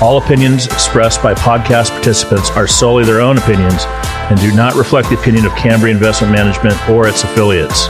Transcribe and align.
All 0.00 0.18
opinions 0.18 0.66
expressed 0.66 1.22
by 1.22 1.34
podcast 1.34 1.90
participants 1.90 2.50
are 2.50 2.66
solely 2.66 3.04
their 3.04 3.20
own 3.20 3.38
opinions 3.38 3.84
and 4.30 4.40
do 4.40 4.52
not 4.54 4.74
reflect 4.74 5.08
the 5.08 5.18
opinion 5.18 5.46
of 5.46 5.54
Cambria 5.54 5.94
Investment 5.94 6.32
Management 6.32 6.76
or 6.88 7.06
its 7.06 7.22
affiliates. 7.24 7.86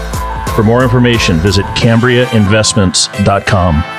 For 0.54 0.62
more 0.62 0.82
information, 0.82 1.38
visit 1.38 1.64
CambriaInvestments.com. 1.76 3.93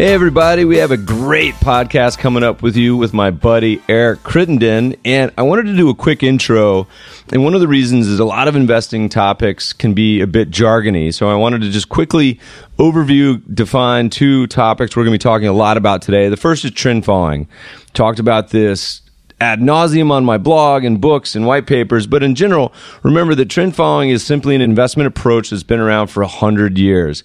Hey, 0.00 0.14
everybody, 0.14 0.64
we 0.64 0.78
have 0.78 0.92
a 0.92 0.96
great 0.96 1.52
podcast 1.56 2.16
coming 2.16 2.42
up 2.42 2.62
with 2.62 2.74
you 2.74 2.96
with 2.96 3.12
my 3.12 3.30
buddy 3.30 3.82
Eric 3.86 4.22
Crittenden. 4.22 4.96
And 5.04 5.30
I 5.36 5.42
wanted 5.42 5.64
to 5.64 5.76
do 5.76 5.90
a 5.90 5.94
quick 5.94 6.22
intro. 6.22 6.86
And 7.30 7.44
one 7.44 7.52
of 7.52 7.60
the 7.60 7.68
reasons 7.68 8.06
is 8.06 8.18
a 8.18 8.24
lot 8.24 8.48
of 8.48 8.56
investing 8.56 9.10
topics 9.10 9.74
can 9.74 9.92
be 9.92 10.22
a 10.22 10.26
bit 10.26 10.50
jargony. 10.50 11.12
So 11.12 11.28
I 11.28 11.34
wanted 11.34 11.60
to 11.60 11.70
just 11.70 11.90
quickly 11.90 12.40
overview, 12.78 13.42
define 13.54 14.08
two 14.08 14.46
topics 14.46 14.96
we're 14.96 15.04
going 15.04 15.12
to 15.12 15.18
be 15.18 15.22
talking 15.22 15.48
a 15.48 15.52
lot 15.52 15.76
about 15.76 16.00
today. 16.00 16.30
The 16.30 16.38
first 16.38 16.64
is 16.64 16.70
trend 16.70 17.04
following. 17.04 17.46
Talked 17.92 18.20
about 18.20 18.48
this 18.48 19.02
ad 19.40 19.60
nauseum 19.60 20.10
on 20.10 20.24
my 20.24 20.36
blog 20.38 20.84
and 20.84 21.00
books 21.00 21.34
and 21.34 21.46
white 21.46 21.66
papers. 21.66 22.06
But 22.06 22.22
in 22.22 22.34
general, 22.34 22.72
remember 23.02 23.34
that 23.34 23.48
trend 23.48 23.74
following 23.74 24.10
is 24.10 24.24
simply 24.24 24.54
an 24.54 24.60
investment 24.60 25.06
approach 25.06 25.50
that's 25.50 25.62
been 25.62 25.80
around 25.80 26.08
for 26.08 26.22
a 26.22 26.28
hundred 26.28 26.78
years. 26.78 27.24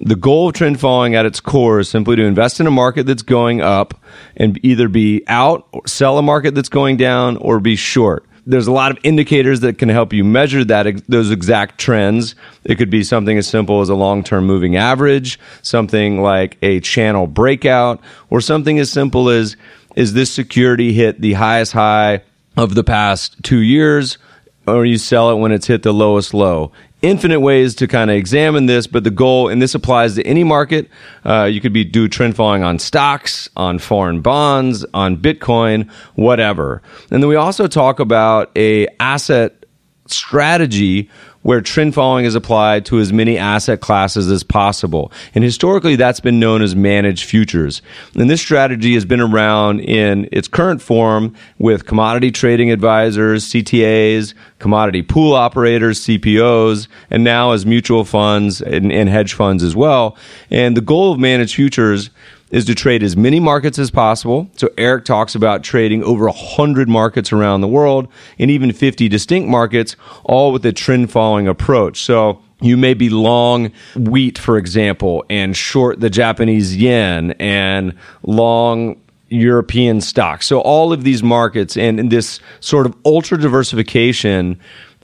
The 0.00 0.16
goal 0.16 0.48
of 0.48 0.54
trend 0.54 0.78
following 0.78 1.14
at 1.14 1.26
its 1.26 1.40
core 1.40 1.80
is 1.80 1.88
simply 1.88 2.16
to 2.16 2.22
invest 2.22 2.60
in 2.60 2.66
a 2.66 2.70
market 2.70 3.06
that's 3.06 3.22
going 3.22 3.60
up 3.60 4.00
and 4.36 4.62
either 4.64 4.88
be 4.88 5.24
out, 5.26 5.66
or 5.72 5.86
sell 5.86 6.18
a 6.18 6.22
market 6.22 6.54
that's 6.54 6.68
going 6.68 6.96
down, 6.96 7.36
or 7.38 7.60
be 7.60 7.76
short 7.76 8.26
there's 8.46 8.68
a 8.68 8.72
lot 8.72 8.92
of 8.92 8.98
indicators 9.02 9.60
that 9.60 9.76
can 9.76 9.88
help 9.88 10.12
you 10.12 10.22
measure 10.22 10.64
that 10.64 11.02
those 11.08 11.32
exact 11.32 11.78
trends. 11.78 12.36
It 12.64 12.76
could 12.76 12.90
be 12.90 13.02
something 13.02 13.36
as 13.36 13.48
simple 13.48 13.80
as 13.80 13.88
a 13.88 13.94
long-term 13.94 14.46
moving 14.46 14.76
average, 14.76 15.38
something 15.62 16.22
like 16.22 16.56
a 16.62 16.78
channel 16.80 17.26
breakout, 17.26 18.00
or 18.30 18.40
something 18.40 18.78
as 18.78 18.90
simple 18.90 19.28
as 19.28 19.56
is 19.96 20.12
this 20.12 20.30
security 20.30 20.92
hit 20.92 21.20
the 21.20 21.32
highest 21.32 21.72
high 21.72 22.22
of 22.56 22.74
the 22.74 22.84
past 22.84 23.42
two 23.42 23.60
years, 23.60 24.18
or 24.66 24.86
you 24.86 24.98
sell 24.98 25.30
it 25.30 25.36
when 25.36 25.52
it's 25.52 25.66
hit 25.66 25.82
the 25.82 25.92
lowest 25.92 26.32
low? 26.34 26.70
Infinite 27.02 27.40
ways 27.40 27.74
to 27.76 27.86
kind 27.86 28.10
of 28.10 28.16
examine 28.16 28.66
this, 28.66 28.86
but 28.86 29.04
the 29.04 29.10
goal, 29.10 29.48
and 29.48 29.60
this 29.60 29.74
applies 29.74 30.14
to 30.14 30.26
any 30.26 30.44
market. 30.44 30.88
Uh, 31.24 31.44
you 31.44 31.60
could 31.60 31.72
be 31.72 31.84
do 31.84 32.08
trend 32.08 32.36
following 32.36 32.62
on 32.62 32.78
stocks, 32.78 33.48
on 33.56 33.78
foreign 33.78 34.20
bonds, 34.20 34.84
on 34.94 35.16
Bitcoin, 35.16 35.90
whatever. 36.14 36.82
And 37.10 37.22
then 37.22 37.28
we 37.28 37.36
also 37.36 37.66
talk 37.66 38.00
about 38.00 38.50
a 38.56 38.88
asset 38.98 39.65
strategy 40.10 41.10
where 41.46 41.60
trend 41.60 41.94
following 41.94 42.24
is 42.24 42.34
applied 42.34 42.84
to 42.84 42.98
as 42.98 43.12
many 43.12 43.38
asset 43.38 43.80
classes 43.80 44.28
as 44.32 44.42
possible. 44.42 45.12
And 45.32 45.44
historically, 45.44 45.94
that's 45.94 46.18
been 46.18 46.40
known 46.40 46.60
as 46.60 46.74
managed 46.74 47.22
futures. 47.24 47.82
And 48.16 48.28
this 48.28 48.40
strategy 48.40 48.94
has 48.94 49.04
been 49.04 49.20
around 49.20 49.78
in 49.78 50.28
its 50.32 50.48
current 50.48 50.82
form 50.82 51.36
with 51.58 51.86
commodity 51.86 52.32
trading 52.32 52.72
advisors, 52.72 53.44
CTAs, 53.44 54.34
commodity 54.58 55.02
pool 55.02 55.34
operators, 55.34 56.00
CPOs, 56.00 56.88
and 57.10 57.22
now 57.22 57.52
as 57.52 57.64
mutual 57.64 58.04
funds 58.04 58.60
and, 58.60 58.90
and 58.90 59.08
hedge 59.08 59.34
funds 59.34 59.62
as 59.62 59.76
well. 59.76 60.16
And 60.50 60.76
the 60.76 60.80
goal 60.80 61.12
of 61.12 61.20
managed 61.20 61.54
futures 61.54 62.10
is 62.50 62.64
to 62.66 62.74
trade 62.74 63.02
as 63.02 63.16
many 63.16 63.40
markets 63.40 63.78
as 63.78 63.90
possible. 63.90 64.48
So 64.56 64.68
Eric 64.78 65.04
talks 65.04 65.34
about 65.34 65.64
trading 65.64 66.04
over 66.04 66.26
100 66.26 66.88
markets 66.88 67.32
around 67.32 67.60
the 67.60 67.68
world 67.68 68.08
and 68.38 68.50
even 68.50 68.72
50 68.72 69.08
distinct 69.08 69.48
markets, 69.48 69.96
all 70.24 70.52
with 70.52 70.64
a 70.64 70.72
trend 70.72 71.10
following 71.10 71.48
approach. 71.48 72.02
So 72.02 72.40
you 72.60 72.76
may 72.76 72.94
be 72.94 73.10
long 73.10 73.72
wheat, 73.96 74.38
for 74.38 74.56
example, 74.56 75.24
and 75.28 75.56
short 75.56 76.00
the 76.00 76.10
Japanese 76.10 76.76
yen 76.76 77.32
and 77.32 77.94
long 78.22 79.00
European 79.28 80.00
stocks. 80.00 80.46
So 80.46 80.60
all 80.60 80.92
of 80.92 81.02
these 81.02 81.22
markets 81.22 81.76
and 81.76 82.10
this 82.10 82.40
sort 82.60 82.86
of 82.86 82.94
ultra 83.04 83.38
diversification 83.38 84.60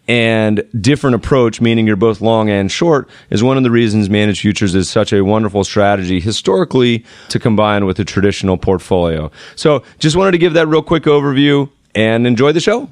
and 0.08 0.64
different 0.80 1.14
approach, 1.14 1.60
meaning 1.60 1.86
you're 1.86 1.96
both 1.96 2.20
long 2.20 2.50
and 2.50 2.70
short, 2.70 3.08
is 3.30 3.42
one 3.42 3.56
of 3.56 3.62
the 3.62 3.70
reasons 3.70 4.10
managed 4.10 4.40
futures 4.40 4.74
is 4.74 4.90
such 4.90 5.12
a 5.12 5.24
wonderful 5.24 5.64
strategy 5.64 6.20
historically 6.20 7.04
to 7.28 7.38
combine 7.38 7.86
with 7.86 7.98
a 7.98 8.04
traditional 8.04 8.56
portfolio. 8.56 9.30
So 9.54 9.84
just 9.98 10.16
wanted 10.16 10.32
to 10.32 10.38
give 10.38 10.54
that 10.54 10.66
real 10.66 10.82
quick 10.82 11.04
overview 11.04 11.70
and 11.94 12.26
enjoy 12.26 12.52
the 12.52 12.60
show. 12.60 12.90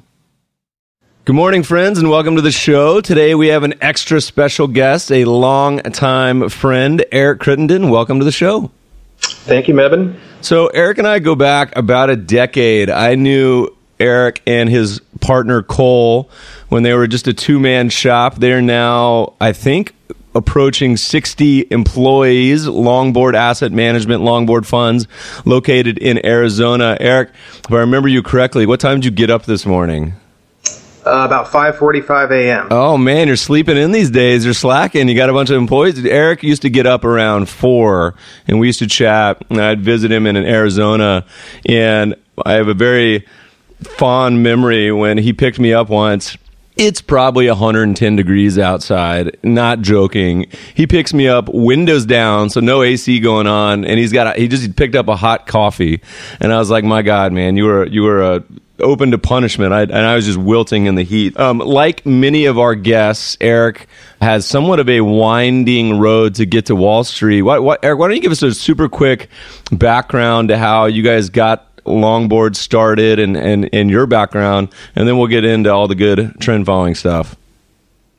Good 1.23 1.35
morning, 1.35 1.61
friends, 1.61 1.99
and 1.99 2.09
welcome 2.09 2.35
to 2.37 2.41
the 2.41 2.51
show. 2.51 2.99
Today 2.99 3.35
we 3.35 3.49
have 3.49 3.61
an 3.61 3.75
extra 3.79 4.19
special 4.21 4.67
guest, 4.67 5.11
a 5.11 5.25
long-time 5.25 6.49
friend, 6.49 7.05
Eric 7.11 7.41
Crittenden. 7.41 7.91
Welcome 7.91 8.17
to 8.17 8.25
the 8.25 8.31
show. 8.31 8.71
Thank 9.19 9.67
you, 9.67 9.75
Mebin. 9.75 10.17
So, 10.41 10.67
Eric 10.69 10.97
and 10.97 11.07
I 11.07 11.19
go 11.19 11.35
back 11.35 11.77
about 11.77 12.09
a 12.09 12.15
decade. 12.15 12.89
I 12.89 13.13
knew 13.13 13.67
Eric 14.01 14.41
and 14.45 14.69
his 14.69 14.99
partner 15.21 15.61
Cole 15.61 16.29
when 16.69 16.83
they 16.83 16.93
were 16.93 17.07
just 17.07 17.27
a 17.27 17.33
two 17.33 17.59
man 17.59 17.89
shop. 17.89 18.35
They're 18.35 18.61
now, 18.61 19.33
I 19.39 19.53
think, 19.53 19.93
approaching 20.33 20.97
60 20.97 21.67
employees, 21.71 22.65
Longboard 22.65 23.35
Asset 23.35 23.71
Management, 23.71 24.23
Longboard 24.23 24.65
Funds, 24.65 25.07
located 25.45 25.97
in 25.97 26.25
Arizona. 26.25 26.97
Eric, 26.99 27.29
if 27.53 27.71
I 27.71 27.79
remember 27.79 28.07
you 28.07 28.23
correctly, 28.23 28.65
what 28.65 28.79
time 28.79 28.97
did 28.97 29.05
you 29.05 29.11
get 29.11 29.29
up 29.29 29.45
this 29.45 29.65
morning? 29.65 30.13
Uh, 31.03 31.23
about 31.25 31.47
5:45 31.47 32.29
a.m. 32.29 32.67
Oh 32.69 32.95
man, 32.95 33.25
you're 33.25 33.35
sleeping 33.35 33.75
in 33.75 33.91
these 33.91 34.11
days. 34.11 34.45
You're 34.45 34.53
slacking. 34.53 35.09
You 35.09 35.15
got 35.15 35.31
a 35.31 35.33
bunch 35.33 35.49
of 35.49 35.57
employees. 35.57 36.03
Eric 36.05 36.43
used 36.43 36.61
to 36.61 36.69
get 36.69 36.85
up 36.85 37.03
around 37.03 37.49
four, 37.49 38.13
and 38.47 38.59
we 38.59 38.67
used 38.67 38.79
to 38.79 38.87
chat. 38.87 39.43
And 39.49 39.59
I'd 39.59 39.81
visit 39.81 40.11
him 40.11 40.27
in 40.27 40.37
Arizona, 40.37 41.25
and 41.65 42.15
I 42.45 42.53
have 42.53 42.67
a 42.67 42.75
very 42.75 43.25
fond 43.83 44.43
memory 44.43 44.91
when 44.91 45.17
he 45.17 45.33
picked 45.33 45.59
me 45.59 45.73
up 45.73 45.89
once. 45.89 46.37
It's 46.77 47.01
probably 47.01 47.47
110 47.47 48.15
degrees 48.15 48.57
outside. 48.57 49.37
Not 49.43 49.81
joking. 49.81 50.47
He 50.73 50.87
picks 50.87 51.13
me 51.13 51.27
up, 51.27 51.49
windows 51.49 52.05
down, 52.05 52.49
so 52.49 52.59
no 52.59 52.81
AC 52.81 53.19
going 53.19 53.45
on, 53.45 53.83
and 53.83 53.99
he's 53.99 54.13
got 54.13 54.35
a, 54.35 54.39
he 54.39 54.47
just 54.47 54.75
picked 54.75 54.95
up 54.95 55.07
a 55.07 55.15
hot 55.15 55.47
coffee, 55.47 56.01
and 56.39 56.53
I 56.53 56.57
was 56.57 56.69
like, 56.69 56.83
my 56.83 57.01
God, 57.01 57.33
man, 57.33 57.57
you 57.57 57.65
were 57.65 57.85
you 57.85 58.03
were 58.03 58.21
a 58.21 58.43
open 58.81 59.11
to 59.11 59.17
punishment. 59.17 59.73
I, 59.73 59.83
and 59.83 59.93
I 59.93 60.15
was 60.15 60.25
just 60.25 60.37
wilting 60.37 60.85
in 60.85 60.95
the 60.95 61.03
heat. 61.03 61.39
Um, 61.39 61.59
like 61.59 62.05
many 62.05 62.45
of 62.45 62.59
our 62.59 62.75
guests, 62.75 63.37
Eric 63.39 63.87
has 64.21 64.45
somewhat 64.45 64.79
of 64.79 64.89
a 64.89 65.01
winding 65.01 65.99
road 65.99 66.35
to 66.35 66.45
get 66.45 66.67
to 66.67 66.75
Wall 66.75 67.03
Street. 67.03 67.43
What, 67.43 67.63
what, 67.63 67.83
Eric, 67.83 67.99
why 67.99 68.07
don't 68.07 68.15
you 68.15 68.21
give 68.21 68.31
us 68.31 68.43
a 68.43 68.53
super 68.53 68.89
quick 68.89 69.29
background 69.71 70.49
to 70.49 70.57
how 70.57 70.85
you 70.85 71.03
guys 71.03 71.29
got 71.29 71.70
longboard 71.85 72.55
started 72.55 73.19
and, 73.19 73.35
and, 73.35 73.69
and 73.73 73.89
your 73.89 74.05
background, 74.05 74.69
and 74.95 75.07
then 75.07 75.17
we'll 75.17 75.27
get 75.27 75.45
into 75.45 75.71
all 75.71 75.87
the 75.87 75.95
good 75.95 76.39
trend 76.39 76.65
following 76.65 76.95
stuff. 76.95 77.35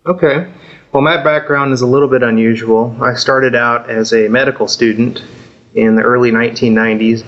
Okay. 0.07 0.53
Well, 0.93 1.03
my 1.03 1.23
background 1.23 1.73
is 1.73 1.81
a 1.81 1.87
little 1.87 2.09
bit 2.09 2.23
unusual. 2.23 2.97
I 3.03 3.15
started 3.15 3.55
out 3.55 3.89
as 3.89 4.13
a 4.13 4.29
medical 4.29 4.69
student 4.69 5.25
in 5.75 5.95
the 5.95 6.03
early 6.03 6.31
1990s. 6.31 7.25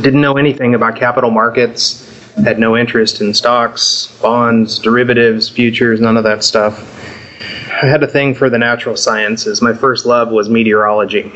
Didn't 0.00 0.20
know 0.20 0.36
anything 0.36 0.74
about 0.74 0.96
capital 0.96 1.30
markets, 1.30 2.32
had 2.36 2.58
no 2.58 2.76
interest 2.76 3.20
in 3.20 3.34
stocks, 3.34 4.16
bonds, 4.22 4.78
derivatives, 4.78 5.48
futures, 5.48 6.00
none 6.00 6.16
of 6.16 6.24
that 6.24 6.42
stuff. 6.42 6.80
I 7.82 7.86
had 7.86 8.02
a 8.02 8.08
thing 8.08 8.34
for 8.34 8.48
the 8.48 8.58
natural 8.58 8.96
sciences. 8.96 9.60
My 9.60 9.74
first 9.74 10.06
love 10.06 10.30
was 10.30 10.48
meteorology. 10.48 11.30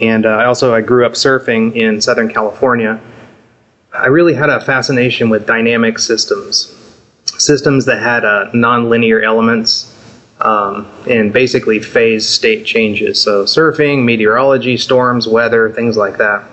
And 0.00 0.24
uh, 0.24 0.30
I 0.30 0.46
also 0.46 0.74
I 0.74 0.80
grew 0.80 1.04
up 1.04 1.12
surfing 1.12 1.74
in 1.74 2.00
Southern 2.00 2.32
California 2.32 3.00
I 3.94 4.06
really 4.08 4.34
had 4.34 4.50
a 4.50 4.60
fascination 4.60 5.30
with 5.30 5.46
dynamic 5.46 6.00
systems, 6.00 6.74
systems 7.24 7.84
that 7.84 8.02
had 8.02 8.24
uh, 8.24 8.50
nonlinear 8.52 9.22
elements 9.22 9.92
um, 10.40 10.90
and 11.08 11.32
basically 11.32 11.78
phase 11.78 12.28
state 12.28 12.66
changes. 12.66 13.22
So, 13.22 13.44
surfing, 13.44 14.04
meteorology, 14.04 14.76
storms, 14.76 15.28
weather, 15.28 15.70
things 15.70 15.96
like 15.96 16.16
that. 16.16 16.44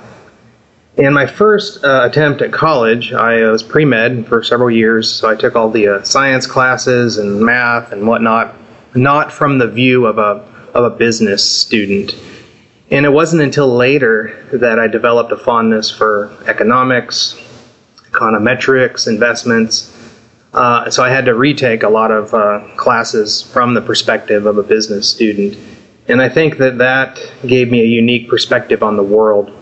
In 0.98 1.14
my 1.14 1.26
first 1.26 1.84
uh, 1.84 2.08
attempt 2.10 2.44
at 2.44 2.52
college, 2.54 3.12
I 3.12 3.50
was 3.50 3.64
pre 3.64 3.86
med 3.86 4.28
for 4.28 4.44
several 4.44 4.70
years, 4.70 5.12
so 5.12 5.28
I 5.28 5.36
took 5.36 5.56
all 5.56 5.72
the 5.72 5.88
uh, 5.88 6.04
science 6.04 6.46
classes 6.46 7.18
and 7.18 7.42
math 7.42 7.92
and 7.92 8.06
whatnot, 8.06 8.54
not 8.94 9.32
from 9.32 9.58
the 9.58 9.68
view 9.68 10.06
of 10.06 10.20
a, 10.20 10.48
of 10.76 10.94
a 10.94 10.96
business 10.96 11.44
student 11.44 12.14
And 12.92 13.06
it 13.06 13.10
wasn't 13.10 13.42
until 13.42 13.74
later 13.74 14.46
that 14.52 14.78
I 14.78 14.88
developed 14.88 15.32
a 15.32 15.38
fondness 15.38 15.90
for 15.90 16.38
economics, 16.46 17.40
econometrics, 18.12 19.08
investments. 19.08 19.98
Uh, 20.54 20.90
so 20.90 21.02
I 21.02 21.10
had 21.10 21.24
to 21.26 21.34
retake 21.34 21.84
a 21.84 21.90
lot 21.90 22.12
of 22.12 22.34
uh, 22.34 22.68
classes 22.76 23.42
from 23.42 23.74
the 23.74 23.82
perspective 23.82 24.46
of 24.46 24.58
a 24.58 24.64
business 24.64 25.10
student. 25.10 25.58
And 26.10 26.22
I 26.22 26.28
think 26.28 26.58
that 26.58 26.80
that 26.80 27.18
gave 27.48 27.72
me 27.72 27.80
a 27.80 27.86
unique 27.86 28.28
perspective 28.28 28.84
on 28.84 28.98
the 28.98 29.04
world, 29.04 29.58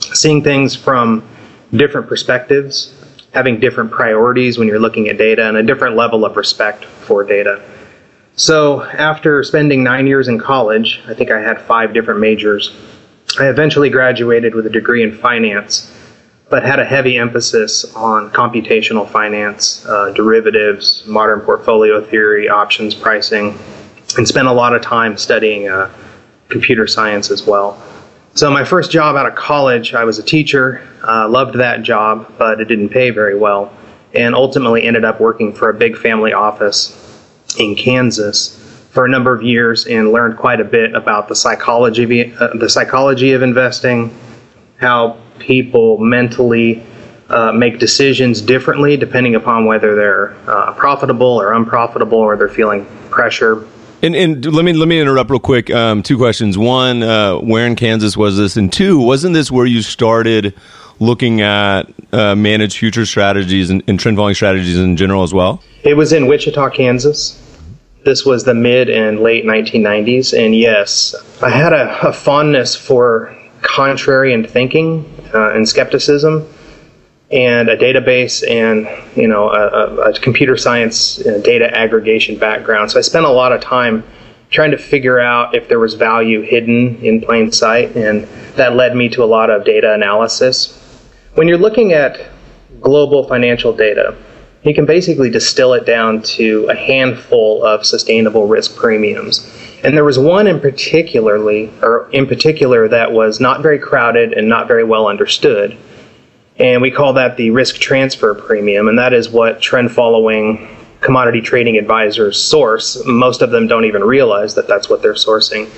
seeing 0.00 0.42
things 0.42 0.76
from 0.76 1.26
different 1.72 2.06
perspectives, 2.06 2.92
having 3.32 3.60
different 3.60 3.92
priorities 3.92 4.58
when 4.58 4.68
you're 4.68 4.78
looking 4.78 5.08
at 5.08 5.16
data, 5.16 5.48
and 5.48 5.56
a 5.56 5.62
different 5.62 5.96
level 5.96 6.26
of 6.26 6.36
respect 6.36 6.84
for 6.84 7.24
data. 7.24 7.62
So, 8.36 8.82
after 8.82 9.44
spending 9.44 9.84
nine 9.84 10.08
years 10.08 10.26
in 10.26 10.40
college, 10.40 11.00
I 11.06 11.14
think 11.14 11.30
I 11.30 11.40
had 11.40 11.60
five 11.60 11.94
different 11.94 12.18
majors. 12.18 12.74
I 13.38 13.48
eventually 13.48 13.90
graduated 13.90 14.56
with 14.56 14.66
a 14.66 14.70
degree 14.70 15.04
in 15.04 15.16
finance, 15.16 15.96
but 16.50 16.64
had 16.64 16.80
a 16.80 16.84
heavy 16.84 17.16
emphasis 17.16 17.94
on 17.94 18.30
computational 18.32 19.08
finance, 19.08 19.86
uh, 19.86 20.10
derivatives, 20.10 21.04
modern 21.06 21.42
portfolio 21.42 22.04
theory, 22.04 22.48
options 22.48 22.92
pricing, 22.92 23.56
and 24.18 24.26
spent 24.26 24.48
a 24.48 24.52
lot 24.52 24.74
of 24.74 24.82
time 24.82 25.16
studying 25.16 25.68
uh, 25.68 25.88
computer 26.48 26.88
science 26.88 27.30
as 27.30 27.46
well. 27.46 27.80
So, 28.34 28.50
my 28.50 28.64
first 28.64 28.90
job 28.90 29.14
out 29.14 29.26
of 29.26 29.36
college, 29.36 29.94
I 29.94 30.02
was 30.02 30.18
a 30.18 30.24
teacher, 30.24 30.84
uh, 31.06 31.28
loved 31.28 31.54
that 31.58 31.84
job, 31.84 32.34
but 32.36 32.60
it 32.60 32.64
didn't 32.64 32.88
pay 32.88 33.10
very 33.10 33.38
well, 33.38 33.72
and 34.12 34.34
ultimately 34.34 34.82
ended 34.82 35.04
up 35.04 35.20
working 35.20 35.52
for 35.52 35.70
a 35.70 35.74
big 35.74 35.96
family 35.96 36.32
office 36.32 37.00
in 37.56 37.74
Kansas 37.74 38.60
for 38.90 39.04
a 39.04 39.08
number 39.08 39.34
of 39.34 39.42
years 39.42 39.86
and 39.86 40.12
learned 40.12 40.36
quite 40.36 40.60
a 40.60 40.64
bit 40.64 40.94
about 40.94 41.28
the 41.28 41.34
psychology, 41.34 42.32
uh, 42.34 42.48
the 42.54 42.68
psychology 42.68 43.32
of 43.32 43.42
investing, 43.42 44.16
how 44.76 45.18
people 45.38 45.98
mentally 45.98 46.84
uh, 47.28 47.52
make 47.52 47.78
decisions 47.78 48.40
differently 48.40 48.96
depending 48.96 49.34
upon 49.34 49.64
whether 49.64 49.94
they're 49.94 50.36
uh, 50.48 50.72
profitable 50.74 51.40
or 51.40 51.52
unprofitable 51.54 52.18
or 52.18 52.36
they're 52.36 52.48
feeling 52.48 52.86
pressure 53.10 53.66
and, 54.04 54.14
and 54.14 54.44
let 54.54 54.66
me 54.66 54.74
let 54.74 54.86
me 54.86 55.00
interrupt 55.00 55.30
real 55.30 55.40
quick. 55.40 55.70
Um, 55.70 56.02
two 56.02 56.18
questions. 56.18 56.58
One, 56.58 57.02
uh, 57.02 57.36
where 57.38 57.66
in 57.66 57.74
Kansas 57.74 58.18
was 58.18 58.36
this? 58.36 58.58
And 58.58 58.70
two, 58.70 59.00
wasn't 59.00 59.32
this 59.32 59.50
where 59.50 59.64
you 59.64 59.80
started 59.80 60.52
looking 61.00 61.40
at 61.40 61.84
uh, 62.12 62.34
managed 62.34 62.76
future 62.76 63.06
strategies 63.06 63.70
and, 63.70 63.82
and 63.88 63.98
trend 63.98 64.18
following 64.18 64.34
strategies 64.34 64.78
in 64.78 64.98
general 64.98 65.22
as 65.22 65.32
well? 65.32 65.62
It 65.84 65.94
was 65.94 66.12
in 66.12 66.26
Wichita, 66.26 66.68
Kansas. 66.70 67.40
This 68.04 68.24
was 68.24 68.44
the 68.44 68.54
mid 68.54 68.90
and 68.90 69.20
late 69.20 69.44
1990s, 69.44 70.36
and 70.38 70.54
yes, 70.54 71.14
I 71.42 71.50
had 71.50 71.72
a, 71.72 72.08
a 72.08 72.12
fondness 72.12 72.76
for 72.76 73.36
contrarian 73.62 74.48
thinking 74.48 75.04
uh, 75.32 75.52
and 75.52 75.66
skepticism 75.66 76.46
and 77.30 77.68
a 77.70 77.76
database 77.76 78.48
and 78.48 78.86
you 79.16 79.26
know 79.26 79.50
a, 79.50 80.10
a 80.10 80.12
computer 80.20 80.56
science 80.56 81.24
uh, 81.26 81.40
data 81.42 81.76
aggregation 81.76 82.38
background. 82.38 82.90
So 82.90 82.98
I 82.98 83.02
spent 83.02 83.24
a 83.24 83.30
lot 83.30 83.52
of 83.52 83.60
time 83.60 84.04
trying 84.50 84.70
to 84.70 84.78
figure 84.78 85.18
out 85.18 85.54
if 85.54 85.68
there 85.68 85.80
was 85.80 85.94
value 85.94 86.42
hidden 86.42 86.96
in 87.02 87.20
plain 87.20 87.50
sight, 87.50 87.96
and 87.96 88.24
that 88.56 88.76
led 88.76 88.94
me 88.94 89.08
to 89.08 89.24
a 89.24 89.26
lot 89.26 89.50
of 89.50 89.64
data 89.64 89.92
analysis. 89.92 90.78
When 91.34 91.48
you're 91.48 91.58
looking 91.58 91.92
at 91.92 92.20
global 92.80 93.26
financial 93.26 93.72
data, 93.72 94.16
you 94.64 94.74
can 94.74 94.86
basically 94.86 95.30
distill 95.30 95.74
it 95.74 95.86
down 95.86 96.22
to 96.22 96.66
a 96.70 96.74
handful 96.74 97.64
of 97.64 97.84
sustainable 97.86 98.46
risk 98.46 98.76
premiums. 98.76 99.50
And 99.84 99.96
there 99.96 100.04
was 100.04 100.18
one 100.18 100.46
in 100.46 100.60
particularly, 100.60 101.70
or 101.82 102.08
in 102.12 102.26
particular, 102.26 102.88
that 102.88 103.12
was 103.12 103.40
not 103.40 103.60
very 103.60 103.78
crowded 103.78 104.32
and 104.32 104.48
not 104.48 104.66
very 104.66 104.84
well 104.84 105.06
understood 105.06 105.76
and 106.58 106.80
we 106.80 106.90
call 106.90 107.14
that 107.14 107.36
the 107.36 107.50
risk 107.50 107.76
transfer 107.76 108.34
premium, 108.34 108.86
and 108.86 108.98
that 108.98 109.12
is 109.12 109.28
what 109.28 109.60
trend 109.60 109.90
following 109.90 110.68
commodity 111.00 111.40
trading 111.40 111.76
advisors 111.76 112.40
source. 112.40 113.04
Most 113.04 113.42
of 113.42 113.50
them 113.50 113.66
don't 113.66 113.84
even 113.84 114.04
realize 114.04 114.54
that 114.54 114.68
that's 114.68 114.88
what 114.88 115.02
they're 115.02 115.14
sourcing. 115.14 115.68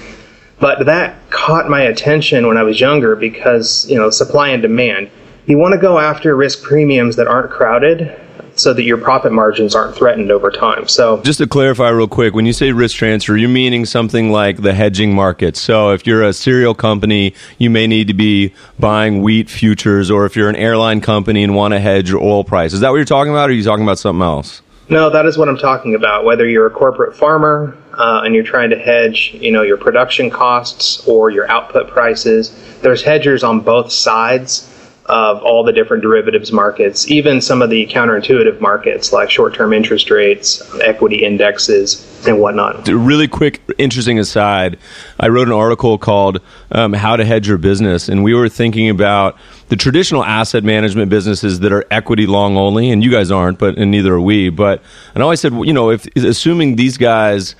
But 0.60 0.86
that 0.86 1.30
caught 1.30 1.68
my 1.68 1.82
attention 1.82 2.46
when 2.46 2.56
I 2.56 2.62
was 2.62 2.80
younger 2.80 3.16
because, 3.16 3.88
you 3.88 3.96
know, 3.96 4.10
supply 4.10 4.50
and 4.50 4.62
demand. 4.62 5.10
You 5.46 5.58
want 5.58 5.72
to 5.72 5.80
go 5.80 5.98
after 5.98 6.36
risk 6.36 6.62
premiums 6.62 7.16
that 7.16 7.26
aren't 7.26 7.50
crowded 7.50 8.20
so 8.56 8.74
that 8.74 8.82
your 8.82 8.96
profit 8.96 9.32
margins 9.32 9.74
aren't 9.74 9.94
threatened 9.94 10.30
over 10.30 10.50
time. 10.50 10.88
So, 10.88 11.22
just 11.22 11.38
to 11.38 11.46
clarify 11.46 11.90
real 11.90 12.08
quick, 12.08 12.34
when 12.34 12.46
you 12.46 12.52
say 12.52 12.72
risk 12.72 12.96
transfer, 12.96 13.36
you're 13.36 13.48
meaning 13.48 13.84
something 13.84 14.30
like 14.30 14.62
the 14.62 14.74
hedging 14.74 15.14
market. 15.14 15.56
So, 15.56 15.90
if 15.90 16.06
you're 16.06 16.22
a 16.22 16.32
cereal 16.32 16.74
company, 16.74 17.34
you 17.58 17.70
may 17.70 17.86
need 17.86 18.08
to 18.08 18.14
be 18.14 18.52
buying 18.78 19.22
wheat 19.22 19.48
futures, 19.48 20.10
or 20.10 20.26
if 20.26 20.36
you're 20.36 20.48
an 20.48 20.56
airline 20.56 21.00
company 21.00 21.44
and 21.44 21.54
want 21.54 21.72
to 21.72 21.80
hedge 21.80 22.10
your 22.10 22.22
oil 22.22 22.44
price. 22.44 22.72
Is 22.72 22.80
that 22.80 22.90
what 22.90 22.96
you're 22.96 23.04
talking 23.04 23.32
about, 23.32 23.50
or 23.50 23.52
are 23.52 23.56
you 23.56 23.64
talking 23.64 23.84
about 23.84 23.98
something 23.98 24.22
else? 24.22 24.62
No, 24.88 25.10
that 25.10 25.26
is 25.26 25.36
what 25.36 25.48
I'm 25.48 25.58
talking 25.58 25.94
about. 25.96 26.24
Whether 26.24 26.48
you're 26.48 26.66
a 26.66 26.70
corporate 26.70 27.16
farmer 27.16 27.76
uh, 27.98 28.22
and 28.24 28.34
you're 28.34 28.44
trying 28.44 28.70
to 28.70 28.78
hedge, 28.78 29.32
you 29.34 29.50
know, 29.50 29.62
your 29.62 29.76
production 29.76 30.30
costs 30.30 31.06
or 31.08 31.30
your 31.30 31.50
output 31.50 31.88
prices, 31.88 32.54
there's 32.82 33.02
hedgers 33.02 33.42
on 33.42 33.60
both 33.60 33.90
sides 33.90 34.72
of 35.08 35.42
all 35.42 35.64
the 35.64 35.72
different 35.72 36.02
derivatives 36.02 36.52
markets, 36.52 37.08
even 37.08 37.40
some 37.40 37.62
of 37.62 37.70
the 37.70 37.86
counterintuitive 37.86 38.60
markets 38.60 39.12
like 39.12 39.30
short 39.30 39.54
term 39.54 39.72
interest 39.72 40.10
rates, 40.10 40.62
equity 40.80 41.24
indexes, 41.24 42.26
and 42.26 42.40
whatnot. 42.40 42.88
Really 42.88 43.28
quick, 43.28 43.60
interesting 43.78 44.18
aside 44.18 44.78
I 45.20 45.28
wrote 45.28 45.46
an 45.46 45.54
article 45.54 45.96
called 45.98 46.40
um, 46.72 46.92
How 46.92 47.16
to 47.16 47.24
Hedge 47.24 47.48
Your 47.48 47.58
Business, 47.58 48.08
and 48.08 48.24
we 48.24 48.34
were 48.34 48.48
thinking 48.48 48.88
about 48.88 49.38
the 49.68 49.76
traditional 49.76 50.24
asset 50.24 50.64
management 50.64 51.10
businesses 51.10 51.60
that 51.60 51.72
are 51.72 51.84
equity 51.90 52.26
long 52.26 52.56
only, 52.56 52.90
and 52.90 53.02
you 53.02 53.10
guys 53.10 53.30
aren't, 53.30 53.58
but 53.58 53.78
and 53.78 53.90
neither 53.90 54.14
are 54.14 54.20
we. 54.20 54.50
But 54.50 54.82
and 55.14 55.22
I 55.22 55.24
always 55.24 55.40
said, 55.40 55.52
you 55.52 55.72
know, 55.72 55.90
if 55.90 56.06
assuming 56.16 56.76
these 56.76 56.96
guys 56.96 57.54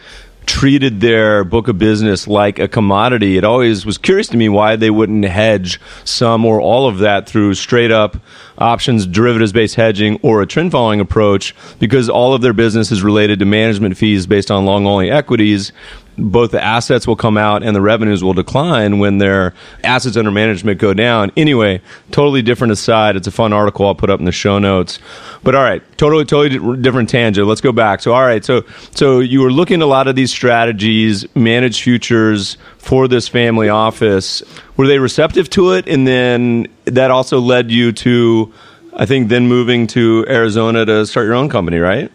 treated 0.46 1.00
their 1.00 1.44
book 1.44 1.68
of 1.68 1.78
business 1.78 2.26
like 2.26 2.58
a 2.58 2.68
commodity. 2.68 3.36
It 3.36 3.44
always 3.44 3.84
was 3.84 3.98
curious 3.98 4.28
to 4.28 4.36
me 4.36 4.48
why 4.48 4.76
they 4.76 4.90
wouldn't 4.90 5.24
hedge 5.24 5.80
some 6.04 6.44
or 6.44 6.60
all 6.60 6.88
of 6.88 6.98
that 6.98 7.28
through 7.28 7.54
straight 7.54 7.90
up 7.90 8.16
options, 8.56 9.06
derivatives 9.06 9.52
based 9.52 9.74
hedging, 9.74 10.18
or 10.22 10.42
a 10.42 10.46
trend 10.46 10.72
following 10.72 11.00
approach 11.00 11.54
because 11.78 12.08
all 12.08 12.32
of 12.32 12.40
their 12.40 12.52
business 12.52 12.90
is 12.90 13.02
related 13.02 13.38
to 13.40 13.44
management 13.44 13.96
fees 13.96 14.26
based 14.26 14.50
on 14.50 14.64
long 14.64 14.86
only 14.86 15.10
equities 15.10 15.72
both 16.18 16.50
the 16.50 16.62
assets 16.62 17.06
will 17.06 17.16
come 17.16 17.36
out 17.36 17.62
and 17.62 17.76
the 17.76 17.80
revenues 17.80 18.24
will 18.24 18.32
decline 18.32 18.98
when 18.98 19.18
their 19.18 19.54
assets 19.84 20.16
under 20.16 20.30
management 20.30 20.80
go 20.80 20.94
down. 20.94 21.30
Anyway, 21.36 21.80
totally 22.10 22.42
different 22.42 22.72
aside. 22.72 23.16
It's 23.16 23.26
a 23.26 23.32
fun 23.32 23.52
article 23.52 23.86
I'll 23.86 23.94
put 23.94 24.10
up 24.10 24.18
in 24.18 24.24
the 24.24 24.32
show 24.32 24.58
notes. 24.58 24.98
But 25.42 25.54
all 25.54 25.62
right, 25.62 25.82
totally, 25.96 26.24
totally 26.24 26.76
different 26.80 27.08
tangent. 27.08 27.46
Let's 27.46 27.60
go 27.60 27.72
back. 27.72 28.00
So, 28.00 28.12
all 28.12 28.22
right, 28.22 28.44
so 28.44 28.64
so 28.92 29.20
you 29.20 29.40
were 29.40 29.52
looking 29.52 29.80
at 29.80 29.84
a 29.84 29.86
lot 29.86 30.08
of 30.08 30.16
these 30.16 30.30
strategies, 30.30 31.26
managed 31.34 31.82
futures 31.82 32.56
for 32.78 33.08
this 33.08 33.28
family 33.28 33.68
office. 33.68 34.42
Were 34.76 34.86
they 34.86 34.98
receptive 34.98 35.50
to 35.50 35.72
it? 35.72 35.88
And 35.88 36.06
then 36.06 36.68
that 36.84 37.10
also 37.10 37.40
led 37.40 37.70
you 37.70 37.92
to, 37.92 38.52
I 38.94 39.06
think, 39.06 39.28
then 39.28 39.48
moving 39.48 39.86
to 39.88 40.24
Arizona 40.28 40.84
to 40.86 41.06
start 41.06 41.26
your 41.26 41.34
own 41.34 41.48
company, 41.48 41.78
right? 41.78 42.10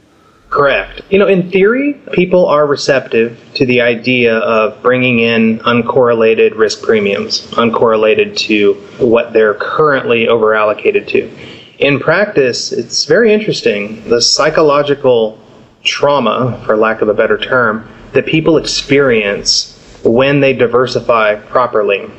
Correct. 0.51 1.01
You 1.09 1.17
know, 1.17 1.27
in 1.27 1.49
theory, 1.49 1.93
people 2.11 2.45
are 2.45 2.67
receptive 2.67 3.39
to 3.53 3.65
the 3.65 3.79
idea 3.79 4.37
of 4.37 4.83
bringing 4.83 5.19
in 5.19 5.59
uncorrelated 5.59 6.57
risk 6.57 6.83
premiums, 6.83 7.49
uncorrelated 7.51 8.35
to 8.39 8.73
what 8.99 9.31
they're 9.31 9.53
currently 9.53 10.25
overallocated 10.25 11.07
to. 11.07 11.31
In 11.79 12.01
practice, 12.01 12.73
it's 12.73 13.05
very 13.05 13.33
interesting. 13.33 14.03
The 14.09 14.21
psychological 14.21 15.39
trauma, 15.85 16.61
for 16.65 16.75
lack 16.75 17.01
of 17.01 17.07
a 17.07 17.13
better 17.13 17.37
term, 17.37 17.87
that 18.11 18.25
people 18.25 18.57
experience 18.57 19.79
when 20.03 20.41
they 20.41 20.51
diversify 20.51 21.35
properly 21.35 22.11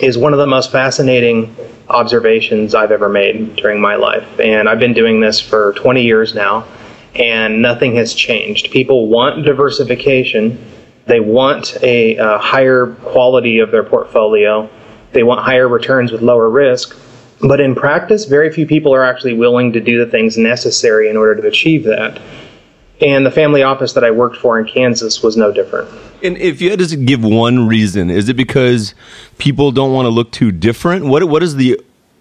is 0.00 0.18
one 0.18 0.32
of 0.32 0.40
the 0.40 0.46
most 0.46 0.72
fascinating 0.72 1.54
observations 1.88 2.74
I've 2.74 2.90
ever 2.90 3.08
made 3.08 3.54
during 3.54 3.80
my 3.80 3.94
life. 3.94 4.40
And 4.40 4.68
I've 4.68 4.80
been 4.80 4.94
doing 4.94 5.20
this 5.20 5.40
for 5.40 5.72
20 5.74 6.02
years 6.02 6.34
now 6.34 6.66
and 7.14 7.60
nothing 7.60 7.96
has 7.96 8.14
changed. 8.14 8.70
People 8.70 9.08
want 9.08 9.44
diversification. 9.44 10.64
They 11.06 11.20
want 11.20 11.76
a, 11.82 12.16
a 12.16 12.38
higher 12.38 12.94
quality 13.02 13.58
of 13.58 13.70
their 13.70 13.82
portfolio. 13.82 14.70
They 15.12 15.22
want 15.22 15.40
higher 15.40 15.68
returns 15.68 16.12
with 16.12 16.22
lower 16.22 16.48
risk. 16.48 16.96
But 17.40 17.60
in 17.60 17.74
practice, 17.74 18.26
very 18.26 18.52
few 18.52 18.66
people 18.66 18.94
are 18.94 19.02
actually 19.02 19.34
willing 19.34 19.72
to 19.72 19.80
do 19.80 20.04
the 20.04 20.10
things 20.10 20.36
necessary 20.36 21.08
in 21.08 21.16
order 21.16 21.40
to 21.40 21.48
achieve 21.48 21.84
that. 21.84 22.20
And 23.00 23.24
the 23.24 23.30
family 23.30 23.62
office 23.62 23.94
that 23.94 24.04
I 24.04 24.10
worked 24.10 24.36
for 24.36 24.60
in 24.60 24.66
Kansas 24.66 25.22
was 25.22 25.36
no 25.36 25.50
different. 25.50 25.88
And 26.22 26.36
if 26.36 26.60
you 26.60 26.68
had 26.68 26.78
to 26.80 26.96
give 26.96 27.24
one 27.24 27.66
reason, 27.66 28.10
is 28.10 28.28
it 28.28 28.36
because 28.36 28.94
people 29.38 29.72
don't 29.72 29.94
want 29.94 30.04
to 30.04 30.10
look 30.10 30.32
too 30.32 30.52
different? 30.52 31.06
What 31.06 31.24
what 31.24 31.42
is 31.42 31.56
the 31.56 31.80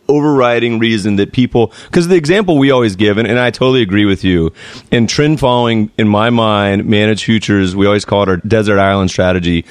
overriding 0.09 0.79
reason 0.79 1.15
that 1.15 1.31
people 1.31 1.71
because 1.85 2.07
the 2.07 2.15
example 2.15 2.57
we 2.57 2.71
always 2.71 2.95
give 2.95 3.17
and, 3.17 3.27
and, 3.27 3.39
i 3.39 3.49
totally 3.51 3.81
agree 3.81 4.05
with 4.05 4.23
you 4.23 4.51
in 4.91 5.07
trend 5.07 5.39
following 5.39 5.89
in 5.97 6.07
my 6.07 6.29
mind 6.29 6.83
managed 6.85 7.23
futures 7.23 7.75
we 7.75 7.85
always 7.85 8.03
call 8.03 8.23
it 8.23 8.29
our 8.29 8.37
desert 8.37 8.79
island 8.79 9.09
strategy 9.09 9.63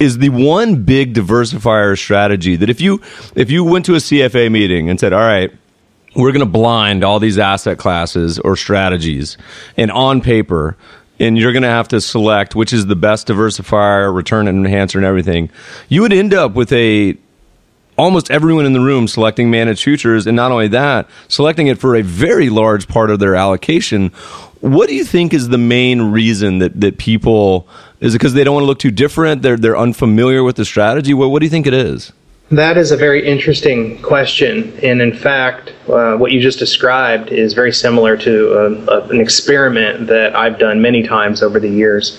is 0.00 0.18
the 0.18 0.30
one 0.30 0.82
big 0.82 1.14
diversifier 1.14 1.96
strategy 1.96 2.56
that 2.56 2.70
if 2.70 2.80
you 2.80 3.00
if 3.36 3.50
you 3.50 3.62
went 3.62 3.84
to 3.84 3.94
a 3.94 3.98
CFA 3.98 4.50
meeting 4.50 4.90
and 4.90 4.98
said, 4.98 5.12
"All 5.12 5.20
right, 5.20 5.52
we're 6.16 6.32
going 6.32 6.40
to 6.40 6.50
blind 6.50 7.04
all 7.04 7.20
these 7.20 7.38
asset 7.38 7.78
classes 7.78 8.38
or 8.40 8.56
strategies," 8.56 9.36
and 9.76 9.92
on 9.92 10.22
paper, 10.22 10.76
and 11.20 11.38
you're 11.38 11.52
going 11.52 11.62
to 11.62 11.68
have 11.68 11.86
to 11.88 12.00
select 12.00 12.56
which 12.56 12.72
is 12.72 12.86
the 12.86 12.96
best 12.96 13.28
diversifier, 13.28 14.12
return 14.12 14.48
enhancer, 14.48 14.98
and 14.98 15.04
everything, 15.04 15.50
you 15.88 16.00
would 16.00 16.14
end 16.14 16.32
up 16.34 16.54
with 16.54 16.72
a 16.72 17.16
almost 18.00 18.30
everyone 18.30 18.64
in 18.64 18.72
the 18.72 18.80
room 18.80 19.06
selecting 19.06 19.50
managed 19.50 19.84
futures, 19.84 20.26
and 20.26 20.34
not 20.34 20.50
only 20.50 20.68
that, 20.68 21.08
selecting 21.28 21.66
it 21.66 21.78
for 21.78 21.94
a 21.94 22.02
very 22.02 22.48
large 22.48 22.88
part 22.88 23.10
of 23.10 23.18
their 23.18 23.34
allocation. 23.34 24.08
What 24.60 24.88
do 24.88 24.94
you 24.94 25.04
think 25.04 25.34
is 25.34 25.48
the 25.48 25.58
main 25.58 26.10
reason 26.10 26.58
that, 26.58 26.80
that 26.80 26.98
people 26.98 27.68
is 28.00 28.14
it 28.14 28.18
because 28.18 28.32
they 28.32 28.44
don't 28.44 28.54
want 28.54 28.62
to 28.64 28.66
look 28.66 28.78
too 28.78 28.90
different? 28.90 29.42
They're 29.42 29.58
they're 29.58 29.76
unfamiliar 29.76 30.42
with 30.42 30.56
the 30.56 30.64
strategy. 30.64 31.12
What 31.12 31.30
what 31.30 31.40
do 31.40 31.46
you 31.46 31.50
think 31.50 31.66
it 31.66 31.74
is? 31.74 32.12
That 32.50 32.76
is 32.76 32.90
a 32.90 32.96
very 32.96 33.24
interesting 33.24 34.02
question, 34.02 34.76
and 34.82 35.00
in 35.00 35.12
fact, 35.12 35.72
uh, 35.88 36.16
what 36.16 36.32
you 36.32 36.40
just 36.40 36.58
described 36.58 37.28
is 37.30 37.52
very 37.52 37.72
similar 37.72 38.16
to 38.16 38.34
a, 38.52 38.64
a, 38.94 39.08
an 39.08 39.20
experiment 39.20 40.08
that 40.08 40.34
I've 40.34 40.58
done 40.58 40.82
many 40.82 41.04
times 41.04 41.44
over 41.44 41.60
the 41.60 41.68
years, 41.68 42.18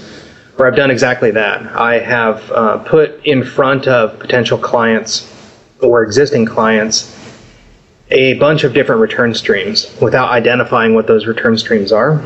where 0.55 0.69
I've 0.69 0.77
done 0.77 0.89
exactly 0.89 1.31
that. 1.31 1.63
I 1.75 2.00
have 2.00 2.50
uh, 2.51 2.77
put 2.77 3.25
in 3.25 3.43
front 3.43 3.88
of 3.88 4.17
potential 4.19 4.57
clients 4.57 5.30
or 5.81 6.03
existing 6.03 6.45
clients 6.45 7.17
a 8.11 8.33
bunch 8.35 8.63
of 8.63 8.73
different 8.73 9.01
return 9.01 9.33
streams 9.33 9.95
without 10.01 10.31
identifying 10.31 10.93
what 10.93 11.07
those 11.07 11.25
return 11.25 11.57
streams 11.57 11.91
are. 11.91 12.25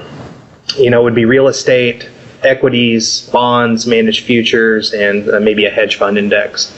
You 0.77 0.89
know, 0.89 1.03
would 1.03 1.15
be 1.15 1.25
real 1.25 1.47
estate, 1.47 2.09
equities, 2.41 3.29
bonds, 3.29 3.85
managed 3.85 4.25
futures, 4.25 4.93
and 4.93 5.29
uh, 5.29 5.39
maybe 5.39 5.65
a 5.65 5.69
hedge 5.69 5.97
fund 5.97 6.17
index. 6.17 6.73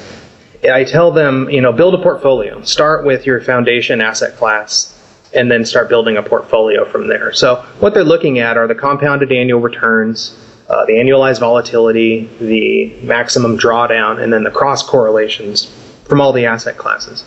I 0.69 0.83
tell 0.83 1.11
them, 1.11 1.49
you 1.49 1.61
know, 1.61 1.71
build 1.71 1.93
a 1.93 2.01
portfolio. 2.01 2.61
Start 2.63 3.05
with 3.05 3.25
your 3.25 3.39
foundation 3.39 4.01
asset 4.01 4.35
class 4.35 4.93
and 5.33 5.49
then 5.49 5.65
start 5.65 5.87
building 5.87 6.17
a 6.17 6.23
portfolio 6.23 6.83
from 6.85 7.07
there. 7.07 7.31
So, 7.31 7.57
what 7.79 7.93
they're 7.93 8.03
looking 8.03 8.39
at 8.39 8.57
are 8.57 8.67
the 8.67 8.75
compounded 8.75 9.31
annual 9.31 9.61
returns, 9.61 10.37
uh, 10.67 10.85
the 10.85 10.93
annualized 10.93 11.39
volatility, 11.39 12.29
the 12.39 12.99
maximum 13.03 13.57
drawdown, 13.57 14.21
and 14.21 14.33
then 14.33 14.43
the 14.43 14.51
cross 14.51 14.83
correlations 14.83 15.71
from 16.07 16.21
all 16.21 16.33
the 16.33 16.45
asset 16.45 16.77
classes. 16.77 17.23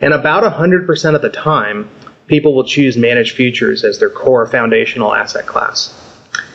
And 0.00 0.12
about 0.12 0.42
100% 0.42 1.14
of 1.14 1.22
the 1.22 1.30
time, 1.30 1.88
people 2.26 2.54
will 2.54 2.64
choose 2.64 2.96
managed 2.96 3.36
futures 3.36 3.84
as 3.84 3.98
their 3.98 4.10
core 4.10 4.46
foundational 4.46 5.14
asset 5.14 5.46
class. 5.46 6.02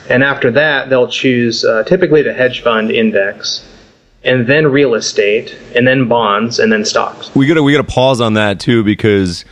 And 0.09 0.23
after 0.23 0.51
that, 0.51 0.89
they'll 0.89 1.07
choose 1.07 1.63
uh, 1.63 1.83
typically 1.83 2.21
the 2.21 2.33
hedge 2.33 2.61
fund 2.61 2.91
index, 2.91 3.65
and 4.23 4.45
then 4.45 4.67
real 4.67 4.93
estate, 4.93 5.57
and 5.75 5.87
then 5.87 6.07
bonds, 6.07 6.59
and 6.59 6.71
then 6.71 6.85
stocks. 6.85 7.33
We 7.33 7.47
got 7.47 7.55
to 7.55 7.63
we 7.63 7.71
got 7.71 7.87
to 7.87 7.91
pause 7.91 8.21
on 8.21 8.33
that 8.33 8.59
too 8.59 8.83
because 8.83 9.45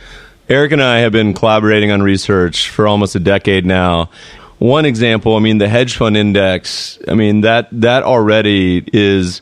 Eric 0.48 0.72
and 0.72 0.82
I 0.82 0.98
have 0.98 1.12
been 1.12 1.34
collaborating 1.34 1.90
on 1.90 2.02
research 2.02 2.68
for 2.68 2.86
almost 2.86 3.14
a 3.14 3.20
decade 3.20 3.64
now. 3.64 4.10
One 4.58 4.84
example, 4.84 5.36
I 5.36 5.40
mean, 5.40 5.58
the 5.58 5.68
hedge 5.68 5.96
fund 5.96 6.16
index. 6.16 6.98
I 7.08 7.14
mean 7.14 7.40
that 7.40 7.68
that 7.72 8.02
already 8.02 8.84
is 8.92 9.40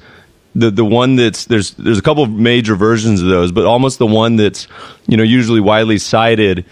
the 0.55 0.71
the 0.71 0.85
one 0.85 1.17
that's 1.17 1.45
there's 1.47 1.73
there's 1.73 1.99
a 1.99 2.03
couple 2.03 2.23
of 2.23 2.31
major 2.31 2.75
versions 2.75 3.23
of 3.23 3.29
those, 3.29 3.53
but 3.53 3.65
almost 3.65 3.99
the 3.99 4.07
one 4.07 4.37
that's 4.37 4.67
you 5.07 5.17
know 5.17 5.23
usually 5.23 5.61
widely 5.61 5.99
cited 5.99 6.65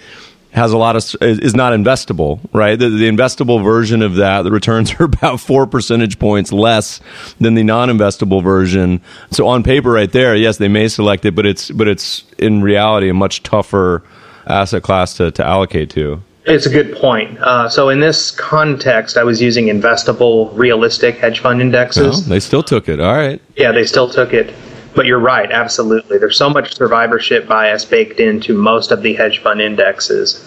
has 0.57 0.73
a 0.73 0.79
lot 0.79 0.97
of 0.97 1.05
is 1.21 1.55
not 1.55 1.75
investable, 1.75 2.41
right? 2.53 2.79
The, 2.79 2.89
the, 2.89 3.11
investable 3.11 3.63
version 3.63 4.01
of 4.01 4.15
that, 4.15 4.43
the 4.43 4.51
returns 4.51 4.95
are 4.95 5.05
about 5.05 5.39
four 5.39 5.67
percentage 5.67 6.19
points 6.19 6.51
less 6.51 7.01
than 7.39 7.55
the 7.55 7.63
non-investable 7.63 8.43
version. 8.43 9.03
So 9.31 9.47
on 9.49 9.63
paper, 9.63 9.93
right 9.93 10.11
there, 10.11 10.35
yes, 10.35 10.57
they 10.57 10.69
may 10.69 10.89
select 10.89 11.27
it, 11.27 11.35
but 11.35 11.45
it's 11.45 11.71
but 11.71 11.89
it's 11.89 12.25
in 12.39 12.63
reality 12.63 13.11
a 13.11 13.15
much 13.15 13.43
tougher 13.43 14.03
asset 14.47 14.83
class 14.83 15.15
to, 15.19 15.31
to 15.33 15.45
allocate 15.45 15.91
to. 15.91 16.23
It's 16.47 16.65
a 16.65 16.71
good 16.71 16.95
point. 16.97 17.39
Uh, 17.41 17.69
so 17.69 17.89
in 17.89 17.99
this 17.99 18.31
context, 18.31 19.17
I 19.17 19.25
was 19.25 19.43
using 19.43 19.67
investable, 19.67 20.57
realistic 20.57 21.17
hedge 21.17 21.41
fund 21.41 21.61
indexes. 21.61 22.25
Oh, 22.25 22.29
they 22.29 22.39
still 22.39 22.63
took 22.63 22.89
it. 22.89 23.01
All 23.01 23.15
right. 23.15 23.43
Yeah, 23.57 23.73
they 23.73 23.85
still 23.85 24.09
took 24.09 24.33
it. 24.33 24.55
But 24.95 25.07
you're 25.07 25.19
right, 25.19 25.51
absolutely. 25.51 26.19
There's 26.19 26.39
so 26.39 26.49
much 26.49 26.75
survivorship 26.75 27.49
bias 27.49 27.85
baked 27.85 28.21
into 28.21 28.55
most 28.55 28.93
of 28.93 29.03
the 29.03 29.13
hedge 29.15 29.41
fund 29.41 29.61
indexes 29.61 30.43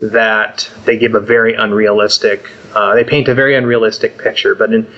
that 0.00 0.68
they 0.84 0.98
give 0.98 1.14
a 1.14 1.20
very 1.20 1.54
unrealistic, 1.54 2.50
uh, 2.74 2.94
they 2.94 3.04
paint 3.04 3.28
a 3.28 3.34
very 3.34 3.54
unrealistic 3.54 4.18
picture. 4.18 4.54
But 4.54 4.72
in 4.72 4.92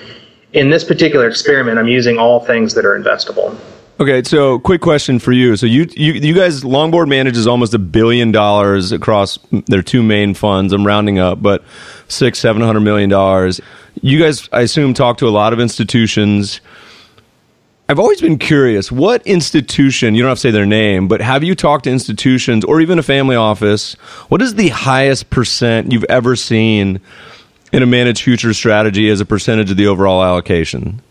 in 0.53 0.69
this 0.69 0.85
particular 0.85 1.27
experiment, 1.27 1.77
I'm 1.77 1.89
using 1.89 2.17
all 2.17 2.39
things 2.39 2.73
that 2.75 2.85
are 2.85 2.97
investable. 2.97 3.55
Okay, 3.97 4.23
so 4.23 4.59
quick 4.59 4.81
question 4.81 5.19
for 5.19 5.31
you. 5.31 5.55
So 5.55 5.65
you 5.65 5.87
you 5.95 6.13
you 6.13 6.33
guys 6.33 6.63
Longboard 6.63 7.07
manages 7.07 7.47
almost 7.47 7.73
a 7.73 7.79
billion 7.79 8.33
dollars 8.33 8.91
across 8.91 9.39
their 9.67 9.81
two 9.81 10.03
main 10.03 10.33
funds. 10.33 10.73
I'm 10.73 10.85
rounding 10.85 11.17
up, 11.17 11.41
but 11.41 11.63
six 12.09 12.37
seven 12.37 12.61
hundred 12.61 12.81
million 12.81 13.09
dollars. 13.09 13.61
You 14.01 14.19
guys, 14.19 14.49
I 14.51 14.61
assume, 14.61 14.93
talk 14.93 15.17
to 15.19 15.27
a 15.27 15.31
lot 15.31 15.53
of 15.53 15.61
institutions. 15.61 16.59
I've 17.87 17.99
always 17.99 18.19
been 18.19 18.37
curious 18.37 18.91
what 18.91 19.25
institution, 19.25 20.13
you 20.15 20.23
don't 20.23 20.29
have 20.29 20.39
to 20.39 20.41
say 20.41 20.51
their 20.51 20.65
name, 20.65 21.07
but 21.07 21.21
have 21.21 21.43
you 21.43 21.55
talked 21.55 21.85
to 21.85 21.91
institutions 21.91 22.65
or 22.65 22.81
even 22.81 22.99
a 22.99 23.03
family 23.03 23.37
office? 23.37 23.93
What 24.27 24.41
is 24.41 24.55
the 24.55 24.69
highest 24.69 25.29
percent 25.29 25.93
you've 25.93 26.03
ever 26.05 26.35
seen 26.35 26.99
in 27.71 27.83
a 27.83 27.85
managed 27.85 28.23
future 28.23 28.53
strategy 28.53 29.07
as 29.07 29.21
a 29.21 29.25
percentage 29.25 29.71
of 29.71 29.77
the 29.77 29.87
overall 29.87 30.21
allocation? 30.21 31.01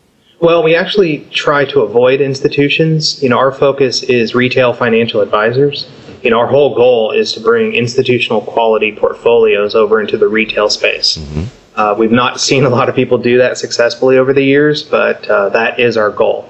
Well, 0.40 0.62
we 0.62 0.74
actually 0.74 1.26
try 1.30 1.64
to 1.66 1.80
avoid 1.80 2.20
institutions. 2.20 3.22
You 3.22 3.28
know, 3.28 3.38
our 3.38 3.52
focus 3.52 4.02
is 4.02 4.34
retail 4.34 4.72
financial 4.72 5.20
advisors. 5.20 5.88
You 6.22 6.30
know, 6.30 6.38
our 6.38 6.46
whole 6.46 6.74
goal 6.74 7.12
is 7.12 7.32
to 7.34 7.40
bring 7.40 7.74
institutional 7.74 8.40
quality 8.40 8.92
portfolios 8.92 9.74
over 9.74 10.00
into 10.00 10.18
the 10.18 10.28
retail 10.28 10.68
space. 10.70 11.18
Mm-hmm. 11.18 11.44
Uh, 11.76 11.94
we've 11.98 12.12
not 12.12 12.40
seen 12.40 12.64
a 12.64 12.68
lot 12.68 12.88
of 12.88 12.94
people 12.94 13.18
do 13.18 13.38
that 13.38 13.58
successfully 13.58 14.16
over 14.16 14.32
the 14.32 14.42
years, 14.42 14.82
but 14.82 15.28
uh, 15.28 15.48
that 15.50 15.78
is 15.80 15.96
our 15.96 16.10
goal. 16.10 16.48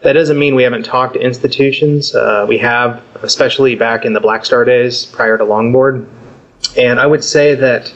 That 0.00 0.12
doesn't 0.12 0.38
mean 0.38 0.54
we 0.54 0.62
haven't 0.62 0.84
talked 0.84 1.14
to 1.14 1.20
institutions. 1.20 2.14
Uh, 2.14 2.46
we 2.48 2.58
have, 2.58 3.02
especially 3.22 3.74
back 3.74 4.04
in 4.04 4.12
the 4.12 4.20
Black 4.20 4.44
Star 4.44 4.64
days 4.64 5.06
prior 5.06 5.36
to 5.36 5.44
Longboard. 5.44 6.08
And 6.76 7.00
I 7.00 7.06
would 7.06 7.24
say 7.24 7.54
that 7.56 7.92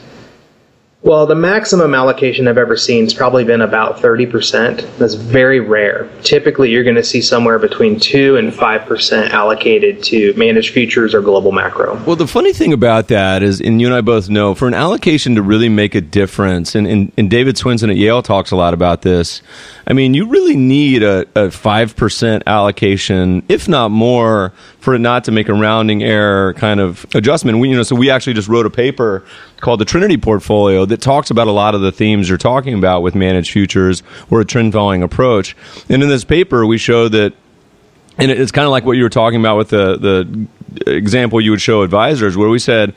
well, 1.03 1.25
the 1.25 1.35
maximum 1.35 1.93
allocation 1.93 2.47
I've 2.47 2.57
ever 2.57 2.77
seen 2.77 3.03
has 3.03 3.13
probably 3.13 3.43
been 3.43 3.59
about 3.59 3.97
30%. 3.97 4.97
That's 4.97 5.15
very 5.15 5.59
rare. 5.59 6.09
Typically, 6.23 6.71
you're 6.71 6.85
going 6.85 6.95
to 6.95 7.03
see 7.03 7.21
somewhere 7.21 7.59
between 7.59 7.99
2 7.99 8.37
and 8.37 8.53
5% 8.53 9.29
allocated 9.31 10.01
to 10.03 10.33
managed 10.37 10.73
futures 10.73 11.13
or 11.13 11.21
global 11.21 11.51
macro. 11.51 12.01
Well, 12.05 12.15
the 12.15 12.27
funny 12.27 12.53
thing 12.53 12.71
about 12.71 13.09
that 13.09 13.43
is, 13.43 13.59
and 13.59 13.81
you 13.81 13.87
and 13.87 13.95
I 13.95 13.99
both 13.99 14.29
know, 14.29 14.55
for 14.55 14.65
an 14.65 14.73
allocation 14.73 15.35
to 15.35 15.41
really 15.41 15.67
make 15.67 15.93
a 15.93 16.01
difference, 16.01 16.73
and, 16.73 16.87
and, 16.87 17.11
and 17.17 17.29
David 17.29 17.57
Swensen 17.57 17.89
at 17.89 17.97
Yale 17.97 18.21
talks 18.21 18.51
a 18.51 18.55
lot 18.55 18.73
about 18.73 19.01
this, 19.01 19.41
I 19.85 19.91
mean, 19.91 20.13
you 20.13 20.27
really 20.27 20.55
need 20.55 21.03
a, 21.03 21.21
a 21.35 21.49
5% 21.49 22.43
allocation, 22.47 23.43
if 23.49 23.67
not 23.67 23.91
more, 23.91 24.53
for 24.79 24.95
it 24.95 24.99
not 24.99 25.25
to 25.25 25.31
make 25.31 25.49
a 25.49 25.53
rounding 25.53 26.01
error 26.01 26.53
kind 26.53 26.79
of 26.79 27.05
adjustment. 27.13 27.59
We, 27.59 27.69
you 27.69 27.75
know, 27.75 27.83
so 27.83 27.95
we 27.95 28.09
actually 28.09 28.33
just 28.33 28.47
wrote 28.47 28.65
a 28.65 28.69
paper 28.69 29.25
called 29.63 29.79
the 29.79 29.85
Trinity 29.85 30.17
Portfolio 30.17 30.85
that 30.85 31.01
talks 31.01 31.31
about 31.31 31.47
a 31.47 31.51
lot 31.51 31.73
of 31.73 31.81
the 31.81 31.91
themes 31.91 32.29
you're 32.29 32.37
talking 32.37 32.75
about 32.75 33.01
with 33.01 33.15
managed 33.15 33.51
futures 33.51 34.03
or 34.29 34.41
a 34.41 34.45
trend 34.45 34.73
following 34.73 35.01
approach. 35.01 35.55
And 35.89 36.03
in 36.03 36.09
this 36.09 36.23
paper, 36.23 36.65
we 36.65 36.77
show 36.77 37.07
that 37.09 37.33
and 38.17 38.29
it's 38.29 38.51
kind 38.51 38.65
of 38.65 38.71
like 38.71 38.85
what 38.85 38.97
you 38.97 39.03
were 39.03 39.09
talking 39.09 39.39
about 39.39 39.57
with 39.57 39.69
the 39.69 39.97
the 39.97 40.91
example 40.91 41.41
you 41.41 41.51
would 41.51 41.61
show 41.61 41.81
advisors 41.81 42.37
where 42.37 42.49
we 42.49 42.59
said 42.59 42.93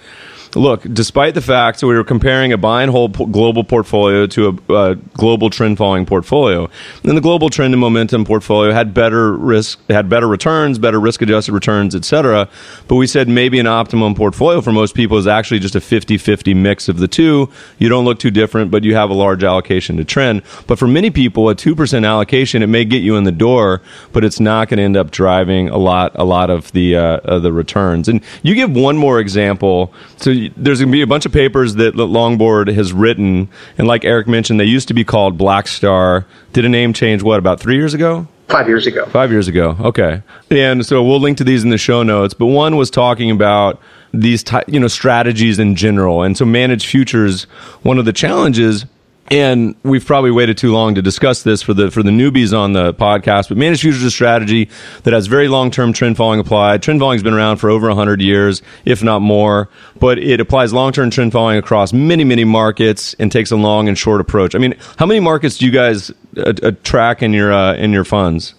look, 0.57 0.83
despite 0.93 1.35
the 1.35 1.41
fact 1.41 1.81
that 1.81 1.87
we 1.87 1.95
were 1.95 2.05
comparing 2.05 2.53
a 2.53 2.59
buy 2.59 2.83
and 2.83 2.91
hold 2.91 3.15
po- 3.15 3.27
global 3.27 3.63
portfolio 3.65 4.27
to 4.27 4.59
a, 4.71 4.95
global 5.15 5.51
trend 5.51 5.79
following 5.79 6.07
portfolio, 6.07 6.69
and 7.05 7.17
the 7.17 7.21
global 7.21 7.51
trend 7.51 7.75
and 7.75 7.81
momentum 7.81 8.25
portfolio 8.25 8.73
had 8.73 8.95
better 8.95 9.33
risk, 9.33 9.79
had 9.89 10.09
better 10.09 10.27
returns, 10.27 10.79
better 10.79 10.99
risk 10.99 11.23
adjusted 11.23 11.53
returns, 11.53 11.95
etc. 11.95 12.49
But 12.89 12.97
we 12.97 13.07
said 13.07 13.29
maybe 13.29 13.59
an 13.59 13.67
optimum 13.67 14.15
portfolio 14.15 14.61
for 14.61 14.73
most 14.73 14.95
people 14.95 15.19
is 15.19 15.27
actually 15.27 15.61
just 15.61 15.75
a 15.75 15.81
50-50 15.81 16.57
mix 16.57 16.89
of 16.89 16.99
the 16.99 17.09
two. 17.09 17.49
You 17.79 17.89
don't 17.89 18.05
look 18.05 18.19
too 18.19 18.31
different, 18.31 18.71
but 18.71 18.85
you 18.85 18.95
have 18.95 19.11
a 19.11 19.15
large 19.15 19.45
allocation 19.45 19.97
to 19.99 20.05
trend. 20.05 20.43
But 20.67 20.79
for 20.79 20.89
many 20.89 21.11
people, 21.11 21.49
a 21.49 21.55
two 21.55 21.75
percent 21.75 22.05
allocation 22.05 22.63
it 22.63 22.69
may 22.69 22.85
get 22.85 23.03
you 23.03 23.17
in 23.17 23.25
the 23.25 23.33
door, 23.33 23.83
but 24.13 24.25
it's 24.25 24.41
not 24.41 24.69
going 24.69 24.79
to 24.79 24.83
end 24.83 24.97
up 24.97 25.11
driving 25.11 25.69
a 25.69 25.79
lot 25.79 26.13
a 26.15 26.25
lot 26.25 26.51
of 26.51 26.73
the 26.73 26.97
uh, 26.97 27.19
of 27.19 27.43
the 27.43 27.53
returns. 27.53 28.09
And 28.09 28.23
you 28.43 28.55
give 28.55 28.71
one 28.71 28.97
more 28.97 29.21
example. 29.21 29.93
So 30.17 30.31
there's 30.57 30.81
going 30.81 30.89
to 30.91 30.93
be 30.93 31.03
a 31.03 31.07
bunch 31.07 31.27
of 31.27 31.33
papers 31.33 31.75
that 31.77 31.95
Longboard 31.95 32.73
has 32.75 32.93
written, 32.93 33.49
and 33.79 33.87
like 33.87 34.05
Eric 34.05 34.27
mentioned, 34.29 34.61
they 34.61 34.65
used 34.65 34.89
to 34.89 34.95
be 34.95 35.05
called 35.05 35.39
Black 35.39 35.69
Star. 35.69 36.27
Did 36.53 36.65
a 36.65 36.69
name 36.69 36.93
change? 36.93 37.23
What 37.23 37.39
about 37.39 37.61
three 37.61 37.77
years 37.77 37.95
ago? 37.95 38.27
Five 38.49 38.69
years 38.69 38.87
ago. 38.87 39.07
Five 39.07 39.33
years 39.33 39.49
ago. 39.49 39.77
Okay, 39.81 40.23
and 40.51 40.87
so 40.87 41.03
we'll 41.03 41.21
link 41.21 41.39
to 41.39 41.45
these 41.45 41.65
in 41.65 41.71
the 41.71 41.79
show 41.79 42.03
notes. 42.03 42.33
But 42.35 42.47
one 42.47 42.77
was 42.77 42.91
talking 42.91 43.31
about 43.31 43.81
these 44.15 44.43
ty- 44.43 44.65
you 44.69 44.79
know 44.79 44.89
strategies 44.89 45.59
in 45.59 45.75
general, 45.75 46.23
and 46.23 46.37
so 46.37 46.45
managed 46.45 46.87
futures. 46.87 47.45
One 47.83 47.99
of 47.99 48.05
the 48.05 48.13
challenges 48.13 48.87
and 49.31 49.75
we've 49.83 50.05
probably 50.05 50.31
waited 50.31 50.57
too 50.57 50.73
long 50.73 50.95
to 50.95 51.03
discuss 51.03 51.43
this 51.43 51.63
for 51.63 51.75
the 51.75 51.91
for 51.91 52.03
the 52.03 52.11
newbies 52.11 52.57
on 52.57 52.73
the 52.73 52.95
podcast. 52.95 53.49
But 53.49 53.57
managed 53.57 53.83
futures 53.83 54.01
is 54.01 54.07
a 54.07 54.11
strategy 54.11 54.69
that 55.03 55.13
has 55.13 55.27
very 55.27 55.49
long 55.49 55.71
term 55.71 55.93
trend 55.93 56.17
following 56.17 56.41
applied. 56.41 56.83
Trend 56.83 57.01
following 57.01 57.17
has 57.17 57.23
been 57.23 57.35
around 57.35 57.57
for 57.57 57.71
over 57.71 57.91
hundred 57.91 58.21
years, 58.21 58.63
if 58.85 59.03
not 59.03 59.21
more. 59.21 59.69
But 59.99 60.19
it 60.19 60.41
applies 60.41 60.73
long 60.73 60.93
term 60.93 61.11
trend 61.11 61.33
following 61.33 61.59
across 61.59 61.93
many 61.93 62.25
many 62.25 62.45
markets 62.45 63.15
and 63.19 63.31
takes 63.33 63.51
a 63.51 63.57
long 63.57 63.89
and 63.89 63.99
short 63.99 64.21
approach. 64.21 64.55
I 64.55 64.59
mean, 64.59 64.75
how 64.97 65.07
many 65.07 65.21
markets 65.21 65.59
do 65.59 65.67
you 65.67 65.73
guys 65.73 66.11
uh, 66.37 66.53
uh, 66.63 66.73
track 66.85 67.23
in 67.23 67.33
your 67.33 67.53
uh, 67.53 67.75
in 67.75 67.93
your 67.93 68.05
funds? 68.05 68.55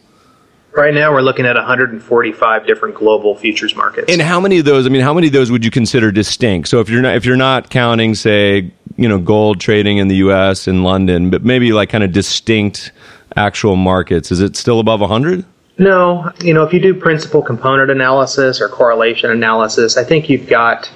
Right 0.78 0.94
now, 0.94 1.12
we're 1.12 1.22
looking 1.22 1.48
at 1.48 1.56
145 1.56 2.68
different 2.68 2.94
global 2.94 3.36
futures 3.36 3.76
markets. 3.76 4.12
And 4.12 4.22
how 4.22 4.40
many 4.40 4.60
of 4.60 4.66
those? 4.66 4.86
I 4.86 4.90
mean, 4.90 5.02
how 5.02 5.12
many 5.12 5.26
of 5.26 5.34
those 5.34 5.50
would 5.50 5.66
you 5.66 5.72
consider 5.72 6.12
distinct? 6.12 6.68
So 6.68 6.82
if 6.82 6.90
you're 6.90 7.02
not 7.02 7.16
if 7.16 7.26
you're 7.26 7.36
not 7.36 7.72
counting, 7.72 8.14
say, 8.14 8.72
you 8.98 9.08
know, 9.08 9.20
gold 9.20 9.60
trading 9.60 9.98
in 9.98 10.08
the 10.08 10.16
U.S. 10.18 10.68
and 10.68 10.84
London, 10.84 11.30
but 11.30 11.44
maybe 11.44 11.72
like 11.72 11.90
kind 11.90 12.04
of 12.04 12.12
distinct 12.12 12.92
actual 13.36 13.76
markets, 13.76 14.32
is 14.32 14.42
it 14.42 14.56
still 14.56 14.80
above 14.80 15.00
100? 15.00 15.46
No, 15.80 16.32
you 16.42 16.54
know, 16.54 16.64
if 16.64 16.74
you 16.74 16.80
do 16.80 16.96
principal 16.96 17.42
component 17.44 17.92
analysis 17.92 18.60
or 18.60 18.68
correlation 18.68 19.30
analysis, 19.30 19.96
I 19.96 20.04
think 20.04 20.28
you've 20.28 20.48
got 20.48 20.92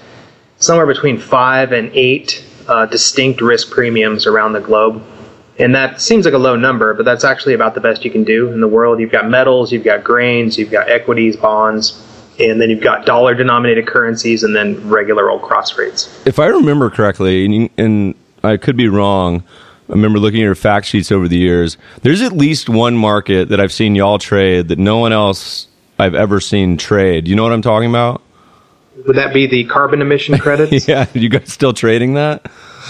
somewhere 0.58 0.88
between 0.88 1.20
five 1.20 1.72
and 1.72 1.92
eight 1.94 2.44
uh, 2.68 2.88
distinct 2.88 3.42
risk 3.42 3.70
premiums 3.70 4.26
around 4.26 4.54
the 4.54 4.60
globe. 4.60 5.04
And 5.60 5.76
that 5.76 6.02
seems 6.02 6.26
like 6.26 6.34
a 6.34 6.40
low 6.40 6.56
number, 6.56 6.96
but 6.96 7.06
that's 7.06 7.24
actually 7.24 7.54
about 7.54 7.76
the 7.76 7.82
best 7.82 8.04
you 8.04 8.10
can 8.10 8.24
do 8.24 8.52
in 8.52 8.62
the 8.62 8.68
world. 8.68 9.00
You've 9.00 9.12
got 9.12 9.30
metals, 9.30 9.72
you've 9.72 9.84
got 9.84 10.04
grains, 10.04 10.58
you've 10.58 10.72
got 10.72 10.90
equities, 10.90 11.38
bonds, 11.38 12.02
and 12.50 12.60
then 12.60 12.70
you've 12.70 12.82
got 12.82 13.06
dollar 13.06 13.34
denominated 13.34 13.88
currencies 13.88 14.44
and 14.44 14.56
then 14.56 14.90
regular 14.90 15.30
old 15.30 15.42
cross 15.42 15.78
rates. 15.78 16.26
If 16.26 16.40
I 16.40 16.48
remember 16.48 16.90
correctly, 16.90 17.46
and, 17.46 17.70
and 17.78 18.16
I 18.44 18.58
could 18.58 18.76
be 18.76 18.88
wrong, 18.88 19.44
I 19.90 19.94
remember 19.94 20.20
looking 20.20 20.40
at 20.40 20.44
your 20.44 20.56
fact 20.56 20.88
sheets 20.88 21.12
over 21.12 21.28
the 21.28 21.38
years. 21.38 21.78
There's 22.02 22.22
at 22.22 22.32
least 22.34 22.70
one 22.70 22.96
market 22.96 23.50
that 23.50 23.60
I've 23.60 23.74
seen 23.74 23.96
y'all 23.96 24.20
trade 24.20 24.70
that 24.70 24.80
no 24.80 24.98
one 24.98 25.14
else 25.14 25.68
I've 26.00 26.16
ever 26.16 26.40
seen 26.40 26.78
trade. 26.78 27.28
You 27.28 27.36
know 27.36 27.44
what 27.44 27.52
I'm 27.52 27.62
talking 27.62 27.90
about? 27.90 28.22
Would 29.06 29.16
that 29.16 29.34
be 29.34 29.48
the 29.48 29.66
carbon 29.66 30.02
emission 30.02 30.38
credits? 30.40 30.88
yeah, 30.88 31.08
you 31.14 31.30
guys 31.30 31.52
still 31.52 31.74
trading 31.74 32.14
that? 32.16 32.50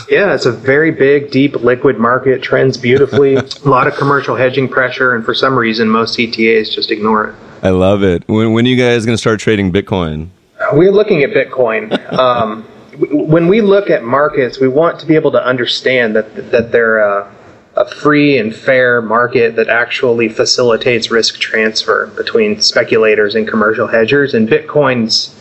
Yeah, 0.09 0.33
it's 0.33 0.45
a 0.45 0.51
very 0.51 0.91
big, 0.91 1.31
deep, 1.31 1.55
liquid 1.55 1.97
market, 1.97 2.41
trends 2.41 2.77
beautifully. 2.77 3.35
a 3.35 3.45
lot 3.65 3.87
of 3.87 3.95
commercial 3.95 4.35
hedging 4.35 4.67
pressure, 4.67 5.15
and 5.15 5.23
for 5.23 5.33
some 5.33 5.57
reason, 5.57 5.89
most 5.89 6.17
CTAs 6.17 6.71
just 6.71 6.91
ignore 6.91 7.29
it. 7.29 7.35
I 7.63 7.69
love 7.69 8.03
it. 8.03 8.23
When, 8.27 8.53
when 8.53 8.65
are 8.65 8.69
you 8.69 8.77
guys 8.77 9.05
going 9.05 9.13
to 9.13 9.21
start 9.21 9.39
trading 9.39 9.71
Bitcoin? 9.71 10.29
We're 10.73 10.91
looking 10.91 11.23
at 11.23 11.31
Bitcoin. 11.31 11.99
Um, 12.21 12.63
when 12.97 13.47
we 13.47 13.61
look 13.61 13.89
at 13.89 14.03
markets, 14.03 14.59
we 14.59 14.67
want 14.67 14.99
to 14.99 15.05
be 15.05 15.15
able 15.15 15.31
to 15.31 15.43
understand 15.43 16.15
that 16.15 16.51
that 16.51 16.71
they're 16.71 16.99
a, 16.99 17.33
a 17.75 17.89
free 17.89 18.37
and 18.37 18.55
fair 18.55 19.01
market 19.01 19.55
that 19.55 19.69
actually 19.69 20.29
facilitates 20.29 21.09
risk 21.09 21.39
transfer 21.39 22.07
between 22.07 22.61
speculators 22.61 23.33
and 23.33 23.47
commercial 23.47 23.87
hedgers. 23.87 24.33
And 24.33 24.47
Bitcoin's 24.47 25.33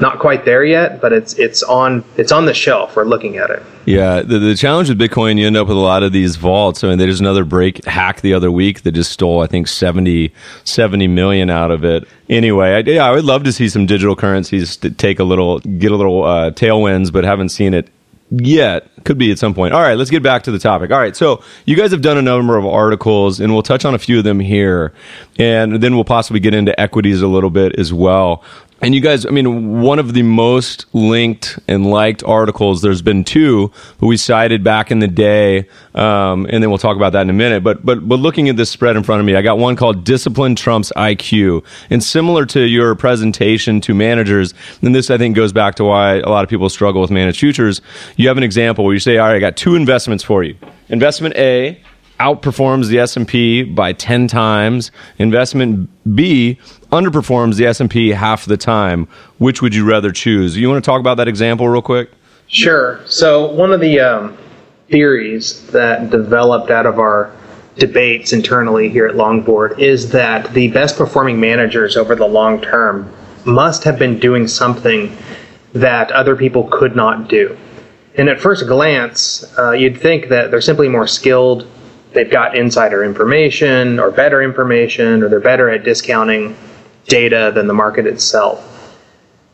not 0.00 0.18
quite 0.18 0.44
there 0.44 0.64
yet, 0.64 1.00
but 1.00 1.12
it's 1.12 1.34
it's 1.34 1.62
on 1.62 2.04
it's 2.16 2.32
on 2.32 2.46
the 2.46 2.54
shelf. 2.54 2.96
We're 2.96 3.04
looking 3.04 3.36
at 3.36 3.50
it. 3.50 3.62
Yeah, 3.84 4.22
the, 4.22 4.38
the 4.38 4.54
challenge 4.54 4.88
with 4.88 4.98
Bitcoin, 4.98 5.38
you 5.38 5.46
end 5.46 5.56
up 5.56 5.66
with 5.66 5.76
a 5.76 5.80
lot 5.80 6.02
of 6.02 6.12
these 6.12 6.36
vaults. 6.36 6.84
I 6.84 6.88
mean, 6.88 6.98
there's 6.98 7.20
another 7.20 7.44
break 7.44 7.84
hack 7.84 8.20
the 8.20 8.32
other 8.32 8.50
week 8.50 8.82
that 8.82 8.92
just 8.92 9.10
stole, 9.10 9.40
I 9.42 9.48
think, 9.48 9.66
70, 9.66 10.32
70 10.64 11.08
million 11.08 11.50
out 11.50 11.72
of 11.72 11.84
it. 11.84 12.06
Anyway, 12.28 12.74
I, 12.74 12.78
yeah, 12.78 13.04
I 13.04 13.10
would 13.10 13.24
love 13.24 13.42
to 13.44 13.52
see 13.52 13.68
some 13.68 13.86
digital 13.86 14.14
currencies 14.14 14.76
to 14.78 14.90
take 14.90 15.18
a 15.18 15.24
little, 15.24 15.58
get 15.58 15.90
a 15.90 15.96
little 15.96 16.22
uh, 16.24 16.52
tailwinds, 16.52 17.12
but 17.12 17.24
haven't 17.24 17.48
seen 17.48 17.74
it 17.74 17.88
yet. 18.30 18.88
Could 19.04 19.18
be 19.18 19.32
at 19.32 19.38
some 19.40 19.52
point. 19.52 19.74
All 19.74 19.82
right, 19.82 19.94
let's 19.94 20.10
get 20.10 20.22
back 20.22 20.44
to 20.44 20.52
the 20.52 20.60
topic. 20.60 20.92
All 20.92 21.00
right, 21.00 21.16
so 21.16 21.42
you 21.64 21.76
guys 21.76 21.90
have 21.90 22.02
done 22.02 22.16
a 22.16 22.22
number 22.22 22.56
of 22.56 22.64
articles, 22.64 23.40
and 23.40 23.52
we'll 23.52 23.64
touch 23.64 23.84
on 23.84 23.94
a 23.94 23.98
few 23.98 24.18
of 24.18 24.24
them 24.24 24.38
here, 24.38 24.92
and 25.40 25.82
then 25.82 25.96
we'll 25.96 26.04
possibly 26.04 26.38
get 26.38 26.54
into 26.54 26.78
equities 26.80 27.20
a 27.20 27.26
little 27.26 27.50
bit 27.50 27.76
as 27.80 27.92
well. 27.92 28.44
And 28.82 28.96
you 28.96 29.00
guys, 29.00 29.24
I 29.24 29.30
mean, 29.30 29.80
one 29.80 30.00
of 30.00 30.12
the 30.12 30.24
most 30.24 30.86
linked 30.92 31.56
and 31.68 31.86
liked 31.86 32.24
articles, 32.24 32.82
there's 32.82 33.00
been 33.00 33.22
two, 33.22 33.70
but 34.00 34.08
we 34.08 34.16
cited 34.16 34.64
back 34.64 34.90
in 34.90 34.98
the 34.98 35.06
day, 35.06 35.68
um, 35.94 36.46
and 36.50 36.60
then 36.60 36.68
we'll 36.68 36.78
talk 36.78 36.96
about 36.96 37.12
that 37.12 37.20
in 37.20 37.30
a 37.30 37.32
minute. 37.32 37.62
But, 37.62 37.86
but, 37.86 38.08
but 38.08 38.18
looking 38.18 38.48
at 38.48 38.56
this 38.56 38.70
spread 38.70 38.96
in 38.96 39.04
front 39.04 39.20
of 39.20 39.26
me, 39.26 39.36
I 39.36 39.42
got 39.42 39.56
one 39.56 39.76
called 39.76 40.02
Discipline 40.02 40.56
Trumps 40.56 40.90
IQ. 40.96 41.64
And 41.90 42.02
similar 42.02 42.44
to 42.46 42.60
your 42.60 42.96
presentation 42.96 43.80
to 43.82 43.94
managers, 43.94 44.52
and 44.82 44.92
this 44.92 45.12
I 45.12 45.16
think 45.16 45.36
goes 45.36 45.52
back 45.52 45.76
to 45.76 45.84
why 45.84 46.16
a 46.16 46.28
lot 46.28 46.42
of 46.42 46.50
people 46.50 46.68
struggle 46.68 47.00
with 47.00 47.12
managed 47.12 47.38
futures, 47.38 47.82
you 48.16 48.26
have 48.26 48.36
an 48.36 48.42
example 48.42 48.84
where 48.84 48.94
you 48.94 49.00
say, 49.00 49.16
all 49.16 49.28
right, 49.28 49.36
I 49.36 49.38
got 49.38 49.56
two 49.56 49.76
investments 49.76 50.24
for 50.24 50.42
you. 50.42 50.56
Investment 50.88 51.36
A, 51.36 51.80
outperforms 52.22 52.88
the 52.88 53.00
S&P 53.00 53.64
by 53.64 53.92
10 53.92 54.28
times. 54.28 54.92
Investment 55.18 55.90
B 56.14 56.56
underperforms 56.92 57.56
the 57.56 57.66
S&P 57.66 58.10
half 58.10 58.44
the 58.46 58.56
time. 58.56 59.08
Which 59.38 59.60
would 59.60 59.74
you 59.74 59.84
rather 59.84 60.12
choose? 60.12 60.56
You 60.56 60.68
want 60.68 60.82
to 60.82 60.88
talk 60.88 61.00
about 61.00 61.16
that 61.16 61.26
example 61.26 61.68
real 61.68 61.82
quick? 61.82 62.10
Sure. 62.46 63.00
So 63.06 63.50
one 63.52 63.72
of 63.72 63.80
the 63.80 63.98
um, 63.98 64.38
theories 64.88 65.66
that 65.72 66.10
developed 66.10 66.70
out 66.70 66.86
of 66.86 67.00
our 67.00 67.34
debates 67.76 68.32
internally 68.32 68.88
here 68.88 69.06
at 69.06 69.16
Longboard 69.16 69.78
is 69.80 70.10
that 70.10 70.52
the 70.52 70.68
best 70.68 70.96
performing 70.96 71.40
managers 71.40 71.96
over 71.96 72.14
the 72.14 72.26
long 72.26 72.60
term 72.60 73.12
must 73.44 73.82
have 73.82 73.98
been 73.98 74.20
doing 74.20 74.46
something 74.46 75.16
that 75.72 76.12
other 76.12 76.36
people 76.36 76.68
could 76.70 76.94
not 76.94 77.28
do. 77.28 77.56
And 78.14 78.28
at 78.28 78.40
first 78.40 78.66
glance, 78.66 79.44
uh, 79.58 79.72
you'd 79.72 79.98
think 79.98 80.28
that 80.28 80.50
they're 80.50 80.60
simply 80.60 80.88
more 80.88 81.06
skilled, 81.06 81.66
they've 82.14 82.30
got 82.30 82.56
insider 82.56 83.04
information 83.04 83.98
or 83.98 84.10
better 84.10 84.42
information, 84.42 85.22
or 85.22 85.28
they're 85.28 85.40
better 85.40 85.68
at 85.70 85.84
discounting 85.84 86.56
data 87.06 87.52
than 87.54 87.66
the 87.66 87.74
market 87.74 88.06
itself. 88.06 88.68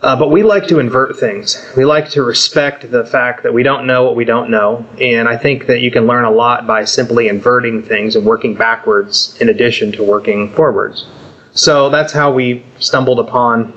Uh, 0.01 0.15
but 0.15 0.31
we 0.31 0.45
like 0.45 0.69
to 0.69 0.79
invert 0.79 1.19
things. 1.19 1.73
We 1.77 1.85
like 1.85 2.09
to 2.11 2.23
respect 2.23 2.89
the 2.89 3.05
fact 3.05 3.43
that 3.43 3.53
we 3.53 3.65
don't 3.65 3.85
know 3.85 4.05
what 4.05 4.15
we 4.15 4.25
don't 4.25 4.49
know. 4.49 4.87
And 5.01 5.29
I 5.29 5.37
think 5.37 5.67
that 5.67 5.81
you 5.81 5.91
can 5.91 6.07
learn 6.07 6.25
a 6.25 6.31
lot 6.31 6.69
by 6.69 6.85
simply 6.85 7.27
inverting 7.27 7.83
things 7.83 8.15
and 8.15 8.25
working 8.25 8.55
backwards 8.55 9.37
in 9.41 9.49
addition 9.49 9.91
to 9.93 10.05
working 10.05 10.53
forwards. 10.53 11.05
So 11.53 11.91
that's 11.91 12.13
how 12.13 12.33
we 12.33 12.65
stumbled 12.79 13.19
upon 13.19 13.77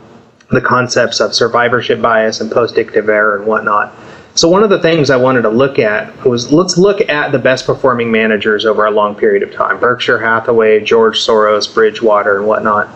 the 0.52 0.62
concepts 0.62 1.20
of 1.20 1.34
survivorship 1.34 2.02
bias 2.02 2.40
and 2.40 2.52
postdictive 2.52 3.10
error 3.10 3.38
and 3.38 3.48
whatnot. 3.48 3.92
So 4.34 4.48
one 4.48 4.64
of 4.64 4.70
the 4.70 4.80
things 4.80 5.10
I 5.10 5.18
wanted 5.18 5.42
to 5.42 5.50
look 5.50 5.78
at 5.78 6.26
was 6.26 6.54
let's 6.54 6.78
look 6.78 7.02
at 7.10 7.32
the 7.32 7.40
best 7.40 7.66
performing 7.66 8.12
managers 8.12 8.66
over 8.66 8.86
a 8.86 8.92
long 8.92 9.14
period 9.14 9.44
of 9.44 9.54
time. 9.54 9.80
Berkshire 9.80 10.20
Hathaway, 10.20 10.80
George 10.84 11.20
Soros, 11.20 11.72
Bridgewater, 11.74 12.38
and 12.38 12.48
whatnot. 12.48 12.88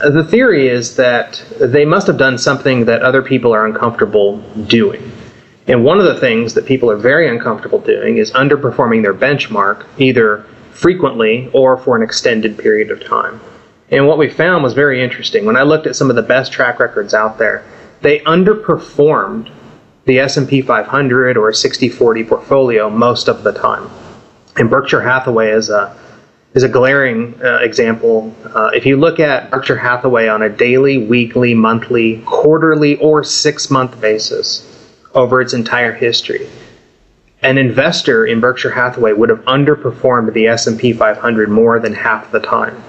Uh, 0.00 0.10
the 0.10 0.24
theory 0.24 0.68
is 0.68 0.96
that 0.96 1.42
they 1.58 1.86
must 1.86 2.06
have 2.06 2.18
done 2.18 2.36
something 2.36 2.84
that 2.84 3.00
other 3.00 3.22
people 3.22 3.54
are 3.54 3.64
uncomfortable 3.64 4.38
doing. 4.66 5.10
And 5.66 5.82
one 5.82 5.98
of 5.98 6.04
the 6.04 6.20
things 6.20 6.52
that 6.54 6.66
people 6.66 6.90
are 6.90 6.96
very 6.96 7.28
uncomfortable 7.28 7.80
doing 7.80 8.18
is 8.18 8.30
underperforming 8.32 9.02
their 9.02 9.14
benchmark, 9.14 9.86
either 9.98 10.44
frequently 10.72 11.50
or 11.54 11.78
for 11.78 11.96
an 11.96 12.02
extended 12.02 12.58
period 12.58 12.90
of 12.90 13.02
time. 13.02 13.40
And 13.90 14.06
what 14.06 14.18
we 14.18 14.28
found 14.28 14.62
was 14.62 14.74
very 14.74 15.02
interesting. 15.02 15.46
When 15.46 15.56
I 15.56 15.62
looked 15.62 15.86
at 15.86 15.96
some 15.96 16.10
of 16.10 16.16
the 16.16 16.22
best 16.22 16.52
track 16.52 16.78
records 16.78 17.14
out 17.14 17.38
there, 17.38 17.64
they 18.02 18.18
underperformed 18.20 19.50
the 20.06 20.20
S&P 20.20 20.62
500 20.62 21.36
or 21.36 21.48
a 21.48 21.52
60/40 21.52 22.28
portfolio 22.28 22.88
most 22.88 23.28
of 23.28 23.42
the 23.42 23.52
time. 23.52 23.90
And 24.56 24.70
Berkshire 24.70 25.02
Hathaway 25.02 25.50
is 25.50 25.68
a 25.68 25.94
is 26.54 26.62
a 26.62 26.68
glaring 26.68 27.38
uh, 27.44 27.58
example. 27.58 28.34
Uh, 28.54 28.70
if 28.72 28.86
you 28.86 28.96
look 28.96 29.20
at 29.20 29.50
Berkshire 29.50 29.76
Hathaway 29.76 30.26
on 30.26 30.40
a 30.40 30.48
daily, 30.48 30.96
weekly, 30.96 31.52
monthly, 31.52 32.22
quarterly, 32.24 32.96
or 32.96 33.22
six 33.22 33.70
month 33.70 34.00
basis 34.00 34.64
over 35.14 35.42
its 35.42 35.52
entire 35.52 35.92
history, 35.92 36.48
an 37.42 37.58
investor 37.58 38.24
in 38.24 38.40
Berkshire 38.40 38.70
Hathaway 38.70 39.12
would 39.12 39.28
have 39.28 39.44
underperformed 39.44 40.32
the 40.32 40.46
S&P 40.46 40.94
500 40.94 41.50
more 41.50 41.78
than 41.78 41.92
half 41.92 42.30
the 42.32 42.40
time. 42.40 42.82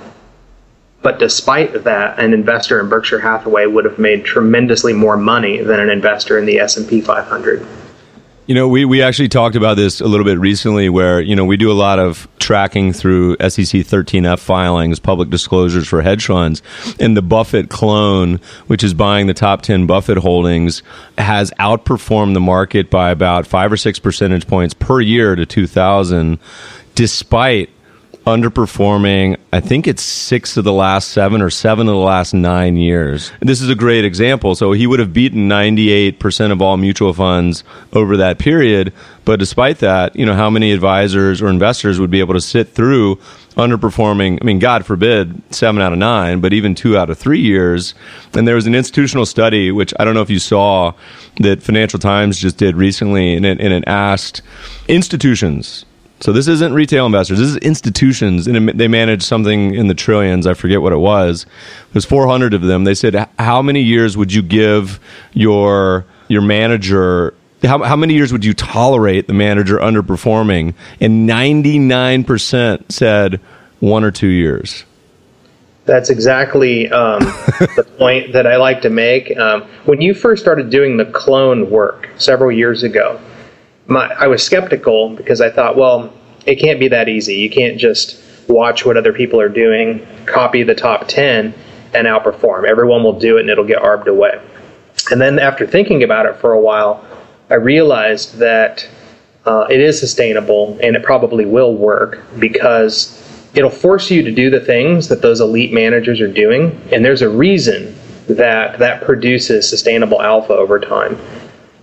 But 1.08 1.20
despite 1.20 1.86
that, 1.86 2.20
an 2.20 2.34
investor 2.34 2.82
in 2.82 2.90
Berkshire 2.90 3.22
Hathaway 3.22 3.66
would 3.66 3.86
have 3.86 3.98
made 3.98 4.26
tremendously 4.26 4.92
more 4.92 5.16
money 5.16 5.62
than 5.62 5.80
an 5.80 5.90
investor 5.90 6.38
in 6.38 6.46
the 6.46 6.60
S&P 6.60 7.00
500. 7.00 7.66
You 8.46 8.56
know, 8.56 8.68
we, 8.68 8.84
we 8.84 9.02
actually 9.02 9.30
talked 9.30 9.56
about 9.56 9.78
this 9.78 10.02
a 10.02 10.06
little 10.06 10.26
bit 10.26 10.38
recently 10.38 10.90
where, 10.90 11.22
you 11.22 11.34
know, 11.34 11.46
we 11.46 11.56
do 11.56 11.72
a 11.72 11.80
lot 11.80 11.98
of 11.98 12.28
tracking 12.40 12.92
through 12.92 13.38
SEC 13.38 13.86
13F 13.86 14.40
filings, 14.40 15.00
public 15.00 15.30
disclosures 15.30 15.88
for 15.88 16.02
hedge 16.02 16.26
funds. 16.26 16.62
And 17.00 17.16
the 17.16 17.22
Buffett 17.22 17.70
clone, 17.70 18.42
which 18.66 18.84
is 18.84 18.94
buying 18.94 19.28
the 19.28 19.34
top 19.34 19.62
10 19.62 19.88
Buffett 19.88 20.18
holdings, 20.18 20.84
has 21.18 21.52
outperformed 21.52 22.34
the 22.34 22.42
market 22.42 22.90
by 22.90 23.12
about 23.12 23.48
five 23.48 23.72
or 23.72 23.78
six 23.78 23.98
percentage 23.98 24.46
points 24.46 24.74
per 24.74 25.00
year 25.00 25.38
to 25.38 25.46
2000, 25.46 26.38
despite 26.96 27.70
underperforming, 28.28 29.38
I 29.54 29.62
think 29.62 29.88
it's 29.88 30.04
six 30.04 30.58
of 30.58 30.66
the 30.66 30.74
last 30.74 31.10
seven 31.10 31.42
or 31.42 31.50
seven 31.50 31.88
of 31.88 31.94
the 31.94 32.00
last 32.00 32.34
nine 32.34 32.76
years. 32.76 33.32
This 33.40 33.62
is 33.62 33.70
a 33.70 33.76
great 33.76 34.04
example. 34.04 34.54
So 34.54 34.74
he 34.74 34.86
would 34.86 35.00
have 35.00 35.14
beaten 35.14 35.48
98% 35.48 36.52
of 36.52 36.62
all 36.62 36.76
mutual 36.76 37.14
funds 37.14 37.64
over 37.94 38.18
that 38.18 38.38
period. 38.38 38.92
But 39.24 39.40
despite 39.40 39.80
that, 39.80 40.14
you 40.14 40.26
know, 40.26 40.36
how 40.36 40.50
many 40.50 40.74
advisors 40.74 41.42
or 41.42 41.48
investors 41.48 42.02
would 42.02 42.12
be 42.12 42.20
able 42.20 42.34
to 42.34 42.42
sit 42.42 42.68
through 42.68 43.16
underperforming? 43.56 44.40
I 44.42 44.46
mean, 44.46 44.60
God 44.60 44.86
forbid, 44.86 45.42
seven 45.54 45.82
out 45.82 45.94
of 45.94 45.98
nine, 45.98 46.42
but 46.42 46.52
even 46.52 46.76
two 46.76 46.98
out 46.98 47.10
of 47.10 47.18
three 47.18 47.40
years. 47.40 47.96
And 48.34 48.46
there 48.46 48.56
was 48.56 48.68
an 48.68 48.76
institutional 48.76 49.26
study, 49.26 49.72
which 49.72 49.94
I 50.00 50.04
don't 50.04 50.14
know 50.14 50.22
if 50.22 50.30
you 50.30 50.40
saw, 50.40 50.92
that 51.40 51.64
Financial 51.64 52.00
Times 52.00 52.40
just 52.40 52.58
did 52.58 52.76
recently, 52.76 53.36
and 53.36 53.46
it, 53.46 53.62
and 53.62 53.72
it 53.72 53.86
asked 53.88 54.42
institutions 54.90 55.86
so 56.20 56.32
this 56.32 56.48
isn't 56.48 56.74
retail 56.74 57.06
investors. 57.06 57.38
This 57.38 57.50
is 57.50 57.58
institutions, 57.58 58.48
and 58.48 58.70
they 58.70 58.88
manage 58.88 59.22
something 59.24 59.76
in 59.76 59.88
the 59.88 59.94
trillions. 59.94 60.48
I 60.48 60.56
forget 60.56 60.82
what 60.82 60.92
it 60.92 60.98
was. 60.98 61.46
There's 61.94 62.06
400 62.06 62.54
of 62.54 62.62
them. 62.62 62.86
They 62.86 62.96
said, 62.96 63.30
"How 63.38 63.62
many 63.62 63.82
years 63.82 64.18
would 64.18 64.34
you 64.34 64.42
give 64.42 65.00
your 65.34 66.06
your 66.28 66.42
manager? 66.42 67.36
How, 67.64 67.84
how 67.84 67.96
many 67.96 68.16
years 68.16 68.32
would 68.32 68.44
you 68.44 68.54
tolerate 68.54 69.28
the 69.28 69.34
manager 69.34 69.78
underperforming?" 69.78 70.74
And 71.00 71.30
99% 71.30 72.92
said 72.92 73.40
one 73.80 74.04
or 74.04 74.12
two 74.12 74.28
years. 74.28 74.86
That's 75.86 76.10
exactly 76.10 76.90
um, 76.90 77.20
the 77.76 77.88
point 77.98 78.34
that 78.34 78.46
I 78.48 78.58
like 78.58 78.82
to 78.82 78.90
make. 78.90 79.38
Um, 79.38 79.62
when 79.86 80.02
you 80.02 80.14
first 80.14 80.42
started 80.42 80.70
doing 80.70 80.98
the 80.98 81.06
clone 81.06 81.70
work 81.70 82.10
several 82.18 82.52
years 82.52 82.84
ago, 82.84 83.22
my, 83.88 84.14
I 84.14 84.28
was 84.28 84.44
skeptical 84.44 85.10
because 85.10 85.42
I 85.42 85.50
thought, 85.50 85.76
well, 85.78 86.14
it 86.46 86.56
can't 86.56 86.80
be 86.80 86.88
that 86.90 87.10
easy. 87.10 87.36
You 87.36 87.50
can't 87.50 87.78
just 87.78 88.22
watch 88.48 88.86
what 88.86 88.98
other 88.98 89.14
people 89.14 89.40
are 89.42 89.50
doing, 89.50 90.06
copy 90.26 90.64
the 90.64 90.76
top 90.76 91.08
10, 91.08 91.54
and 91.94 92.08
outperform. 92.08 92.68
Everyone 92.68 93.04
will 93.04 93.20
do 93.20 93.38
it 93.38 93.42
and 93.42 93.50
it'll 93.50 93.66
get 93.66 93.82
arbed 93.82 94.08
away. 94.08 94.42
And 95.12 95.22
then 95.22 95.40
after 95.40 95.66
thinking 95.66 96.04
about 96.04 96.26
it 96.26 96.38
for 96.38 96.54
a 96.54 96.60
while, 96.60 97.06
I 97.50 97.56
realized 97.56 98.38
that 98.40 98.88
uh, 99.46 99.68
it 99.70 99.80
is 99.80 100.00
sustainable 100.00 100.78
and 100.82 100.96
it 100.96 101.04
probably 101.04 101.46
will 101.46 101.74
work 101.76 102.24
because 102.40 103.24
it'll 103.54 103.70
force 103.70 104.12
you 104.12 104.22
to 104.24 104.32
do 104.32 104.50
the 104.50 104.60
things 104.60 105.08
that 105.08 105.22
those 105.22 105.40
elite 105.40 105.74
managers 105.74 106.20
are 106.20 106.32
doing. 106.32 106.82
And 106.92 107.06
there's 107.06 107.22
a 107.22 107.30
reason 107.30 107.96
that 108.28 108.80
that 108.80 109.04
produces 109.04 109.70
sustainable 109.70 110.22
alpha 110.22 110.54
over 110.54 110.80
time 110.80 111.18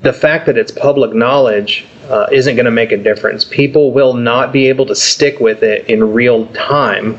the 0.04 0.12
fact 0.12 0.46
that 0.46 0.58
it's 0.58 0.70
public 0.70 1.14
knowledge 1.14 1.86
uh, 2.10 2.26
isn't 2.30 2.56
going 2.56 2.66
to 2.66 2.70
make 2.70 2.92
a 2.92 2.96
difference. 2.96 3.42
People 3.42 3.90
will 3.90 4.12
not 4.12 4.52
be 4.52 4.68
able 4.68 4.84
to 4.86 4.94
stick 4.94 5.40
with 5.40 5.62
it 5.62 5.88
in 5.88 6.12
real 6.12 6.46
time 6.48 7.18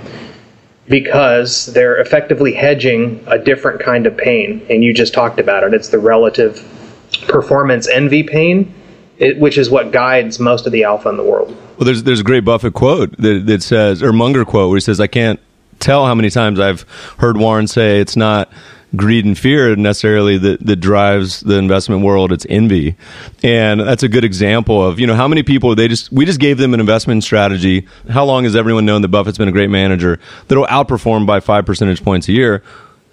because 0.88 1.66
they're 1.74 1.98
effectively 1.98 2.54
hedging 2.54 3.24
a 3.26 3.40
different 3.40 3.82
kind 3.82 4.06
of 4.06 4.16
pain. 4.16 4.64
And 4.70 4.84
you 4.84 4.94
just 4.94 5.16
talked 5.16 5.40
about 5.40 5.64
it. 5.64 5.74
It's 5.74 5.90
the 5.90 5.98
relative 5.98 6.64
performance 7.28 7.88
envy 7.88 8.22
pain, 8.22 8.72
it, 9.18 9.40
which 9.40 9.58
is 9.58 9.72
what 9.72 9.92
guides 9.92 10.40
most 10.40 10.68
of 10.68 10.72
the 10.72 10.84
alpha 10.84 11.10
in 11.10 11.18
the 11.18 11.24
world. 11.24 11.58
Well, 11.78 11.86
there's 11.86 12.04
there's 12.04 12.20
a 12.20 12.24
great 12.24 12.46
Buffett 12.46 12.76
quote 12.76 13.18
that, 13.18 13.48
that 13.48 13.64
says, 13.64 14.04
or 14.04 14.14
Munger 14.14 14.46
quote, 14.46 14.70
where 14.70 14.78
he 14.78 14.82
says, 14.82 15.00
"I 15.00 15.08
can't 15.08 15.40
tell 15.80 16.06
how 16.06 16.14
many 16.14 16.30
times 16.30 16.60
I've 16.60 16.86
heard 17.18 17.36
Warren 17.36 17.68
say 17.68 18.00
it's 18.00 18.16
not." 18.16 18.50
Greed 18.96 19.26
and 19.26 19.38
fear 19.38 19.76
necessarily 19.76 20.38
that, 20.38 20.66
that 20.66 20.78
drives 20.78 21.42
the 21.42 21.58
investment 21.58 22.02
world. 22.02 22.32
It's 22.32 22.46
envy. 22.50 22.96
And 23.44 23.80
that's 23.80 24.04
a 24.04 24.08
good 24.08 24.24
example 24.24 24.86
of 24.86 25.00
you 25.00 25.08
know 25.08 25.16
how 25.16 25.28
many 25.28 25.44
people 25.44 25.76
they 25.76 25.88
just 25.88 26.12
we 26.12 26.26
just 26.26 26.40
gave 26.40 26.58
them 26.58 26.74
an 26.74 26.80
investment 26.80 27.24
strategy. 27.24 27.88
How 28.10 28.26
long 28.26 28.44
has 28.44 28.56
everyone 28.56 28.86
known 28.86 29.02
that 29.02 29.10
buffett's 29.10 29.38
been 29.38 29.48
a 29.50 29.54
great 29.54 29.70
manager? 29.70 30.20
That'll 30.48 30.66
outperform 30.68 31.26
by 31.26 31.40
five 31.40 31.66
percentage 31.66 32.04
points 32.04 32.28
a 32.28 32.32
year 32.32 32.64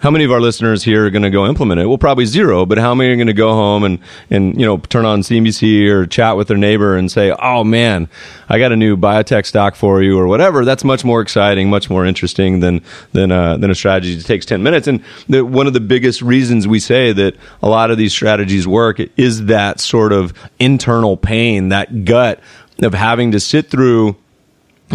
how 0.03 0.11
many 0.11 0.25
of 0.25 0.33
our 0.33 0.41
listeners 0.41 0.83
here 0.83 1.07
are 1.07 1.11
going 1.11 1.23
to 1.23 1.31
go 1.31 1.47
implement 1.47 1.81
it? 1.81 1.87
Well, 1.87 1.97
probably 1.97 2.27
zero, 2.27 2.67
but 2.67 2.77
how 2.77 2.93
many 2.93 3.11
are 3.13 3.17
going 3.17 3.29
to 3.29 3.33
go 3.33 3.53
home 3.53 3.85
and, 3.85 4.01
and, 4.31 4.59
you 4.59 4.67
know, 4.67 4.79
turn 4.79 5.07
on 5.07 5.21
CNBC 5.21 5.89
or 5.89 6.07
chat 6.07 6.37
with 6.37 6.49
their 6.49 6.57
neighbor 6.57 6.97
and 6.97 7.09
say, 7.09 7.31
oh 7.41 7.63
man, 7.63 8.09
I 8.49 8.59
got 8.59 8.73
a 8.73 8.77
new 8.77 8.97
biotech 8.97 9.47
stock 9.47 9.77
for 9.77 10.03
you 10.03 10.19
or 10.19 10.27
whatever. 10.27 10.65
That's 10.65 10.83
much 10.83 11.05
more 11.05 11.21
exciting, 11.21 11.71
much 11.71 11.89
more 11.89 12.05
interesting 12.05 12.59
than, 12.59 12.83
than, 13.13 13.31
uh, 13.31 13.59
than 13.59 13.71
a 13.71 13.77
strategy 13.77 14.17
that 14.17 14.27
takes 14.27 14.45
10 14.45 14.61
minutes. 14.61 14.89
And 14.89 15.05
the, 15.29 15.45
one 15.45 15.69
of 15.69 15.73
the 15.73 15.81
biggest 15.81 16.21
reasons 16.21 16.67
we 16.67 16.81
say 16.81 17.13
that 17.13 17.37
a 17.63 17.69
lot 17.69 17.93
of 17.93 17.97
these 17.97 18.13
strategies 18.13 18.67
work 18.67 19.01
is 19.17 19.47
that 19.47 19.79
sort 19.79 20.13
of 20.13 20.35
internal 20.59 21.17
pain, 21.17 21.69
that 21.69 22.05
gut 22.05 22.41
of 22.83 22.93
having 22.93 23.31
to 23.31 23.39
sit 23.39 23.71
through 23.71 24.17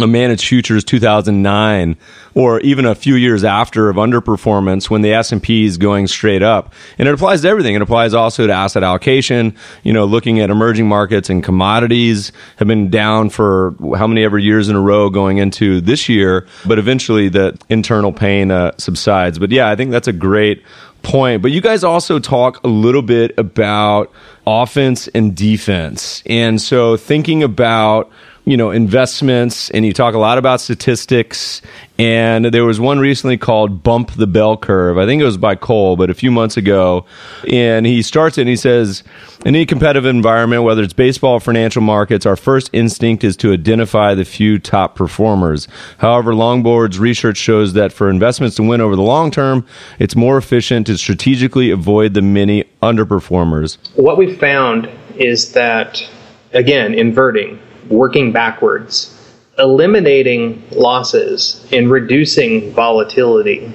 managed 0.05 0.47
futures 0.47 0.83
2009 0.83 1.97
or 2.36 2.60
even 2.60 2.86
a 2.86 2.93
few 2.93 3.15
years 3.15 3.43
after 3.43 3.89
of 3.89 3.95
underperformance 3.95 4.91
when 4.91 5.01
the 5.01 5.12
S&P 5.12 5.65
is 5.65 5.77
going 5.77 6.05
straight 6.05 6.43
up. 6.43 6.71
And 6.99 7.07
it 7.07 7.13
applies 7.13 7.41
to 7.41 7.47
everything. 7.47 7.73
It 7.73 7.81
applies 7.81 8.13
also 8.13 8.45
to 8.45 8.53
asset 8.53 8.83
allocation, 8.83 9.55
you 9.81 9.93
know, 9.93 10.05
looking 10.05 10.39
at 10.39 10.51
emerging 10.51 10.88
markets 10.88 11.31
and 11.31 11.43
commodities 11.43 12.31
have 12.57 12.67
been 12.67 12.91
down 12.91 13.31
for 13.31 13.73
how 13.97 14.05
many 14.05 14.23
ever 14.23 14.38
years 14.38 14.69
in 14.69 14.75
a 14.75 14.81
row 14.81 15.10
going 15.10 15.39
into 15.39 15.81
this 15.81 16.07
year, 16.07 16.45
but 16.67 16.77
eventually 16.77 17.29
the 17.29 17.57
internal 17.69 18.13
pain 18.13 18.51
uh, 18.51 18.71
subsides. 18.77 19.39
But 19.39 19.49
yeah, 19.51 19.69
I 19.69 19.75
think 19.75 19.89
that's 19.89 20.07
a 20.07 20.13
great 20.13 20.63
point. 21.01 21.41
But 21.41 21.51
you 21.51 21.62
guys 21.62 21.83
also 21.83 22.19
talk 22.19 22.63
a 22.63 22.67
little 22.67 23.01
bit 23.01 23.38
about 23.38 24.12
offense 24.45 25.07
and 25.10 25.36
defense. 25.36 26.21
And 26.25 26.62
so 26.62 26.97
thinking 26.97 27.43
about 27.43 28.12
you 28.47 28.55
know 28.55 28.71
investments 28.71 29.69
and 29.71 29.86
you 29.86 29.91
talk 29.91 30.15
a 30.15 30.17
lot 30.17 30.38
about 30.38 30.62
statistics. 30.62 31.62
And 31.99 32.45
there 32.45 32.63
was 32.63 32.79
one 32.79 32.97
recently 32.99 33.38
called 33.38 33.83
bump 33.83 34.12
the 34.13 34.27
bell 34.27 34.55
curve. 34.55 34.97
I 34.97 35.05
think 35.05 35.21
it 35.21 35.25
was 35.25 35.36
by 35.36 35.55
cole 35.55 35.97
but 35.97 36.10
a 36.10 36.13
few 36.13 36.31
months 36.31 36.55
ago. 36.55 37.05
And 37.51 37.86
he 37.86 38.01
starts 38.01 38.38
it 38.38 38.41
and 38.41 38.49
he 38.49 38.55
says 38.55 39.03
in 39.41 39.53
any 39.53 39.65
competitive 39.65 40.05
environment 40.05 40.63
whether 40.63 40.81
it's 40.81 40.93
baseball 40.93 41.33
or 41.33 41.39
financial 41.41 41.81
markets 41.81 42.25
our 42.25 42.38
first 42.38 42.69
instinct 42.71 43.25
is 43.25 43.36
to 43.38 43.51
identify 43.51 44.15
the 44.15 44.23
few 44.23 44.60
top 44.60 44.95
performers. 44.95 45.67
However 45.97 46.33
longboard's 46.33 46.99
research 46.99 47.38
shows 47.38 47.73
that 47.73 47.91
for 47.91 48.10
investments 48.10 48.55
to 48.55 48.63
win 48.63 48.79
over 48.79 48.95
the 48.95 49.01
long 49.01 49.29
term 49.29 49.65
it's 49.99 50.15
more 50.15 50.38
efficient 50.38 50.88
to 50.88 50.97
strategically 50.97 51.69
avoid 51.69 52.13
the 52.13 52.21
many 52.21 52.63
underperformers. 52.81 53.77
What 53.95 54.17
we 54.17 54.33
found 54.36 54.89
is 55.17 55.51
that 55.51 56.07
again 56.53 56.93
inverting 56.93 57.60
working 57.89 58.32
backwards, 58.32 59.13
eliminating 59.58 60.63
losses 60.71 61.67
and 61.71 61.89
reducing 61.89 62.71
volatility 62.71 63.71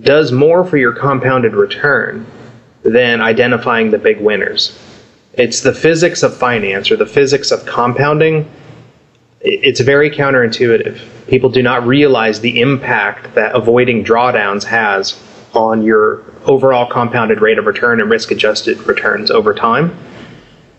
does 0.00 0.32
more 0.32 0.64
for 0.64 0.76
your 0.76 0.92
compounded 0.92 1.54
return 1.54 2.26
than 2.82 3.20
identifying 3.20 3.90
the 3.90 3.98
big 3.98 4.20
winners. 4.20 4.78
It's 5.34 5.60
the 5.60 5.74
physics 5.74 6.22
of 6.22 6.36
finance 6.36 6.90
or 6.90 6.96
the 6.96 7.06
physics 7.06 7.50
of 7.50 7.64
compounding. 7.66 8.50
It's 9.40 9.80
very 9.80 10.10
counterintuitive. 10.10 11.26
People 11.28 11.50
do 11.50 11.62
not 11.62 11.86
realize 11.86 12.40
the 12.40 12.60
impact 12.60 13.34
that 13.34 13.54
avoiding 13.54 14.04
drawdowns 14.04 14.64
has 14.64 15.22
on 15.54 15.82
your 15.82 16.24
overall 16.44 16.86
compounded 16.90 17.40
rate 17.40 17.58
of 17.58 17.66
return 17.66 18.00
and 18.00 18.10
risk 18.10 18.30
adjusted 18.30 18.78
returns 18.86 19.30
over 19.30 19.54
time. 19.54 19.96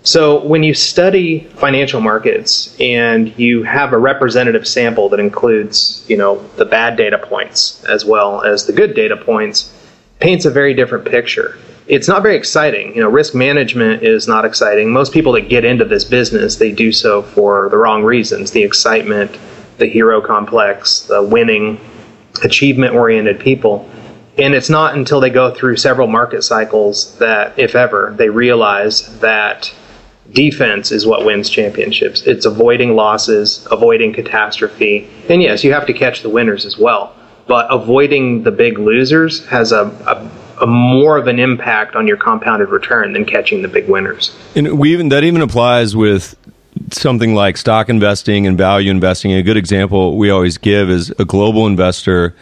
So 0.03 0.43
when 0.45 0.63
you 0.63 0.73
study 0.73 1.41
financial 1.55 1.99
markets 1.99 2.75
and 2.79 3.37
you 3.37 3.63
have 3.63 3.91
a 3.91 3.97
representative 3.97 4.65
sample 4.65 5.09
that 5.09 5.19
includes, 5.19 6.05
you 6.07 6.15
know, 6.15 6.41
the 6.55 6.65
bad 6.65 6.95
data 6.95 7.17
points 7.17 7.83
as 7.83 8.05
well 8.05 8.41
as 8.41 8.65
the 8.65 8.71
good 8.71 8.95
data 8.95 9.17
points, 9.17 9.75
paints 10.19 10.45
a 10.45 10.49
very 10.49 10.73
different 10.73 11.05
picture. 11.05 11.57
It's 11.87 12.07
not 12.07 12.21
very 12.21 12.37
exciting. 12.37 12.95
You 12.95 13.01
know, 13.01 13.09
risk 13.09 13.35
management 13.35 14.03
is 14.03 14.27
not 14.27 14.45
exciting. 14.45 14.91
Most 14.91 15.11
people 15.11 15.33
that 15.33 15.49
get 15.49 15.65
into 15.65 15.83
this 15.83 16.05
business, 16.05 16.55
they 16.55 16.71
do 16.71 16.91
so 16.91 17.21
for 17.21 17.67
the 17.69 17.77
wrong 17.77 18.03
reasons. 18.03 18.51
The 18.51 18.63
excitement, 18.63 19.37
the 19.79 19.87
hero 19.87 20.21
complex, 20.21 21.01
the 21.01 21.21
winning, 21.21 21.79
achievement 22.43 22.95
oriented 22.95 23.39
people. 23.39 23.89
And 24.37 24.53
it's 24.53 24.69
not 24.69 24.95
until 24.95 25.19
they 25.19 25.29
go 25.29 25.53
through 25.53 25.75
several 25.75 26.07
market 26.07 26.43
cycles 26.43 27.17
that, 27.17 27.57
if 27.59 27.75
ever, 27.75 28.13
they 28.17 28.29
realize 28.29 29.19
that 29.19 29.73
defense 30.31 30.91
is 30.91 31.05
what 31.05 31.25
wins 31.25 31.49
championships. 31.49 32.23
It's 32.23 32.45
avoiding 32.45 32.95
losses, 32.95 33.67
avoiding 33.71 34.13
catastrophe. 34.13 35.09
And 35.29 35.41
yes, 35.41 35.63
you 35.63 35.73
have 35.73 35.85
to 35.87 35.93
catch 35.93 36.21
the 36.21 36.29
winners 36.29 36.65
as 36.65 36.77
well. 36.77 37.15
But 37.47 37.67
avoiding 37.71 38.43
the 38.43 38.51
big 38.51 38.77
losers 38.77 39.45
has 39.47 39.71
a, 39.71 39.85
a, 40.07 40.63
a 40.63 40.67
more 40.67 41.17
of 41.17 41.27
an 41.27 41.39
impact 41.39 41.95
on 41.95 42.07
your 42.07 42.17
compounded 42.17 42.69
return 42.69 43.13
than 43.13 43.25
catching 43.25 43.63
the 43.63 43.67
big 43.67 43.89
winners. 43.89 44.35
And 44.55 44.77
we 44.77 44.93
even 44.93 45.09
that 45.09 45.23
even 45.23 45.41
applies 45.41 45.95
with 45.95 46.35
something 46.91 47.33
like 47.33 47.57
stock 47.57 47.89
investing 47.89 48.45
and 48.45 48.57
value 48.57 48.91
investing. 48.91 49.31
A 49.33 49.43
good 49.43 49.57
example 49.57 50.17
we 50.17 50.29
always 50.29 50.57
give 50.57 50.89
is 50.89 51.09
a 51.19 51.25
global 51.25 51.65
investor 51.65 52.35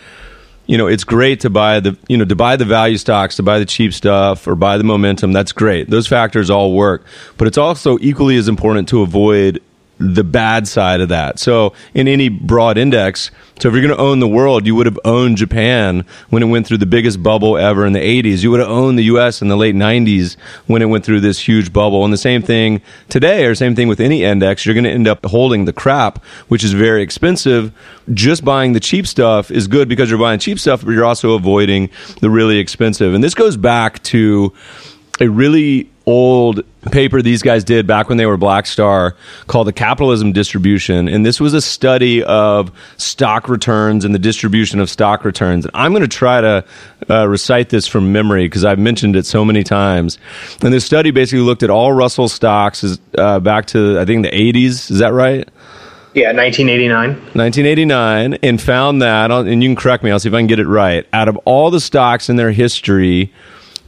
you 0.67 0.77
know, 0.77 0.87
it's 0.87 1.03
great 1.03 1.39
to 1.41 1.49
buy 1.49 1.79
the, 1.79 1.97
you 2.07 2.17
know, 2.17 2.25
to 2.25 2.35
buy 2.35 2.57
the 2.57 2.65
value 2.65 2.97
stocks, 2.97 3.37
to 3.37 3.43
buy 3.43 3.57
the 3.57 3.65
cheap 3.65 3.93
stuff 3.93 4.47
or 4.47 4.55
buy 4.55 4.77
the 4.77 4.83
momentum. 4.83 5.31
That's 5.31 5.53
great. 5.53 5.89
Those 5.89 6.07
factors 6.07 6.49
all 6.49 6.73
work. 6.73 7.05
But 7.37 7.47
it's 7.47 7.57
also 7.57 7.97
equally 7.99 8.35
as 8.37 8.47
important 8.47 8.89
to 8.89 9.01
avoid 9.01 9.63
the 9.99 10.23
bad 10.23 10.67
side 10.67 11.01
of 11.01 11.09
that. 11.09 11.39
So 11.39 11.73
in 11.93 12.07
any 12.07 12.29
broad 12.29 12.77
index, 12.77 13.31
so 13.59 13.69
if 13.69 13.73
you're 13.73 13.81
going 13.81 13.95
to 13.95 14.01
own 14.01 14.19
the 14.19 14.27
world, 14.27 14.67
you 14.67 14.75
would 14.75 14.85
have 14.85 14.99
owned 15.03 15.37
Japan 15.37 16.05
when 16.29 16.43
it 16.43 16.45
went 16.45 16.67
through 16.67 16.77
the 16.77 16.85
biggest 16.85 17.23
bubble 17.23 17.57
ever 17.57 17.85
in 17.85 17.93
the 17.93 17.99
80s. 17.99 18.43
You 18.43 18.51
would 18.51 18.59
have 18.59 18.69
owned 18.69 18.99
the 18.99 19.05
US 19.05 19.41
in 19.41 19.47
the 19.47 19.57
late 19.57 19.73
90s 19.73 20.37
when 20.67 20.83
it 20.83 20.85
went 20.85 21.03
through 21.03 21.21
this 21.21 21.39
huge 21.39 21.73
bubble. 21.73 22.03
And 22.03 22.13
the 22.13 22.17
same 22.17 22.43
thing 22.43 22.81
today, 23.09 23.45
or 23.45 23.55
same 23.55 23.75
thing 23.75 23.87
with 23.87 23.99
any 23.99 24.23
index, 24.23 24.65
you're 24.65 24.75
going 24.75 24.83
to 24.83 24.91
end 24.91 25.07
up 25.07 25.25
holding 25.25 25.65
the 25.65 25.73
crap, 25.73 26.23
which 26.47 26.63
is 26.63 26.73
very 26.73 27.01
expensive. 27.01 27.71
Just 28.13 28.45
buying 28.45 28.73
the 28.73 28.79
cheap 28.79 29.07
stuff 29.07 29.49
is 29.49 29.67
good 29.67 29.89
because 29.89 30.09
you're 30.09 30.19
buying 30.19 30.39
cheap 30.39 30.59
stuff, 30.59 30.85
but 30.85 30.91
you're 30.91 31.05
also 31.05 31.33
avoiding 31.33 31.89
the 32.21 32.29
really 32.29 32.59
expensive. 32.59 33.15
And 33.15 33.23
this 33.23 33.33
goes 33.33 33.57
back 33.57 34.03
to 34.03 34.53
a 35.19 35.27
really 35.27 35.89
old 36.07 36.61
paper 36.89 37.21
these 37.21 37.43
guys 37.43 37.65
did 37.65 37.85
back 37.85 38.07
when 38.07 38.17
they 38.17 38.25
were 38.25 38.37
Black 38.37 38.65
Star 38.65 39.15
called 39.47 39.67
the 39.67 39.73
Capitalism 39.73 40.31
Distribution. 40.31 41.09
And 41.09 41.25
this 41.25 41.39
was 41.39 41.53
a 41.53 41.61
study 41.61 42.23
of 42.23 42.71
stock 42.95 43.49
returns 43.49 44.05
and 44.05 44.15
the 44.15 44.19
distribution 44.19 44.79
of 44.79 44.89
stock 44.89 45.25
returns. 45.25 45.65
And 45.65 45.71
I'm 45.75 45.91
going 45.91 46.01
to 46.01 46.07
try 46.07 46.39
to 46.39 46.65
uh, 47.09 47.27
recite 47.27 47.69
this 47.69 47.85
from 47.85 48.13
memory 48.13 48.45
because 48.45 48.63
I've 48.63 48.79
mentioned 48.79 49.17
it 49.17 49.25
so 49.25 49.43
many 49.43 49.63
times. 49.63 50.17
And 50.63 50.73
this 50.73 50.85
study 50.85 51.11
basically 51.11 51.43
looked 51.43 51.61
at 51.61 51.69
all 51.69 51.91
Russell 51.91 52.29
stocks 52.29 52.97
uh, 53.17 53.39
back 53.41 53.67
to, 53.67 53.99
I 53.99 54.05
think, 54.05 54.23
the 54.23 54.31
80s. 54.31 54.89
Is 54.89 54.99
that 54.99 55.11
right? 55.11 55.47
Yeah, 56.13 56.31
1989. 56.31 57.09
1989, 57.35 58.33
and 58.41 58.59
found 58.59 59.03
that, 59.03 59.29
and 59.29 59.61
you 59.61 59.69
can 59.69 59.75
correct 59.75 60.03
me, 60.03 60.09
I'll 60.09 60.19
see 60.19 60.29
if 60.29 60.33
I 60.33 60.39
can 60.39 60.47
get 60.47 60.57
it 60.57 60.65
right. 60.65 61.05
Out 61.13 61.27
of 61.27 61.37
all 61.45 61.69
the 61.69 61.79
stocks 61.79 62.27
in 62.27 62.37
their 62.37 62.51
history, 62.51 63.31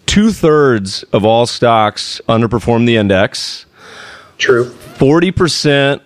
two 0.10 0.32
thirds 0.32 1.04
of 1.14 1.24
all 1.24 1.46
stocks 1.46 2.20
underperformed 2.28 2.88
the 2.88 2.98
index. 2.98 3.68
True. 4.40 4.66
40% 4.66 6.02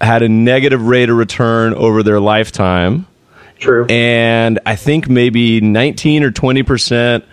had 0.00 0.22
a 0.22 0.28
negative 0.28 0.82
rate 0.82 1.08
of 1.08 1.16
return 1.16 1.72
over 1.74 2.02
their 2.02 2.18
lifetime. 2.18 3.06
True. 3.58 3.86
And 3.88 4.58
I 4.66 4.74
think 4.74 5.08
maybe 5.08 5.60
19 5.60 6.24
or 6.24 6.32
20% 6.32 7.24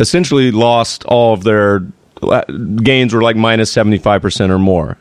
essentially 0.00 0.50
lost 0.50 1.04
all 1.04 1.32
of 1.32 1.44
their 1.44 1.86
uh, 2.22 2.42
gains 2.82 3.14
were 3.14 3.22
like 3.22 3.36
minus 3.36 3.72
75% 3.72 4.50
or 4.50 4.58
more. 4.58 4.98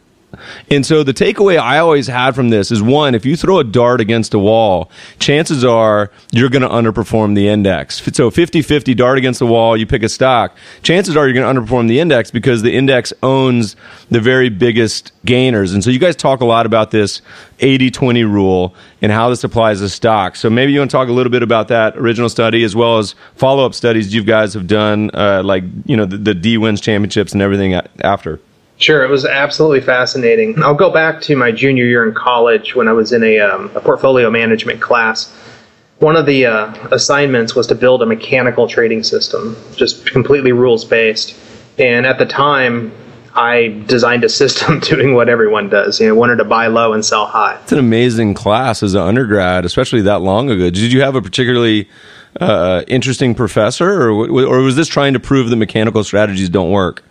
And 0.70 0.86
so 0.86 1.04
the 1.04 1.14
takeaway 1.14 1.58
I 1.58 1.80
always 1.80 2.08
had 2.08 2.36
from 2.36 2.50
this 2.50 2.72
is 2.72 2.82
one, 2.82 3.16
if 3.16 3.26
you 3.26 3.36
throw 3.36 3.60
a 3.60 3.64
dart 3.64 4.02
against 4.02 4.34
a 4.34 4.40
wall, 4.40 4.90
chances 5.20 5.64
are 5.64 6.12
you're 6.32 6.50
going 6.50 6.62
to 6.62 6.70
underperform 6.70 7.36
the 7.36 7.48
index. 7.48 8.02
So 8.14 8.30
50 8.30 8.62
50 8.62 8.94
dart 8.94 9.18
against 9.18 9.40
the 9.40 9.46
wall, 9.46 9.78
you 9.78 9.86
pick 9.86 10.04
a 10.04 10.10
stock, 10.10 10.56
chances 10.84 11.16
are 11.16 11.28
you're 11.28 11.42
going 11.42 11.56
to 11.56 11.62
underperform 11.62 11.88
the 11.88 12.00
index 12.00 12.32
because 12.32 12.62
the 12.62 12.76
index 12.76 13.14
owns 13.24 13.76
the 14.10 14.20
very 14.20 14.50
biggest 14.50 15.12
gainers. 15.26 15.74
And 15.74 15.84
so 15.84 15.90
you 15.90 16.00
guys 16.00 16.16
talk 16.16 16.42
a 16.42 16.46
lot 16.46 16.66
about 16.66 16.92
this 16.92 17.22
80 17.60 17.92
20 17.92 18.24
rule 18.24 18.76
and 19.02 19.12
how 19.12 19.30
this 19.30 19.44
applies 19.44 19.80
to 19.80 19.90
stocks. 19.90 20.40
So 20.40 20.50
maybe 20.50 20.74
you 20.74 20.80
want 20.80 20.92
to 20.92 20.98
talk 20.98 21.08
a 21.10 21.12
little 21.12 21.32
bit 21.32 21.44
about 21.44 21.68
that 21.70 21.98
original 21.98 22.30
study 22.30 22.64
as 22.64 22.76
well 22.76 22.98
as 22.98 23.16
follow 23.36 23.66
up 23.66 23.74
studies 23.74 24.14
you 24.14 24.24
guys 24.24 24.54
have 24.54 24.68
done, 24.68 25.12
uh, 25.14 25.42
like, 25.44 25.64
you 25.86 25.96
know, 25.96 26.06
the, 26.06 26.18
the 26.18 26.34
D 26.34 26.58
wins 26.58 26.82
championships 26.82 27.34
and 27.34 27.42
everything 27.42 27.74
after. 28.02 28.40
Sure, 28.78 29.04
it 29.04 29.10
was 29.10 29.26
absolutely 29.26 29.82
fascinating. 29.82 30.62
I'll 30.62 30.76
go 30.76 30.92
back 30.92 31.22
to 31.22 31.36
my 31.36 31.52
junior 31.52 31.86
year 31.86 32.06
in 32.06 32.14
college 32.14 32.76
when 32.76 32.88
I 32.88 32.92
was 32.92 33.14
in 33.14 33.24
a, 33.24 33.40
um, 33.40 33.72
a 33.74 33.80
portfolio 33.80 34.30
management 34.30 34.82
class. 34.82 35.34
One 36.00 36.18
of 36.18 36.26
the 36.26 36.46
uh, 36.46 36.74
assignments 36.92 37.56
was 37.56 37.68
to 37.68 37.76
build 37.76 38.02
a 38.02 38.06
mechanical 38.06 38.68
trading 38.68 39.04
system, 39.04 39.56
just 39.76 40.06
completely 40.06 40.52
rules 40.52 40.84
based. 40.84 41.38
And 41.78 42.06
at 42.06 42.20
the 42.20 42.26
time, 42.26 42.92
I 43.34 43.82
designed 43.86 44.26
a 44.26 44.30
system 44.30 44.80
doing 44.82 45.14
what 45.14 45.30
everyone 45.30 45.70
does. 45.70 46.02
You 46.02 46.08
know, 46.08 46.16
wanted 46.16 46.38
to 46.38 46.46
buy 46.46 46.68
low 46.68 46.92
and 46.92 47.04
sell 47.04 47.26
high. 47.26 47.58
It's 47.64 47.72
an 47.72 47.80
amazing 47.80 48.34
class 48.34 48.84
as 48.84 48.94
an 48.94 49.02
undergrad, 49.02 49.64
especially 49.64 50.02
that 50.02 50.22
long 50.22 50.50
ago. 50.50 50.70
Did 50.70 50.92
you 50.92 51.02
have 51.02 51.16
a 51.16 51.22
particularly 51.22 51.90
uh, 52.42 52.84
interesting 52.90 53.36
professor, 53.36 54.10
or, 54.10 54.30
or 54.30 54.60
was 54.62 54.76
this 54.76 54.90
trying 54.90 55.14
to 55.14 55.20
prove 55.20 55.50
that 55.50 55.56
mechanical 55.56 56.04
strategies 56.04 56.50
don't 56.50 56.72
work? 56.72 57.04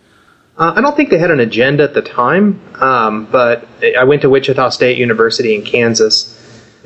Uh, 0.57 0.71
I 0.73 0.79
don't 0.79 0.95
think 0.95 1.09
they 1.09 1.17
had 1.17 1.31
an 1.31 1.41
agenda 1.41 1.83
at 1.83 1.93
the 1.93 2.01
time, 2.01 2.61
um, 2.81 3.25
but 3.29 3.67
I 3.97 4.05
went 4.05 4.21
to 4.21 4.29
Wichita 4.29 4.69
State 4.69 4.97
University 4.97 5.53
in 5.53 5.63
Kansas 5.63 6.41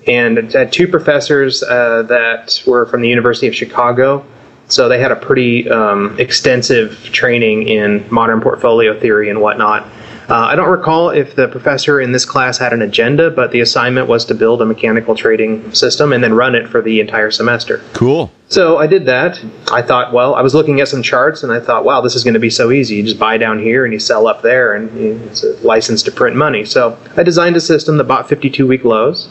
and 0.08 0.52
had 0.52 0.74
two 0.74 0.88
professors 0.88 1.62
uh, 1.62 2.02
that 2.04 2.64
were 2.66 2.88
from 2.88 3.02
the 3.02 3.10
University 3.10 3.48
of 3.48 3.54
Chicago. 3.54 4.26
So 4.70 4.90
they 4.90 5.00
had 5.00 5.12
a 5.12 5.16
pretty 5.16 5.70
um, 5.70 6.20
extensive 6.20 6.98
training 7.12 7.68
in 7.68 8.08
modern 8.12 8.42
portfolio 8.42 9.00
theory 9.00 9.30
and 9.30 9.40
whatnot. 9.40 9.88
Uh, 10.30 10.46
I 10.46 10.56
don't 10.56 10.70
recall 10.70 11.10
if 11.10 11.36
the 11.36 11.48
professor 11.48 12.00
in 12.00 12.12
this 12.12 12.24
class 12.24 12.60
had 12.60 12.72
an 12.72 12.84
agenda, 12.84 13.32
but 13.32 13.50
the 13.50 13.62
assignment 13.62 14.08
was 14.08 14.26
to 14.26 14.36
build 14.36 14.62
a 14.62 14.66
mechanical 14.66 15.16
trading 15.16 15.74
system 15.74 16.14
and 16.14 16.24
then 16.24 16.36
run 16.36 16.54
it 16.54 16.68
for 16.68 16.84
the 16.84 17.00
entire 17.00 17.32
semester. 17.32 17.82
Cool. 17.94 18.32
So 18.48 18.78
I 18.78 18.86
did 18.86 19.06
that. 19.08 19.44
I 19.72 19.82
thought, 19.82 20.14
well, 20.14 20.36
I 20.36 20.44
was 20.44 20.54
looking 20.54 20.82
at 20.82 20.88
some 20.88 21.02
charts 21.02 21.42
and 21.42 21.52
I 21.52 21.60
thought, 21.60 21.84
wow, 21.84 22.02
this 22.02 22.16
is 22.16 22.24
going 22.24 22.36
to 22.36 22.40
be 22.40 22.52
so 22.52 22.70
easy. 22.70 22.98
You 22.98 23.04
just 23.04 23.18
buy 23.18 23.38
down 23.38 23.58
here 23.58 23.86
and 23.86 23.92
you 23.92 24.00
sell 24.00 24.28
up 24.28 24.44
there, 24.44 24.76
and 24.76 24.96
it's 25.00 25.44
a 25.44 25.54
license 25.66 26.04
to 26.04 26.12
print 26.12 26.36
money. 26.36 26.64
So 26.64 26.96
I 27.18 27.24
designed 27.24 27.56
a 27.56 27.62
system 27.62 27.98
that 27.98 28.04
bought 28.04 28.30
52 28.30 28.68
week 28.68 28.84
lows, 28.84 29.30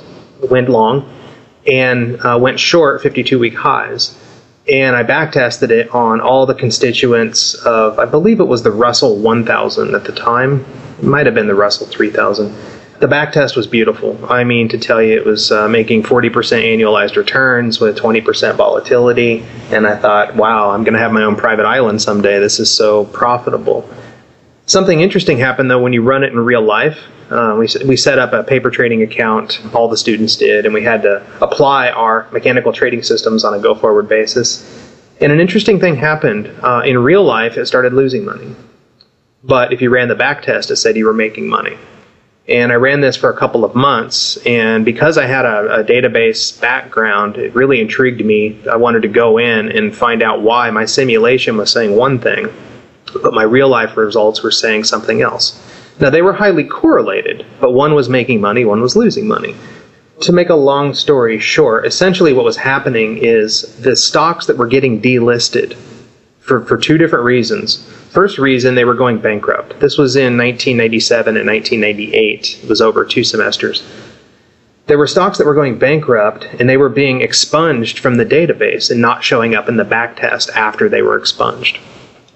went 0.50 0.68
long, 0.68 1.08
and 1.64 2.20
uh, 2.24 2.36
went 2.40 2.58
short 2.58 3.02
52 3.02 3.38
week 3.38 3.54
highs 3.54 4.16
and 4.70 4.94
I 4.94 5.02
backtested 5.02 5.70
it 5.70 5.88
on 5.94 6.20
all 6.20 6.44
the 6.44 6.54
constituents 6.54 7.54
of, 7.54 7.98
I 7.98 8.04
believe 8.04 8.38
it 8.38 8.44
was 8.44 8.62
the 8.62 8.70
Russell 8.70 9.16
1000 9.16 9.94
at 9.94 10.04
the 10.04 10.12
time. 10.12 10.64
It 10.98 11.04
might 11.04 11.26
have 11.26 11.34
been 11.34 11.46
the 11.46 11.54
Russell 11.54 11.86
3000. 11.86 12.54
The 12.98 13.06
back 13.06 13.32
test 13.32 13.56
was 13.56 13.68
beautiful. 13.68 14.18
I 14.28 14.42
mean, 14.42 14.68
to 14.70 14.78
tell 14.78 15.00
you, 15.00 15.16
it 15.16 15.24
was 15.24 15.52
uh, 15.52 15.68
making 15.68 16.02
40% 16.02 16.32
annualized 16.32 17.14
returns 17.14 17.78
with 17.78 17.96
20% 17.96 18.56
volatility. 18.56 19.44
And 19.70 19.86
I 19.86 19.96
thought, 19.96 20.34
wow, 20.34 20.70
I'm 20.70 20.82
going 20.82 20.94
to 20.94 20.98
have 20.98 21.12
my 21.12 21.22
own 21.22 21.36
private 21.36 21.64
island 21.64 22.02
someday. 22.02 22.40
This 22.40 22.58
is 22.58 22.74
so 22.74 23.04
profitable. 23.04 23.88
Something 24.66 25.00
interesting 25.00 25.38
happened, 25.38 25.70
though, 25.70 25.80
when 25.80 25.92
you 25.92 26.02
run 26.02 26.24
it 26.24 26.32
in 26.32 26.38
real 26.40 26.62
life. 26.62 26.98
Uh, 27.30 27.54
we, 27.56 27.68
we 27.86 27.96
set 27.96 28.18
up 28.18 28.32
a 28.32 28.42
paper 28.42 28.70
trading 28.70 29.02
account, 29.02 29.60
all 29.74 29.88
the 29.88 29.96
students 29.96 30.34
did, 30.34 30.64
and 30.64 30.74
we 30.74 30.82
had 30.82 31.02
to 31.02 31.24
apply 31.40 31.90
our 31.90 32.26
mechanical 32.32 32.72
trading 32.72 33.02
systems 33.02 33.44
on 33.44 33.54
a 33.54 33.60
go 33.60 33.74
forward 33.74 34.08
basis. 34.08 34.64
And 35.20 35.30
an 35.30 35.38
interesting 35.38 35.78
thing 35.78 35.94
happened. 35.94 36.52
Uh, 36.62 36.82
in 36.84 36.98
real 36.98 37.22
life, 37.22 37.56
it 37.56 37.66
started 37.66 37.92
losing 37.92 38.24
money. 38.24 38.56
But 39.42 39.72
if 39.72 39.80
you 39.80 39.90
ran 39.90 40.08
the 40.08 40.14
back 40.14 40.42
test, 40.42 40.70
it 40.70 40.76
said 40.76 40.96
you 40.96 41.06
were 41.06 41.12
making 41.12 41.48
money. 41.48 41.78
And 42.48 42.72
I 42.72 42.76
ran 42.76 43.00
this 43.00 43.16
for 43.16 43.30
a 43.30 43.36
couple 43.36 43.64
of 43.64 43.74
months, 43.74 44.38
and 44.38 44.82
because 44.82 45.18
I 45.18 45.26
had 45.26 45.44
a, 45.44 45.80
a, 45.80 45.84
database 45.84 46.58
background, 46.58 47.36
it 47.36 47.54
really 47.54 47.78
intrigued 47.78 48.24
me. 48.24 48.58
I 48.66 48.76
wanted 48.76 49.02
to 49.02 49.08
go 49.08 49.36
in 49.36 49.70
and 49.70 49.94
find 49.94 50.22
out 50.22 50.40
why 50.40 50.70
my 50.70 50.86
simulation 50.86 51.58
was 51.58 51.70
saying 51.70 51.94
one 51.94 52.18
thing, 52.18 52.48
but 53.22 53.34
my 53.34 53.42
real 53.42 53.68
life 53.68 53.98
results 53.98 54.42
were 54.42 54.50
saying 54.50 54.84
something 54.84 55.20
else. 55.20 55.62
Now, 56.00 56.08
they 56.08 56.22
were 56.22 56.32
highly 56.32 56.64
correlated, 56.64 57.44
but 57.60 57.72
one 57.72 57.94
was 57.94 58.08
making 58.08 58.40
money, 58.40 58.64
one 58.64 58.80
was 58.80 58.96
losing 58.96 59.28
money. 59.28 59.54
To 60.22 60.32
make 60.32 60.48
a 60.48 60.54
long 60.54 60.94
story 60.94 61.38
short, 61.38 61.86
essentially 61.86 62.32
what 62.32 62.46
was 62.46 62.56
happening 62.56 63.18
is 63.18 63.76
the 63.76 63.94
stocks 63.94 64.46
that 64.46 64.56
were 64.56 64.66
getting 64.66 65.02
delisted 65.02 65.76
for, 66.40 66.64
for 66.64 66.78
two 66.78 66.96
different 66.96 67.26
reasons 67.26 67.86
First 68.10 68.38
reason, 68.38 68.74
they 68.74 68.84
were 68.84 68.94
going 68.94 69.18
bankrupt. 69.18 69.80
This 69.80 69.98
was 69.98 70.16
in 70.16 70.36
1997 70.38 71.36
and 71.36 71.46
1998. 71.46 72.60
It 72.62 72.68
was 72.68 72.80
over 72.80 73.04
two 73.04 73.22
semesters. 73.22 73.82
There 74.86 74.96
were 74.96 75.06
stocks 75.06 75.36
that 75.36 75.46
were 75.46 75.54
going 75.54 75.78
bankrupt 75.78 76.46
and 76.58 76.68
they 76.68 76.78
were 76.78 76.88
being 76.88 77.20
expunged 77.20 77.98
from 77.98 78.16
the 78.16 78.24
database 78.24 78.90
and 78.90 79.02
not 79.02 79.22
showing 79.22 79.54
up 79.54 79.68
in 79.68 79.76
the 79.76 79.84
back 79.84 80.16
test 80.16 80.48
after 80.54 80.88
they 80.88 81.02
were 81.02 81.18
expunged. 81.18 81.78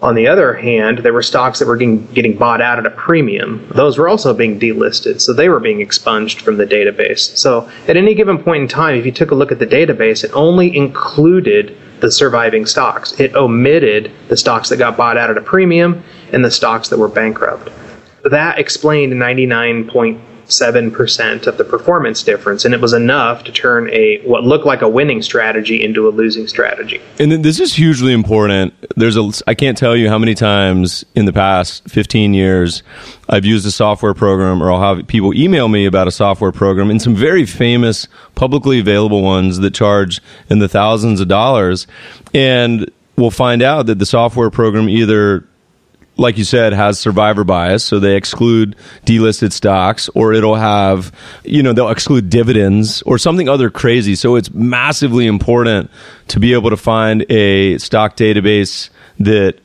On 0.03 0.17
the 0.17 0.27
other 0.27 0.55
hand, 0.55 0.99
there 0.99 1.13
were 1.13 1.23
stocks 1.23 1.61
that 1.61 1.69
were 1.69 1.77
getting, 1.77 2.05
getting 2.07 2.37
bought 2.37 2.61
out 2.61 2.81
at 2.81 2.87
a 2.87 2.91
premium. 2.91 3.65
Those 3.73 3.99
were 3.99 4.09
also 4.09 4.35
being 4.35 4.59
delisted, 4.59 5.21
so 5.21 5.33
they 5.33 5.49
were 5.49 5.61
being 5.61 5.81
expunged 5.81 6.41
from 6.41 6.57
the 6.57 6.67
database. 6.67 7.37
So 7.37 7.71
at 7.87 7.97
any 7.97 8.13
given 8.15 8.43
point 8.43 8.63
in 8.63 8.69
time, 8.69 8.97
if 8.97 9.07
you 9.07 9.13
took 9.13 9.31
a 9.31 9.37
look 9.37 9.53
at 9.53 9.61
the 9.61 9.67
database, 9.67 10.25
it 10.25 10.33
only 10.35 10.77
included 10.77 11.77
the 12.01 12.11
surviving 12.11 12.67
stocks. 12.67 13.13
It 13.21 13.37
omitted 13.37 14.11
the 14.27 14.37
stocks 14.37 14.69
that 14.71 14.79
got 14.79 14.97
bought 14.97 15.17
out 15.17 15.31
at 15.31 15.39
a 15.39 15.43
premium 15.43 16.03
and 16.33 16.45
the 16.45 16.51
stocks 16.51 16.89
that 16.89 16.99
were 16.99 17.09
bankrupt. 17.09 17.71
That 18.25 18.59
explained 18.59 19.13
99.7% 20.61 21.47
of 21.47 21.57
the 21.59 21.65
performance 21.65 22.23
difference, 22.23 22.65
and 22.65 22.75
it 22.75 22.81
was 22.81 22.93
enough 22.93 23.45
to 23.45 23.53
turn 23.53 23.91
a 23.91 24.21
what 24.25 24.45
looked 24.45 24.67
like 24.67 24.83
a 24.83 24.89
winning 24.89 25.23
strategy 25.23 25.83
into 25.83 26.09
a 26.09 26.11
losing 26.11 26.47
strategy. 26.47 27.01
And 27.19 27.45
this 27.45 27.61
is 27.61 27.75
hugely 27.75 28.13
important. 28.13 28.75
There's 28.97 29.17
a 29.17 29.31
I 29.47 29.55
can't 29.55 29.77
tell 29.77 29.97
you 29.97 30.09
how 30.09 30.19
many 30.19 30.35
times 30.35 31.05
in 31.15 31.25
the 31.25 31.33
past 31.33 31.89
15 31.89 32.35
years 32.35 32.83
I've 33.29 33.45
used 33.45 33.67
a 33.67 33.71
software 33.71 34.15
program, 34.15 34.63
or 34.63 34.71
I'll 34.71 34.97
have 34.97 35.07
people 35.07 35.35
email 35.35 35.69
me 35.69 35.87
about 35.87 36.09
a 36.09 36.13
software 36.13 36.53
program, 36.53 36.91
and 36.91 37.01
some 37.01 37.15
very 37.15 37.47
famous 37.47 38.07
publicly 38.35 38.79
available 38.79 39.23
ones 39.23 39.59
that 39.59 39.75
charge 39.75 40.21
in 40.51 40.59
the 40.59 40.69
thousands 40.69 41.21
of 41.21 41.29
dollars, 41.29 41.87
and 42.35 42.91
we'll 43.17 43.31
find 43.31 43.63
out 43.63 43.87
that 43.87 43.99
the 43.99 44.07
software 44.07 44.51
program 44.51 44.89
either 44.89 45.45
like 46.17 46.37
you 46.37 46.45
said, 46.45 46.73
has 46.73 46.99
survivor 46.99 47.45
bias, 47.45 47.85
so 47.85 47.99
they 47.99 48.17
exclude 48.17 48.77
delisted 49.07 49.53
stocks, 49.53 50.09
or 50.11 50.33
it'll 50.33 50.57
have, 50.57 51.13
you 51.45 51.63
know, 51.63 51.73
they'll 51.73 51.89
exclude 51.89 52.29
dividends 52.29 53.03
or 53.03 53.19
something 53.19 53.49
other 53.49 53.71
crazy. 53.71 54.15
So 54.15 54.37
it's 54.37 54.53
massively 54.53 55.27
important 55.27 55.91
to 56.29 56.41
be 56.41 56.53
able 56.53 56.71
to 56.71 56.77
find 56.77 57.25
a 57.31 57.79
stock 57.79 58.17
database 58.17 58.91
that 59.21 59.59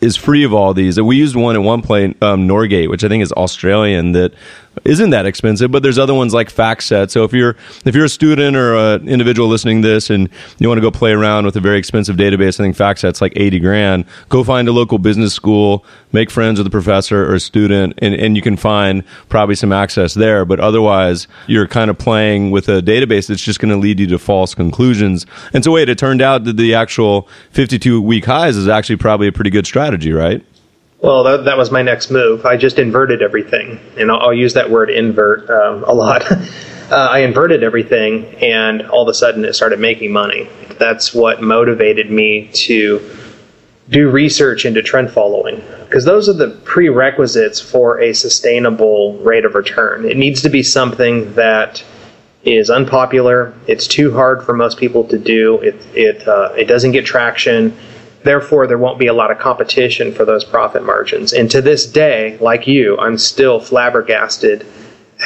is 0.00 0.16
free 0.16 0.44
of 0.44 0.52
all 0.52 0.74
these. 0.74 1.00
We 1.00 1.16
used 1.16 1.36
one 1.36 1.56
at 1.56 1.62
one 1.62 1.82
point, 1.82 2.22
um, 2.22 2.46
Norgate, 2.46 2.88
which 2.88 3.04
I 3.04 3.08
think 3.08 3.22
is 3.22 3.32
Australian, 3.32 4.12
that 4.12 4.32
isn't 4.84 5.10
that 5.10 5.26
expensive, 5.26 5.70
but 5.70 5.82
there's 5.82 5.98
other 5.98 6.14
ones 6.14 6.34
like 6.34 6.52
FactSet. 6.52 7.10
So 7.10 7.24
if 7.24 7.32
you're 7.32 7.56
if 7.84 7.94
you're 7.94 8.06
a 8.06 8.10
student 8.10 8.56
or 8.56 8.74
an 8.74 9.08
individual 9.08 9.48
listening 9.48 9.82
to 9.82 9.88
this 9.88 10.10
and 10.10 10.28
you 10.58 10.68
want 10.68 10.78
to 10.78 10.82
go 10.82 10.90
play 10.90 11.12
around 11.12 11.44
with 11.44 11.56
a 11.56 11.60
very 11.60 11.78
expensive 11.78 12.16
database, 12.16 12.58
I 12.60 12.64
think 12.64 12.76
FactSet's 12.76 13.20
like 13.20 13.32
80 13.36 13.60
grand. 13.60 14.04
Go 14.28 14.44
find 14.44 14.68
a 14.68 14.72
local 14.72 14.98
business 14.98 15.34
school, 15.34 15.84
make 16.12 16.30
friends 16.30 16.58
with 16.58 16.66
a 16.66 16.70
professor 16.70 17.30
or 17.30 17.34
a 17.34 17.40
student, 17.40 17.94
and, 17.98 18.14
and 18.14 18.36
you 18.36 18.42
can 18.42 18.56
find 18.56 19.04
probably 19.28 19.54
some 19.54 19.72
access 19.72 20.14
there. 20.14 20.44
But 20.44 20.60
otherwise, 20.60 21.28
you're 21.46 21.68
kind 21.68 21.90
of 21.90 21.98
playing 21.98 22.50
with 22.50 22.68
a 22.68 22.80
database 22.80 23.28
that's 23.28 23.42
just 23.42 23.60
going 23.60 23.70
to 23.70 23.76
lead 23.76 24.00
you 24.00 24.06
to 24.08 24.18
false 24.18 24.54
conclusions. 24.54 25.26
And 25.52 25.62
so 25.62 25.72
wait, 25.72 25.88
it 25.88 25.98
turned 25.98 26.22
out 26.22 26.44
that 26.44 26.56
the 26.56 26.74
actual 26.74 27.28
52 27.52 28.00
week 28.00 28.24
highs 28.24 28.56
is 28.56 28.68
actually 28.68 28.96
probably 28.96 29.28
a 29.28 29.32
pretty 29.32 29.50
good 29.50 29.66
strategy, 29.66 30.12
right? 30.12 30.44
Well, 31.02 31.24
that, 31.24 31.44
that 31.46 31.58
was 31.58 31.72
my 31.72 31.82
next 31.82 32.12
move. 32.12 32.46
I 32.46 32.56
just 32.56 32.78
inverted 32.78 33.22
everything, 33.22 33.80
and 33.98 34.08
I'll, 34.08 34.20
I'll 34.20 34.34
use 34.34 34.54
that 34.54 34.70
word 34.70 34.88
invert 34.88 35.50
um, 35.50 35.82
a 35.82 35.92
lot. 35.92 36.30
uh, 36.32 37.08
I 37.10 37.18
inverted 37.20 37.64
everything, 37.64 38.24
and 38.36 38.82
all 38.88 39.02
of 39.02 39.08
a 39.08 39.14
sudden 39.14 39.44
it 39.44 39.54
started 39.54 39.80
making 39.80 40.12
money. 40.12 40.48
That's 40.78 41.12
what 41.12 41.42
motivated 41.42 42.08
me 42.12 42.50
to 42.52 43.18
do 43.88 44.10
research 44.10 44.64
into 44.64 44.80
trend 44.80 45.10
following, 45.10 45.60
because 45.80 46.04
those 46.04 46.28
are 46.28 46.34
the 46.34 46.50
prerequisites 46.62 47.60
for 47.60 48.00
a 48.00 48.12
sustainable 48.12 49.18
rate 49.18 49.44
of 49.44 49.56
return. 49.56 50.04
It 50.04 50.16
needs 50.16 50.40
to 50.42 50.48
be 50.48 50.62
something 50.62 51.34
that 51.34 51.82
is 52.44 52.70
unpopular. 52.70 53.52
It's 53.66 53.88
too 53.88 54.12
hard 54.12 54.44
for 54.44 54.54
most 54.54 54.78
people 54.78 55.02
to 55.08 55.18
do. 55.18 55.60
It 55.62 55.74
it 55.96 56.28
uh, 56.28 56.52
it 56.56 56.66
doesn't 56.66 56.92
get 56.92 57.04
traction 57.04 57.76
Therefore, 58.24 58.66
there 58.66 58.78
won't 58.78 58.98
be 58.98 59.08
a 59.08 59.12
lot 59.12 59.30
of 59.30 59.38
competition 59.38 60.12
for 60.12 60.24
those 60.24 60.44
profit 60.44 60.84
margins. 60.84 61.32
And 61.32 61.50
to 61.50 61.60
this 61.60 61.86
day, 61.86 62.38
like 62.40 62.66
you, 62.66 62.98
I'm 62.98 63.18
still 63.18 63.58
flabbergasted 63.58 64.66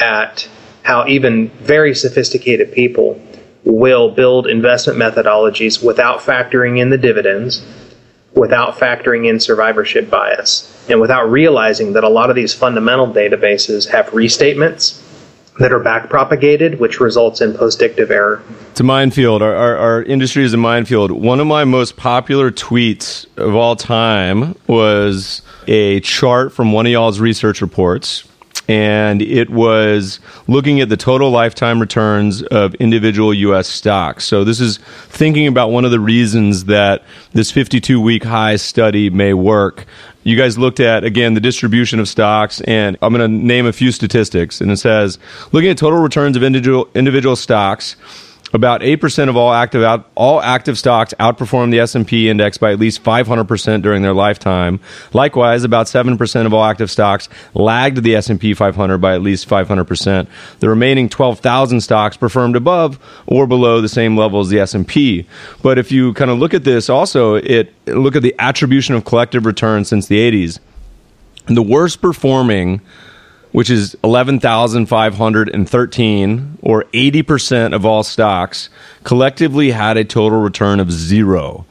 at 0.01 0.49
how 0.83 1.07
even 1.07 1.49
very 1.49 1.95
sophisticated 1.95 2.73
people 2.73 3.21
will 3.65 4.11
build 4.11 4.47
investment 4.47 4.99
methodologies 4.99 5.85
without 5.85 6.21
factoring 6.21 6.79
in 6.79 6.91
the 6.91 6.99
dividends, 6.99 7.67
without 8.35 8.77
factoring 8.77 9.29
in 9.29 9.41
survivorship 9.41 10.09
bias, 10.09 10.87
and 10.89 11.01
without 11.01 11.29
realizing 11.31 11.95
that 11.95 12.05
a 12.05 12.09
lot 12.09 12.31
of 12.31 12.37
these 12.37 12.55
fundamental 12.55 13.09
databases 13.09 13.89
have 13.89 14.07
restatements 14.11 15.03
that 15.59 15.73
are 15.73 15.81
back 15.81 16.11
propagated, 16.11 16.79
which 16.79 17.01
results 17.01 17.41
in 17.41 17.53
postdictive 17.55 18.11
error. 18.11 18.43
It's 18.71 18.81
a 18.81 18.85
minefield. 18.85 19.43
Our, 19.43 19.55
our, 19.55 19.77
our, 19.77 20.03
industry 20.03 20.45
is 20.45 20.53
a 20.53 20.59
minefield. 20.59 21.11
One 21.11 21.41
of 21.41 21.47
my 21.47 21.65
most 21.65 21.97
popular 21.97 22.51
tweets 22.51 23.27
of 23.39 23.55
all 23.55 23.75
time 23.75 24.55
was 24.67 25.43
a 25.67 26.01
chart 26.01 26.53
from 26.53 26.73
one 26.73 26.87
of 26.87 26.93
y'all's 26.93 27.21
research 27.21 27.63
reports. 27.63 28.29
And 28.69 29.23
it 29.23 29.49
was 29.49 30.19
looking 30.49 30.81
at 30.81 30.89
the 30.89 30.97
total 30.97 31.31
lifetime 31.31 31.81
returns 31.81 32.43
of 32.43 32.75
individual 32.75 33.33
U.S. 33.33 33.69
stocks. 33.69 34.25
So, 34.25 34.43
this 34.43 34.59
is 34.59 34.79
thinking 34.79 35.47
about 35.47 35.71
one 35.71 35.85
of 35.85 35.93
the 35.93 36.01
reasons 36.01 36.65
that 36.65 37.05
this 37.33 37.53
52 37.53 38.01
week 38.01 38.25
high 38.25 38.57
study 38.57 39.09
may 39.09 39.35
work 39.35 39.87
you 40.27 40.37
guys 40.37 40.59
looked 40.59 40.81
at 40.81 41.05
again 41.05 41.35
the 41.35 41.41
distribution 41.41 42.01
of 42.01 42.09
stocks 42.09 42.61
and 42.63 42.99
i'm 43.01 43.15
going 43.15 43.31
to 43.31 43.47
name 43.47 43.65
a 43.65 43.73
few 43.73 43.93
statistics 43.93 44.61
and 44.61 44.73
it 44.73 44.77
says 44.77 45.21
looking 45.53 45.71
at 45.71 45.79
total 45.79 46.01
returns 46.01 46.37
of 46.37 46.43
individual 46.43 46.89
individual 46.97 47.37
stocks 47.37 47.95
about 48.53 48.81
8% 48.81 49.29
of 49.29 49.37
all 49.37 49.53
active 49.53 49.83
out, 49.83 50.11
all 50.15 50.41
active 50.41 50.79
stocks 50.79 51.13
outperform 51.19 51.71
the 51.71 51.81
S&P 51.81 52.29
index 52.29 52.59
by 52.59 52.73
at 52.73 52.79
least 52.79 53.03
500% 53.03 53.83
during 53.83 54.03
their 54.03 54.15
lifetime. 54.15 54.81
Likewise, 55.13 55.65
about 55.65 55.87
7% 55.87 56.47
of 56.47 56.55
all 56.55 56.65
active 56.65 56.91
stocks 56.91 57.29
lagged 57.55 58.03
the 58.03 58.15
S&P 58.15 58.55
500 58.55 58.99
by 58.99 59.15
at 59.15 59.23
least 59.23 59.49
500%. 59.49 60.29
The 60.61 60.69
remaining 60.69 61.09
12,000 61.09 61.81
stocks 61.81 62.17
performed 62.17 62.57
above 62.57 62.99
or 63.27 63.47
below 63.47 63.81
the 63.81 63.89
same 63.89 64.17
level 64.17 64.41
as 64.41 64.49
the 64.49 64.61
S&P. 64.61 65.27
But 65.63 65.79
if 65.79 65.91
you 65.91 66.15
kind 66.15 66.31
of 66.31 66.39
look 66.39 66.55
at 66.55 66.65
this 66.65 66.89
also, 66.89 67.35
it 67.35 67.73
look 67.87 68.17
at 68.17 68.23
the 68.23 68.35
attribution 68.39 68.95
of 68.95 69.05
collective 69.05 69.45
return 69.47 69.85
since 69.85 70.07
the 70.07 70.19
80s. 70.19 70.61
the 71.47 71.63
worst 71.63 72.01
performing 72.01 72.81
which 73.57 73.71
is 73.71 73.97
11,513 74.05 76.59
or 76.61 76.85
80% 76.85 77.75
of 77.75 77.87
all 77.87 78.03
stocks, 78.03 78.69
collectively 79.03 79.71
had 79.71 79.97
a 79.97 80.05
total 80.05 80.41
return 80.41 80.79
of 80.79 80.93
zero. 80.93 81.65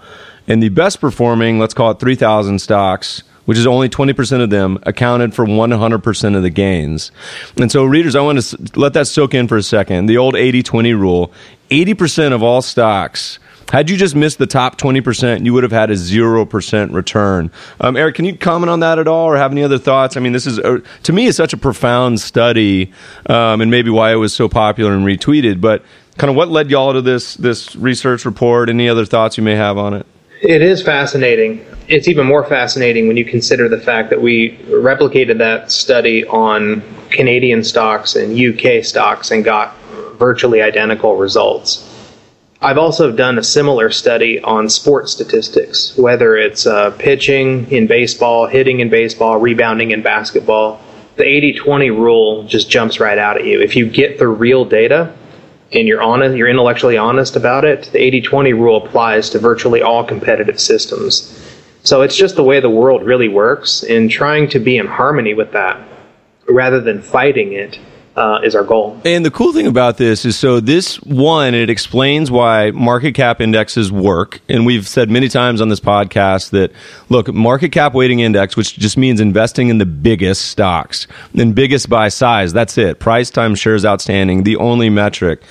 And 0.48 0.64
the 0.64 0.70
best 0.70 1.00
performing, 1.00 1.60
let's 1.60 1.76
call 1.76 1.92
it 1.92 2.00
3,000 2.00 2.58
stocks, 2.58 3.22
which 3.46 3.60
is 3.60 3.68
only 3.68 3.88
20% 3.88 4.42
of 4.42 4.50
them, 4.50 4.80
accounted 4.82 5.36
for 5.36 5.46
100% 5.46 6.36
of 6.36 6.42
the 6.42 6.50
gains. 6.50 7.12
And 7.56 7.72
so, 7.72 7.86
readers, 7.86 8.16
I 8.16 8.22
want 8.22 8.42
to 8.42 8.80
let 8.80 8.94
that 8.94 9.06
soak 9.06 9.36
in 9.36 9.48
for 9.48 9.58
a 9.58 9.62
second. 9.62 10.08
The 10.08 10.18
old 10.18 10.36
80 10.36 10.64
20 10.64 10.96
rule 10.96 11.32
80% 11.70 12.34
of 12.34 12.44
all 12.44 12.62
stocks 12.62 13.40
had 13.72 13.90
you 13.90 13.98
just 13.98 14.16
missed 14.16 14.38
the 14.38 14.48
top 14.48 14.78
20%, 14.78 15.44
you 15.44 15.54
would 15.54 15.64
have 15.64 15.72
had 15.72 15.90
a 15.90 15.96
0% 15.96 16.94
return. 16.94 17.52
Um, 17.80 17.98
Eric, 17.98 18.16
can 18.16 18.26
you 18.26 18.38
comment 18.38 18.70
on 18.70 18.82
that 18.82 19.00
at 19.00 19.08
all 19.08 19.26
or 19.26 19.38
have 19.38 19.52
any 19.52 19.64
other 19.64 19.78
thoughts? 19.78 20.16
I 20.16 20.20
mean, 20.20 20.34
this 20.34 20.46
is, 20.46 20.60
a, 20.60 20.82
to 21.04 21.14
me, 21.14 21.26
is 21.26 21.36
such 21.36 21.54
a 21.54 21.58
profound 21.58 22.20
study 22.20 22.92
um, 23.28 23.62
and 23.62 23.72
maybe 23.72 23.90
why 23.90 24.12
it 24.12 24.16
was 24.16 24.34
so 24.34 24.48
popular 24.48 24.94
and 24.94 25.04
retweeted. 25.06 25.62
But 25.62 25.84
kind 26.18 26.30
of 26.30 26.36
what 26.36 26.50
led 26.50 26.70
y'all 26.70 26.94
to 26.94 27.02
this, 27.02 27.36
this 27.36 27.76
research 27.76 28.24
report? 28.26 28.70
Any 28.70 28.88
other 28.88 29.06
thoughts 29.06 29.38
you 29.38 29.44
may 29.44 29.56
have 29.56 29.78
on 29.78 29.94
it? 29.94 30.06
It 30.42 30.62
is 30.62 30.84
fascinating. 30.84 31.66
It's 31.88 32.08
even 32.08 32.28
more 32.28 32.46
fascinating 32.46 33.08
when 33.08 33.18
you 33.18 33.26
consider 33.26 33.68
the 33.68 33.80
fact 33.80 34.10
that 34.12 34.22
we 34.22 34.58
replicated 34.68 35.40
that 35.40 35.72
study 35.72 36.26
on 36.28 36.84
Canadian 37.10 37.64
stocks 37.64 38.16
and 38.16 38.38
UK 38.38 38.84
stocks 38.84 39.32
and 39.32 39.44
got 39.44 39.76
virtually 40.18 40.62
identical 40.62 41.18
results. 41.18 41.92
I've 42.62 42.78
also 42.78 43.12
done 43.12 43.38
a 43.38 43.44
similar 43.44 43.92
study 43.92 44.42
on 44.42 44.70
sports 44.70 45.12
statistics, 45.12 45.96
whether 45.98 46.36
it's 46.36 46.66
uh, 46.66 46.92
pitching 46.92 47.70
in 47.70 47.86
baseball, 47.86 48.48
hitting 48.48 48.80
in 48.80 48.90
baseball, 48.90 49.38
rebounding 49.38 49.92
in 49.92 50.02
basketball. 50.02 50.82
The 51.18 51.26
80 51.26 51.54
20 51.54 51.90
rule 51.92 52.44
just 52.44 52.70
jumps 52.70 53.00
right 53.00 53.18
out 53.18 53.38
at 53.38 53.46
you. 53.46 53.62
If 53.62 53.76
you 53.76 53.88
get 53.88 54.18
the 54.18 54.28
real 54.28 54.66
data 54.66 55.16
and 55.74 55.88
you're 55.88 56.02
honest, 56.02 56.36
you're 56.38 56.48
intellectually 56.48 56.98
honest 56.98 57.36
about 57.36 57.66
it, 57.66 57.90
the 57.92 58.02
80 58.02 58.22
20 58.22 58.54
rule 58.54 58.86
applies 58.86 59.30
to 59.32 59.40
virtually 59.40 59.82
all 59.82 60.04
competitive 60.04 60.60
systems. 60.60 61.32
So 61.84 62.02
it's 62.02 62.16
just 62.16 62.36
the 62.36 62.44
way 62.44 62.60
the 62.60 62.70
world 62.70 63.04
really 63.04 63.28
works, 63.28 63.84
and 63.84 64.10
trying 64.10 64.50
to 64.50 64.60
be 64.60 64.78
in 64.78 64.88
harmony 64.88 65.36
with 65.36 65.52
that 65.52 65.80
rather 66.50 66.82
than 66.82 67.02
fighting 67.02 67.54
it 67.54 67.80
uh, 68.16 68.40
is 68.44 68.56
our 68.56 68.64
goal. 68.64 69.00
And 69.04 69.26
the 69.26 69.32
cool 69.32 69.54
thing 69.54 69.68
about 69.68 69.98
this 69.98 70.26
is 70.26 70.38
so 70.38 70.60
this 70.60 71.02
one, 71.02 71.54
it 71.54 71.70
explains 71.70 72.32
why 72.32 72.72
market 72.72 73.14
cap 73.14 73.42
indexes 73.42 73.92
work. 73.92 74.42
And 74.48 74.66
we've 74.66 74.88
said 74.88 75.10
many 75.10 75.28
times 75.28 75.62
on 75.62 75.70
this 75.70 75.80
podcast 75.80 76.52
that 76.52 76.72
look, 77.10 77.34
market 77.34 77.72
cap 77.72 77.94
weighting 77.94 78.20
index, 78.20 78.56
which 78.56 78.78
just 78.78 78.98
means 78.98 79.20
investing 79.20 79.70
in 79.70 79.78
the 79.78 79.86
biggest 79.86 80.46
stocks 80.46 81.08
and 81.38 81.54
biggest 81.54 81.90
by 81.90 82.10
size. 82.10 82.54
That's 82.54 82.78
it. 82.78 83.00
Price 83.00 83.30
times 83.30 83.60
shares 83.60 83.86
outstanding, 83.86 84.44
the 84.44 84.56
only 84.58 84.90
metric 84.90 85.42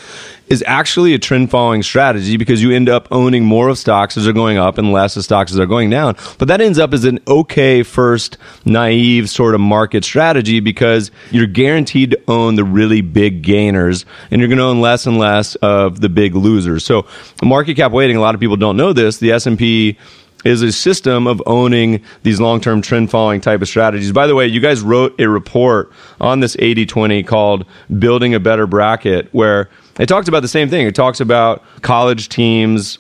is 0.49 0.63
actually 0.67 1.15
a 1.15 1.19
trend 1.19 1.51
following 1.51 1.83
strategy 1.83 2.37
because 2.37 2.63
you 2.63 2.71
end 2.71 2.89
up 2.89 3.09
owning 3.11 3.45
more 3.45 3.69
of 3.69 3.79
stocks 3.79 4.17
as 4.17 4.25
they're 4.25 4.33
going 4.33 4.59
up 4.59 4.79
and 4.79 4.93
less 4.93 5.17
of 5.17 5.25
stocks 5.25 5.51
as 5.51 5.57
they're 5.57 5.67
going 5.67 5.91
down. 5.91 6.17
But 6.39 6.49
that 6.49 6.61
ends 6.61 6.79
up 6.79 6.93
as 6.93 7.05
an 7.05 7.21
okay 7.27 7.83
first 7.83 8.37
naive 8.65 9.31
sort 9.31 9.55
of 9.55 9.61
market 9.61 10.05
strategy 10.05 10.61
because 10.61 11.11
you're 11.31 11.47
guaranteed 11.47 12.11
to 12.13 12.21
own 12.29 12.57
the 12.57 12.65
really 12.65 13.01
big 13.01 13.43
gainers 13.43 14.05
and 14.31 14.41
you're 14.41 14.49
going 14.49 14.59
to 14.59 14.65
own 14.65 14.81
less 14.81 15.07
and 15.07 15.19
less 15.19 15.55
of 15.57 16.01
the 16.01 16.09
big 16.09 16.35
losers. 16.35 16.85
So 16.85 17.07
market 17.43 17.75
cap 17.77 17.93
weighting, 17.93 18.17
a 18.17 18.21
lot 18.21 18.35
of 18.35 18.41
people 18.41 18.57
don't 18.57 18.77
know 18.77 18.93
this. 18.93 19.19
The 19.19 19.33
S&P 19.33 19.99
is 20.45 20.61
a 20.61 20.71
system 20.71 21.27
of 21.27 21.43
owning 21.47 22.03
these 22.23 22.39
long-term 22.39 22.83
trend 22.83 23.11
following 23.11 23.41
type 23.41 23.63
of 23.63 23.69
strategies. 23.69 24.13
By 24.13 24.27
the 24.27 24.35
way, 24.35 24.47
you 24.47 24.61
guys 24.61 24.83
wrote 24.83 25.19
a 25.19 25.27
report 25.27 25.91
on 26.21 26.41
this 26.41 26.55
80-20 26.57 27.27
called 27.27 27.65
Building 27.99 28.35
a 28.35 28.41
Better 28.41 28.67
Bracket 28.67 29.29
where 29.33 29.71
it 29.99 30.07
talks 30.07 30.29
about 30.29 30.41
the 30.41 30.49
same 30.49 30.69
thing. 30.69 30.87
It 30.87 30.95
talks 30.95 31.21
about 31.21 31.63
college 31.83 32.29
teams, 32.29 32.99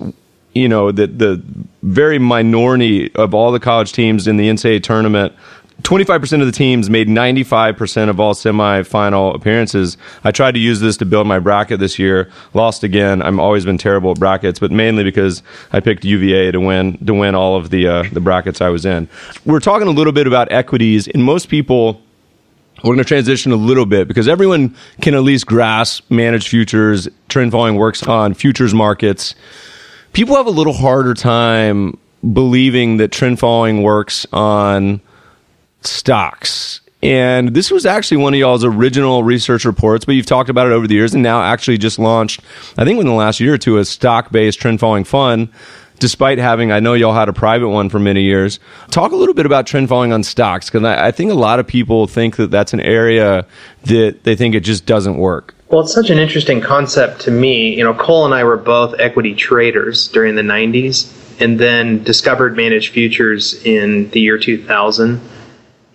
you 0.52 0.68
know, 0.68 0.92
the 0.92 1.06
the 1.06 1.42
very 1.82 2.18
minority 2.18 3.14
of 3.14 3.34
all 3.34 3.52
the 3.52 3.60
college 3.60 3.92
teams 3.92 4.26
in 4.26 4.36
the 4.36 4.48
NCAA 4.48 4.82
tournament 4.82 5.34
25% 5.82 6.40
of 6.40 6.46
the 6.46 6.52
teams 6.52 6.88
made 6.88 7.08
95% 7.08 8.08
of 8.08 8.20
all 8.20 8.32
semifinal 8.32 9.34
appearances. 9.34 9.96
I 10.22 10.30
tried 10.30 10.52
to 10.52 10.60
use 10.60 10.80
this 10.80 10.96
to 10.98 11.04
build 11.04 11.26
my 11.26 11.38
bracket 11.38 11.80
this 11.80 11.98
year. 11.98 12.30
Lost 12.54 12.84
again. 12.84 13.20
I've 13.20 13.38
always 13.38 13.64
been 13.64 13.76
terrible 13.76 14.12
at 14.12 14.18
brackets, 14.18 14.58
but 14.58 14.70
mainly 14.70 15.02
because 15.02 15.42
I 15.72 15.80
picked 15.80 16.04
UVA 16.04 16.52
to 16.52 16.60
win 16.60 17.04
to 17.04 17.12
win 17.12 17.34
all 17.34 17.56
of 17.56 17.70
the 17.70 17.86
uh, 17.86 18.04
the 18.12 18.20
brackets 18.20 18.60
I 18.60 18.68
was 18.68 18.86
in. 18.86 19.08
We're 19.44 19.60
talking 19.60 19.88
a 19.88 19.90
little 19.90 20.12
bit 20.12 20.26
about 20.26 20.50
equities, 20.52 21.08
and 21.08 21.24
most 21.24 21.48
people 21.48 22.00
we're 22.84 22.94
going 22.94 22.98
to 22.98 23.04
transition 23.04 23.50
a 23.50 23.56
little 23.56 23.86
bit 23.86 24.08
because 24.08 24.28
everyone 24.28 24.76
can 25.00 25.14
at 25.14 25.22
least 25.22 25.46
grasp 25.46 26.04
managed 26.10 26.48
futures. 26.48 27.08
Trend 27.28 27.50
following 27.50 27.76
works 27.76 28.02
on 28.02 28.34
futures 28.34 28.74
markets. 28.74 29.34
People 30.12 30.36
have 30.36 30.46
a 30.46 30.50
little 30.50 30.74
harder 30.74 31.14
time 31.14 31.98
believing 32.32 32.98
that 32.98 33.10
trend 33.10 33.38
following 33.38 33.82
works 33.82 34.26
on 34.32 35.00
stocks. 35.80 36.80
And 37.02 37.54
this 37.54 37.70
was 37.70 37.84
actually 37.86 38.18
one 38.18 38.34
of 38.34 38.40
y'all's 38.40 38.64
original 38.64 39.24
research 39.24 39.64
reports, 39.64 40.04
but 40.04 40.14
you've 40.14 40.26
talked 40.26 40.50
about 40.50 40.66
it 40.66 40.72
over 40.72 40.86
the 40.86 40.94
years 40.94 41.14
and 41.14 41.22
now 41.22 41.42
actually 41.42 41.78
just 41.78 41.98
launched, 41.98 42.40
I 42.78 42.84
think 42.84 42.98
within 42.98 43.10
the 43.10 43.16
last 43.16 43.40
year 43.40 43.54
or 43.54 43.58
two, 43.58 43.78
a 43.78 43.84
stock 43.84 44.30
based 44.30 44.60
trend 44.60 44.80
following 44.80 45.04
fund, 45.04 45.48
despite 45.98 46.38
having, 46.38 46.72
I 46.72 46.80
know 46.80 46.94
y'all 46.94 47.14
had 47.14 47.28
a 47.28 47.32
private 47.32 47.68
one 47.68 47.88
for 47.88 47.98
many 47.98 48.22
years. 48.22 48.60
Talk 48.90 49.12
a 49.12 49.16
little 49.16 49.34
bit 49.34 49.46
about 49.46 49.66
trend 49.66 49.88
following 49.88 50.12
on 50.12 50.22
stocks, 50.22 50.70
because 50.70 50.84
I, 50.84 51.08
I 51.08 51.10
think 51.10 51.30
a 51.30 51.34
lot 51.34 51.58
of 51.58 51.66
people 51.66 52.06
think 52.06 52.36
that 52.36 52.50
that's 52.50 52.72
an 52.72 52.80
area 52.80 53.46
that 53.84 54.24
they 54.24 54.36
think 54.36 54.54
it 54.54 54.60
just 54.60 54.86
doesn't 54.86 55.16
work. 55.16 55.54
Well, 55.68 55.82
it's 55.82 55.94
such 55.94 56.10
an 56.10 56.18
interesting 56.18 56.60
concept 56.60 57.22
to 57.22 57.30
me. 57.30 57.76
You 57.76 57.84
know, 57.84 57.94
Cole 57.94 58.24
and 58.24 58.34
I 58.34 58.44
were 58.44 58.56
both 58.56 58.94
equity 59.00 59.34
traders 59.34 60.08
during 60.08 60.34
the 60.34 60.42
90s 60.42 61.12
and 61.40 61.58
then 61.58 62.02
discovered 62.04 62.56
managed 62.56 62.92
futures 62.92 63.54
in 63.64 64.08
the 64.10 64.20
year 64.20 64.38
2000 64.38 65.20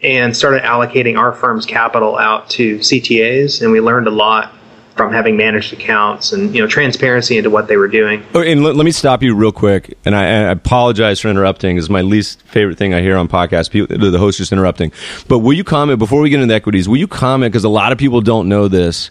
and 0.02 0.36
started 0.36 0.64
allocating 0.64 1.18
our 1.18 1.34
firm's 1.34 1.66
capital 1.66 2.18
out 2.18 2.50
to 2.52 2.78
CTAs, 2.80 3.62
and 3.62 3.72
we 3.72 3.82
learned 3.82 4.08
a 4.08 4.12
lot 4.12 4.54
from 5.00 5.14
having 5.14 5.38
managed 5.38 5.72
accounts 5.72 6.34
and 6.34 6.54
you 6.54 6.62
know 6.62 6.68
transparency 6.68 7.38
into 7.38 7.50
what 7.50 7.70
they 7.70 7.78
were 7.78 7.88
doing. 7.88 8.22
Oh, 8.34 8.42
and 8.42 8.66
let, 8.66 8.76
let 8.76 8.84
me 8.84 8.92
stop 8.92 9.24
you 9.24 9.34
real 9.34 9.54
quick, 9.54 9.98
and 10.04 10.14
I, 10.14 10.24
I, 10.26 10.52
apologize 10.52 11.22
for 11.22 11.30
interrupting. 11.30 11.78
It's 11.78 11.88
my 11.88 12.02
least 12.02 12.42
favorite 12.42 12.78
thing 12.78 12.94
I 12.94 13.00
hear 13.00 13.16
on 13.16 13.30
podcasts. 13.30 13.72
People, 13.72 13.98
the 13.98 14.20
host 14.20 14.40
just 14.40 14.52
interrupting. 14.52 14.92
But 15.30 15.40
will 15.40 15.54
you 15.54 15.64
comment 15.64 16.00
before 16.00 16.20
we 16.20 16.30
get 16.30 16.42
into 16.42 16.54
equities? 16.54 16.90
Will 16.90 16.98
you 16.98 17.08
comment 17.08 17.54
because 17.54 17.64
a 17.64 17.70
lot 17.70 17.94
of 17.94 17.98
people 17.98 18.20
don't 18.20 18.50
know 18.50 18.68
this 18.68 19.10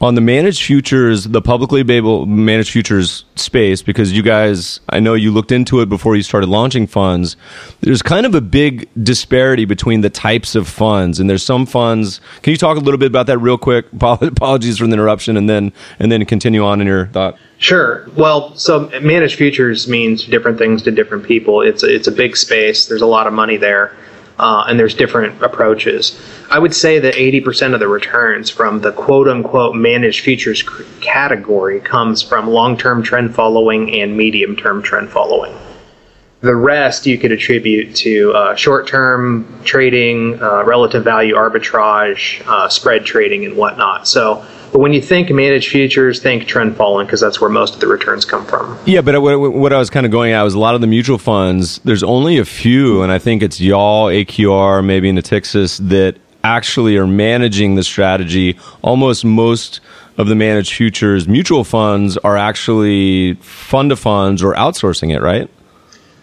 on 0.00 0.14
the 0.14 0.20
managed 0.20 0.62
futures, 0.62 1.24
the 1.24 1.40
publicly 1.40 1.80
available 1.80 2.26
managed 2.26 2.70
futures 2.70 3.24
space, 3.36 3.82
because 3.82 4.12
you 4.12 4.22
guys, 4.22 4.80
I 4.88 5.00
know 5.00 5.14
you 5.14 5.30
looked 5.30 5.52
into 5.52 5.80
it 5.80 5.88
before 5.88 6.16
you 6.16 6.22
started 6.22 6.48
launching 6.48 6.86
funds. 6.86 7.36
There's 7.80 8.02
kind 8.02 8.26
of 8.26 8.34
a 8.34 8.40
big 8.40 8.88
disparity 9.02 9.64
between 9.64 10.00
the 10.00 10.10
types 10.10 10.54
of 10.54 10.68
funds, 10.68 11.20
and 11.20 11.30
there's 11.30 11.42
some 11.42 11.66
funds. 11.66 12.20
Can 12.42 12.50
you 12.50 12.56
talk 12.56 12.76
a 12.76 12.80
little 12.80 12.98
bit 12.98 13.06
about 13.06 13.26
that 13.26 13.38
real 13.38 13.58
quick? 13.58 13.86
Apologies 13.92 14.78
for 14.78 14.86
the 14.86 14.92
interruption, 14.92 15.36
and 15.36 15.48
then 15.48 15.72
and 15.98 16.10
then 16.10 16.24
continue 16.24 16.64
on 16.64 16.80
in 16.80 16.86
your 16.86 17.06
thought. 17.08 17.38
Sure. 17.58 18.08
Well, 18.16 18.54
so 18.56 18.90
managed 19.00 19.36
futures 19.36 19.88
means 19.88 20.26
different 20.26 20.58
things 20.58 20.82
to 20.82 20.90
different 20.90 21.24
people. 21.24 21.62
It's 21.62 21.82
it's 21.82 22.08
a 22.08 22.12
big 22.12 22.36
space. 22.36 22.86
There's 22.86 23.02
a 23.02 23.06
lot 23.06 23.26
of 23.26 23.32
money 23.32 23.56
there 23.56 23.94
uh, 24.38 24.64
and 24.68 24.78
there's 24.78 24.94
different 24.94 25.42
approaches. 25.42 26.20
I 26.50 26.58
would 26.58 26.74
say 26.74 26.98
that 26.98 27.14
80% 27.14 27.74
of 27.74 27.80
the 27.80 27.88
returns 27.88 28.50
from 28.50 28.80
the 28.80 28.92
quote 28.92 29.28
unquote 29.28 29.76
managed 29.76 30.24
futures 30.24 30.62
category 31.00 31.80
comes 31.80 32.22
from 32.22 32.48
long 32.48 32.76
term 32.76 33.02
trend 33.02 33.34
following 33.34 34.00
and 34.00 34.16
medium 34.16 34.56
term 34.56 34.82
trend 34.82 35.10
following. 35.10 35.56
The 36.40 36.54
rest 36.54 37.06
you 37.06 37.16
could 37.16 37.32
attribute 37.32 37.96
to 37.96 38.32
uh, 38.34 38.54
short 38.54 38.86
term 38.86 39.62
trading, 39.64 40.42
uh, 40.42 40.62
relative 40.64 41.02
value 41.02 41.34
arbitrage, 41.36 42.46
uh, 42.46 42.68
spread 42.68 43.06
trading, 43.06 43.46
and 43.46 43.56
whatnot. 43.56 44.06
So 44.06 44.44
but 44.74 44.80
when 44.80 44.92
you 44.92 45.00
think 45.00 45.30
managed 45.30 45.70
futures, 45.70 46.20
think 46.20 46.48
trend 46.48 46.76
following 46.76 47.06
because 47.06 47.20
that's 47.20 47.40
where 47.40 47.48
most 47.48 47.74
of 47.74 47.80
the 47.80 47.86
returns 47.86 48.24
come 48.24 48.44
from. 48.44 48.76
Yeah, 48.86 49.02
but 49.02 49.22
what, 49.22 49.38
what 49.52 49.72
I 49.72 49.78
was 49.78 49.88
kind 49.88 50.04
of 50.04 50.10
going 50.10 50.32
at 50.32 50.42
was 50.42 50.54
a 50.54 50.58
lot 50.58 50.74
of 50.74 50.80
the 50.80 50.88
mutual 50.88 51.16
funds. 51.16 51.78
There's 51.84 52.02
only 52.02 52.38
a 52.38 52.44
few, 52.44 53.00
and 53.00 53.12
I 53.12 53.20
think 53.20 53.44
it's 53.44 53.60
y'all, 53.60 54.08
AQR, 54.08 54.84
maybe 54.84 55.12
Natixis 55.12 55.78
that 55.90 56.16
actually 56.42 56.96
are 56.96 57.06
managing 57.06 57.76
the 57.76 57.84
strategy. 57.84 58.58
Almost 58.82 59.24
most 59.24 59.78
of 60.18 60.26
the 60.26 60.34
managed 60.34 60.72
futures 60.72 61.28
mutual 61.28 61.62
funds 61.62 62.16
are 62.18 62.36
actually 62.36 63.34
fund 63.34 63.92
of 63.92 64.00
funds 64.00 64.42
or 64.42 64.54
outsourcing 64.54 65.14
it, 65.14 65.20
right? 65.22 65.48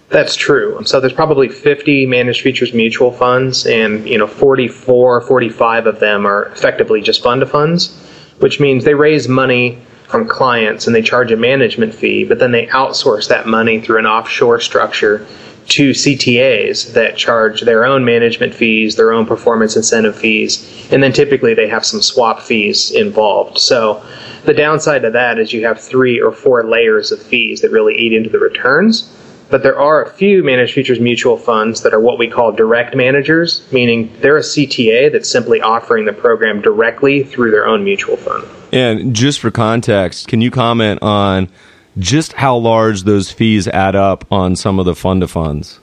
That's 0.10 0.36
true. 0.36 0.78
So 0.84 1.00
there's 1.00 1.14
probably 1.14 1.48
50 1.48 2.06
managed 2.06 2.42
futures 2.42 2.74
mutual 2.74 3.14
funds, 3.14 3.66
and 3.66 4.06
you 4.06 4.18
know 4.18 4.28
44, 4.28 5.22
45 5.22 5.88
of 5.88 6.02
them 6.02 6.28
are 6.28 6.48
effectively 6.48 7.00
just 7.00 7.24
fund 7.24 7.42
of 7.42 7.50
funds 7.50 8.01
which 8.42 8.60
means 8.60 8.84
they 8.84 8.94
raise 8.94 9.28
money 9.28 9.80
from 10.08 10.28
clients 10.28 10.86
and 10.86 10.96
they 10.96 11.02
charge 11.02 11.32
a 11.32 11.38
management 11.38 11.96
fee, 11.96 12.26
but 12.26 12.38
then 12.40 12.52
they 12.52 12.68
outsource 12.68 13.30
that 13.30 13.48
money 13.48 13.80
through 13.80 13.98
an 13.98 14.06
offshore 14.06 14.60
structure 14.60 15.26
to 15.68 15.92
CTAs 15.92 16.94
that 16.94 17.16
charge 17.16 17.62
their 17.62 17.86
own 17.86 18.04
management 18.04 18.54
fees, 18.54 18.96
their 18.96 19.14
own 19.14 19.26
performance 19.26 19.78
incentive 19.78 20.18
fees, 20.18 20.90
and 20.92 21.02
then 21.02 21.14
typically 21.14 21.54
they 21.54 21.68
have 21.68 21.86
some 21.86 22.02
swap 22.02 22.42
fees 22.42 22.92
involved. 22.92 23.58
So 23.58 24.04
the 24.44 24.54
downside 24.54 25.04
to 25.04 25.12
that 25.12 25.40
is 25.40 25.54
you 25.54 25.66
have 25.66 25.80
three 25.80 26.20
or 26.20 26.32
four 26.32 26.64
layers 26.64 27.12
of 27.12 27.22
fees 27.22 27.62
that 27.62 27.72
really 27.72 27.98
eat 27.98 28.12
into 28.12 28.30
the 28.30 28.40
returns. 28.40 29.10
But 29.52 29.64
there 29.64 29.78
are 29.78 30.02
a 30.02 30.10
few 30.10 30.44
managed 30.44 30.74
futures 30.74 31.02
mutual 31.02 31.38
funds 31.38 31.84
that 31.84 31.94
are 31.94 32.00
what 32.00 32.18
we 32.18 32.30
call 32.30 32.54
direct 32.54 32.96
managers, 32.96 33.68
meaning 33.74 34.10
they're 34.22 34.38
a 34.38 34.42
CTA 34.42 35.12
that's 35.12 35.30
simply 35.30 35.60
offering 35.60 36.06
the 36.06 36.14
program 36.14 36.62
directly 36.62 37.24
through 37.24 37.52
their 37.52 37.68
own 37.68 37.84
mutual 37.84 38.16
fund. 38.16 38.48
And 38.72 39.14
just 39.14 39.42
for 39.42 39.52
context, 39.52 40.30
can 40.30 40.40
you 40.40 40.50
comment 40.52 41.04
on 41.04 41.50
just 41.98 42.32
how 42.32 42.56
large 42.56 43.04
those 43.04 43.30
fees 43.30 43.68
add 43.68 43.94
up 43.94 44.26
on 44.32 44.56
some 44.56 44.80
of 44.80 44.86
the 44.86 44.96
fund 44.96 45.22
of 45.22 45.30
funds? 45.30 45.82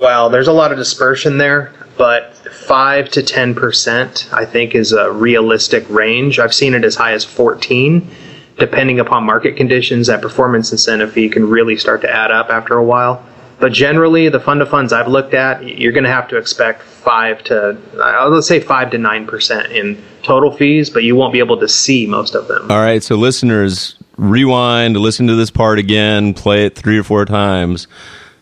Well, 0.00 0.28
there's 0.28 0.48
a 0.48 0.52
lot 0.52 0.72
of 0.72 0.78
dispersion 0.78 1.38
there, 1.38 1.72
but 1.96 2.34
5 2.34 3.10
to 3.10 3.20
10% 3.20 4.32
I 4.32 4.44
think 4.44 4.74
is 4.74 4.92
a 4.92 5.12
realistic 5.12 5.88
range. 5.88 6.40
I've 6.40 6.52
seen 6.52 6.74
it 6.74 6.82
as 6.82 6.96
high 6.96 7.12
as 7.12 7.24
14 7.24 8.10
depending 8.58 9.00
upon 9.00 9.24
market 9.24 9.56
conditions, 9.56 10.06
that 10.06 10.22
performance 10.22 10.72
incentive 10.72 11.12
fee 11.12 11.28
can 11.28 11.48
really 11.48 11.76
start 11.76 12.00
to 12.02 12.10
add 12.10 12.30
up 12.30 12.50
after 12.50 12.76
a 12.76 12.84
while. 12.84 13.24
But 13.60 13.72
generally, 13.72 14.28
the 14.28 14.40
fund 14.40 14.62
of 14.62 14.68
funds 14.68 14.92
I've 14.92 15.08
looked 15.08 15.32
at, 15.32 15.66
you're 15.66 15.92
going 15.92 16.04
to 16.04 16.10
have 16.10 16.28
to 16.28 16.36
expect 16.36 16.82
five 16.82 17.42
to, 17.44 17.78
uh, 17.96 18.28
let's 18.28 18.48
say 18.48 18.60
five 18.60 18.90
to 18.90 18.98
nine 18.98 19.26
percent 19.26 19.72
in 19.72 20.02
total 20.22 20.56
fees, 20.56 20.90
but 20.90 21.04
you 21.04 21.14
won't 21.16 21.32
be 21.32 21.38
able 21.38 21.58
to 21.60 21.68
see 21.68 22.06
most 22.06 22.34
of 22.34 22.48
them. 22.48 22.70
All 22.70 22.78
right, 22.78 23.02
so 23.02 23.14
listeners, 23.14 23.96
rewind, 24.16 24.96
listen 24.96 25.26
to 25.28 25.34
this 25.34 25.50
part 25.50 25.78
again, 25.78 26.34
play 26.34 26.66
it 26.66 26.74
three 26.74 26.98
or 26.98 27.04
four 27.04 27.24
times. 27.24 27.86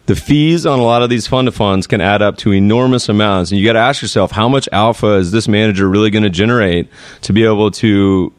The 0.07 0.17
fees 0.17 0.67
on 0.67 0.81
a 0.81 0.83
lot 0.83 1.03
of 1.03 1.11
these 1.11 1.27
fund 1.27 1.47
of 1.47 1.55
funds 1.55 1.87
can 1.87 2.01
add 2.01 2.23
up 2.23 2.37
to 2.39 2.53
enormous 2.53 3.09
amounts, 3.09 3.51
and 3.51 3.61
you 3.61 3.67
got 3.67 3.75
to 3.75 3.79
ask 3.79 4.03
yourself, 4.03 4.33
how 4.33 4.49
much 4.49 4.69
alpha 4.73 5.15
is 5.15 5.31
this 5.31 5.47
manager 5.47 5.89
really 5.89 6.11
going 6.11 6.25
to 6.25 6.31
generate 6.31 6.89
to 7.21 7.33
be 7.33 7.45
able 7.45 7.71
to 7.71 8.33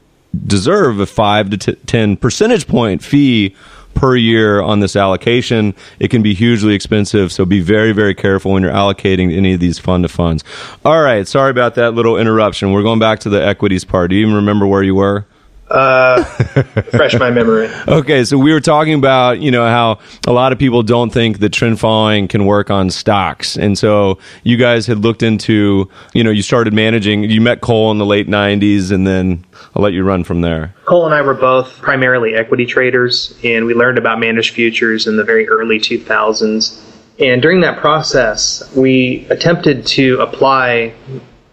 deserve 0.45 0.99
a 0.99 1.05
five 1.05 1.49
to 1.51 1.57
t- 1.57 1.75
ten 1.85 2.17
percentage 2.17 2.67
point 2.67 3.03
fee 3.03 3.55
per 3.93 4.15
year 4.15 4.61
on 4.61 4.79
this 4.79 4.95
allocation. 4.95 5.73
It 5.99 6.09
can 6.09 6.21
be 6.21 6.33
hugely 6.33 6.73
expensive, 6.73 7.31
so 7.31 7.45
be 7.45 7.59
very, 7.61 7.91
very 7.91 8.15
careful 8.15 8.51
when 8.51 8.63
you're 8.63 8.71
allocating 8.71 9.35
any 9.35 9.53
of 9.53 9.59
these 9.59 9.79
fund 9.79 10.03
of 10.05 10.11
funds. 10.11 10.43
All 10.83 11.01
right, 11.01 11.27
sorry 11.27 11.51
about 11.51 11.75
that 11.75 11.93
little 11.93 12.17
interruption. 12.17 12.71
We're 12.71 12.83
going 12.83 12.99
back 12.99 13.19
to 13.19 13.29
the 13.29 13.45
equities 13.45 13.85
part. 13.85 14.09
Do 14.09 14.15
you 14.15 14.23
even 14.23 14.35
remember 14.35 14.65
where 14.65 14.83
you 14.83 14.95
were? 14.95 15.25
Uh, 15.73 16.23
fresh 16.91 17.17
my 17.17 17.31
memory. 17.31 17.67
Okay, 17.87 18.23
so 18.23 18.37
we 18.37 18.53
were 18.53 18.59
talking 18.59 18.93
about 18.93 19.39
you 19.39 19.49
know 19.49 19.65
how 19.65 19.99
a 20.27 20.31
lot 20.31 20.51
of 20.51 20.59
people 20.59 20.83
don't 20.83 21.09
think 21.09 21.39
that 21.39 21.49
trend 21.49 21.79
following 21.79 22.27
can 22.27 22.45
work 22.45 22.69
on 22.69 22.91
stocks, 22.91 23.57
and 23.57 23.75
so 23.75 24.19
you 24.43 24.55
guys 24.55 24.85
had 24.85 24.99
looked 24.99 25.23
into 25.23 25.89
you 26.13 26.23
know 26.23 26.29
you 26.29 26.43
started 26.43 26.73
managing. 26.73 27.23
You 27.23 27.41
met 27.41 27.61
Cole 27.61 27.89
in 27.89 27.97
the 27.97 28.05
late 28.05 28.27
'90s, 28.27 28.91
and 28.91 29.07
then 29.07 29.43
I'll 29.75 29.81
let 29.81 29.93
you 29.93 30.03
run 30.03 30.23
from 30.23 30.41
there. 30.41 30.75
Cole 30.85 31.05
and 31.05 31.15
I 31.15 31.23
were 31.23 31.33
both 31.33 31.81
primarily 31.81 32.35
equity 32.35 32.67
traders, 32.67 33.35
and 33.43 33.65
we 33.65 33.73
learned 33.73 33.97
about 33.97 34.19
managed 34.19 34.53
futures 34.53 35.07
in 35.07 35.17
the 35.17 35.23
very 35.23 35.47
early 35.47 35.79
2000s. 35.79 36.81
And 37.19 37.41
during 37.41 37.61
that 37.61 37.79
process, 37.79 38.63
we 38.75 39.25
attempted 39.31 39.87
to 39.87 40.19
apply 40.19 40.93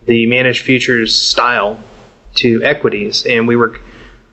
the 0.04 0.26
managed 0.26 0.62
futures 0.62 1.14
style 1.14 1.82
to 2.34 2.62
equities, 2.62 3.24
and 3.24 3.48
we 3.48 3.56
were 3.56 3.78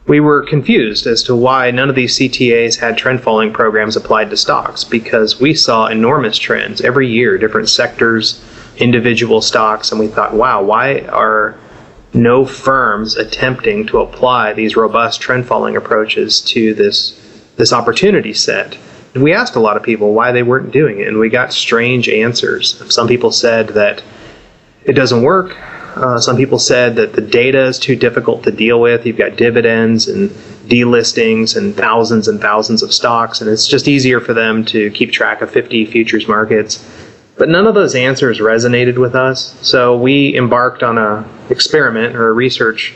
we 0.07 0.21
were 0.21 0.43
confused 0.43 1.05
as 1.05 1.21
to 1.23 1.35
why 1.35 1.69
none 1.69 1.89
of 1.89 1.95
these 1.95 2.17
CTAs 2.17 2.79
had 2.79 2.97
trend 2.97 3.21
following 3.21 3.51
programs 3.51 3.97
applied 3.97 4.29
to 4.29 4.37
stocks 4.37 4.83
because 4.85 5.39
we 5.39 5.53
saw 5.53 5.87
enormous 5.87 6.37
trends 6.37 6.81
every 6.81 7.09
year, 7.09 7.37
different 7.37 7.69
sectors, 7.69 8.41
individual 8.77 9.41
stocks, 9.41 9.91
and 9.91 9.99
we 9.99 10.07
thought, 10.07 10.33
wow, 10.33 10.63
why 10.63 11.01
are 11.01 11.57
no 12.13 12.45
firms 12.45 13.17
attempting 13.17 13.85
to 13.87 13.99
apply 13.99 14.53
these 14.53 14.77
robust 14.77 15.19
trend 15.19 15.45
following 15.45 15.75
approaches 15.75 16.41
to 16.41 16.73
this 16.73 17.21
this 17.57 17.73
opportunity 17.73 18.33
set? 18.33 18.77
And 19.13 19.23
we 19.23 19.33
asked 19.33 19.55
a 19.55 19.59
lot 19.59 19.77
of 19.77 19.83
people 19.83 20.13
why 20.13 20.31
they 20.31 20.43
weren't 20.43 20.71
doing 20.71 20.99
it, 20.99 21.07
and 21.07 21.17
we 21.17 21.29
got 21.29 21.51
strange 21.51 22.07
answers. 22.07 22.81
Some 22.93 23.07
people 23.07 23.31
said 23.31 23.69
that 23.69 24.03
it 24.85 24.93
doesn't 24.93 25.21
work. 25.21 25.57
Uh, 25.97 26.19
some 26.19 26.37
people 26.37 26.59
said 26.59 26.95
that 26.95 27.13
the 27.13 27.21
data 27.21 27.65
is 27.65 27.79
too 27.79 27.95
difficult 27.95 28.43
to 28.43 28.51
deal 28.51 28.79
with. 28.79 29.05
You've 29.05 29.17
got 29.17 29.35
dividends 29.35 30.07
and 30.07 30.29
delistings 30.69 31.57
and 31.57 31.75
thousands 31.75 32.27
and 32.27 32.39
thousands 32.39 32.83
of 32.83 32.93
stocks, 32.93 33.41
and 33.41 33.49
it's 33.49 33.67
just 33.67 33.87
easier 33.87 34.19
for 34.19 34.33
them 34.33 34.63
to 34.65 34.91
keep 34.91 35.11
track 35.11 35.41
of 35.41 35.49
50 35.49 35.87
futures 35.87 36.27
markets. 36.27 36.85
But 37.35 37.49
none 37.49 37.65
of 37.65 37.73
those 37.73 37.95
answers 37.95 38.39
resonated 38.39 38.97
with 38.97 39.15
us, 39.15 39.55
so 39.67 39.97
we 39.97 40.37
embarked 40.37 40.83
on 40.83 40.97
a 40.97 41.27
experiment 41.49 42.15
or 42.15 42.29
a 42.29 42.33
research 42.33 42.93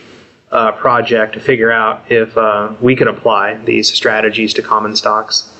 uh, 0.52 0.74
project 0.74 1.34
to 1.34 1.40
figure 1.40 1.72
out 1.72 2.12
if 2.12 2.38
uh, 2.38 2.76
we 2.82 2.96
could 2.96 3.08
apply 3.08 3.56
these 3.64 3.92
strategies 3.92 4.54
to 4.56 4.62
common 4.62 4.96
stocks. 4.96 5.58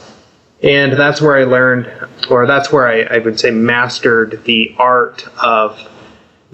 And 0.62 0.94
that's 0.94 1.22
where 1.22 1.38
I 1.38 1.46
learned, 1.46 1.92
or 2.30 2.46
that's 2.46 2.72
where 2.72 2.88
I, 2.88 3.16
I 3.16 3.18
would 3.18 3.40
say 3.40 3.50
mastered 3.50 4.44
the 4.44 4.76
art 4.78 5.28
of 5.42 5.80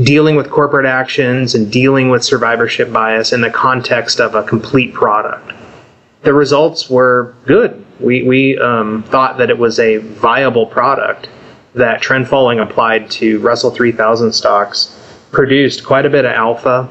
dealing 0.01 0.35
with 0.35 0.49
corporate 0.49 0.85
actions 0.85 1.55
and 1.55 1.71
dealing 1.71 2.09
with 2.09 2.23
survivorship 2.23 2.91
bias 2.91 3.33
in 3.33 3.41
the 3.41 3.49
context 3.49 4.19
of 4.19 4.35
a 4.35 4.43
complete 4.43 4.93
product. 4.93 5.53
The 6.21 6.33
results 6.33 6.89
were 6.89 7.35
good. 7.45 7.83
We, 7.99 8.23
we 8.23 8.57
um, 8.59 9.03
thought 9.03 9.37
that 9.37 9.49
it 9.49 9.57
was 9.57 9.79
a 9.79 9.97
viable 9.97 10.67
product 10.67 11.29
that 11.73 12.01
trend 12.01 12.27
following 12.27 12.59
applied 12.59 13.09
to 13.11 13.39
Russell 13.39 13.71
3000 13.71 14.31
stocks 14.31 14.93
produced 15.31 15.83
quite 15.85 16.05
a 16.05 16.09
bit 16.09 16.25
of 16.25 16.31
alpha. 16.31 16.89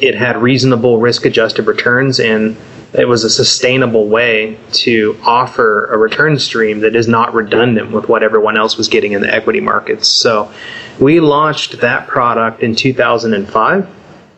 It 0.00 0.14
had 0.14 0.36
reasonable 0.36 0.98
risk 0.98 1.24
adjusted 1.24 1.66
returns 1.66 2.20
and 2.20 2.56
it 2.94 3.08
was 3.08 3.24
a 3.24 3.30
sustainable 3.30 4.08
way 4.08 4.56
to 4.72 5.18
offer 5.22 5.86
a 5.86 5.98
return 5.98 6.38
stream 6.38 6.80
that 6.80 6.94
is 6.94 7.08
not 7.08 7.34
redundant 7.34 7.90
with 7.90 8.08
what 8.08 8.22
everyone 8.22 8.56
else 8.56 8.76
was 8.76 8.88
getting 8.88 9.12
in 9.12 9.20
the 9.20 9.32
equity 9.32 9.60
markets. 9.60 10.08
So 10.08 10.52
we 11.00 11.18
launched 11.18 11.80
that 11.80 12.06
product 12.06 12.62
in 12.62 12.76
2005 12.76 13.88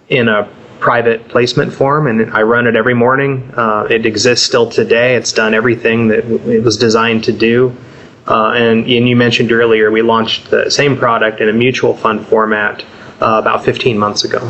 in 0.09 0.29
a 0.29 0.49
private 0.81 1.29
placement 1.29 1.73
form, 1.73 2.07
and 2.07 2.33
I 2.33 2.43
run 2.43 2.67
it 2.67 2.77
every 2.77 2.95
morning. 2.95 3.53
Uh, 3.57 3.87
it 3.91 4.07
exists 4.07 4.47
still 4.47 4.71
today. 4.71 5.17
It's 5.17 5.33
done 5.33 5.53
everything 5.53 6.09
that 6.09 6.25
it 6.25 6.63
was 6.63 6.77
designed 6.77 7.25
to 7.25 7.33
do. 7.33 7.77
Uh, 8.27 8.53
and, 8.53 8.87
and, 8.87 9.09
you 9.09 9.15
mentioned 9.15 9.53
earlier, 9.53 9.91
we 9.91 10.03
launched 10.03 10.51
the 10.51 10.69
same 10.69 10.97
product 10.97 11.41
in 11.41 11.49
a 11.49 11.53
mutual 11.53 11.97
fund 11.97 12.27
format 12.27 12.83
uh, 13.21 13.39
about 13.41 13.65
15 13.65 13.97
months 13.97 14.25
ago. 14.25 14.41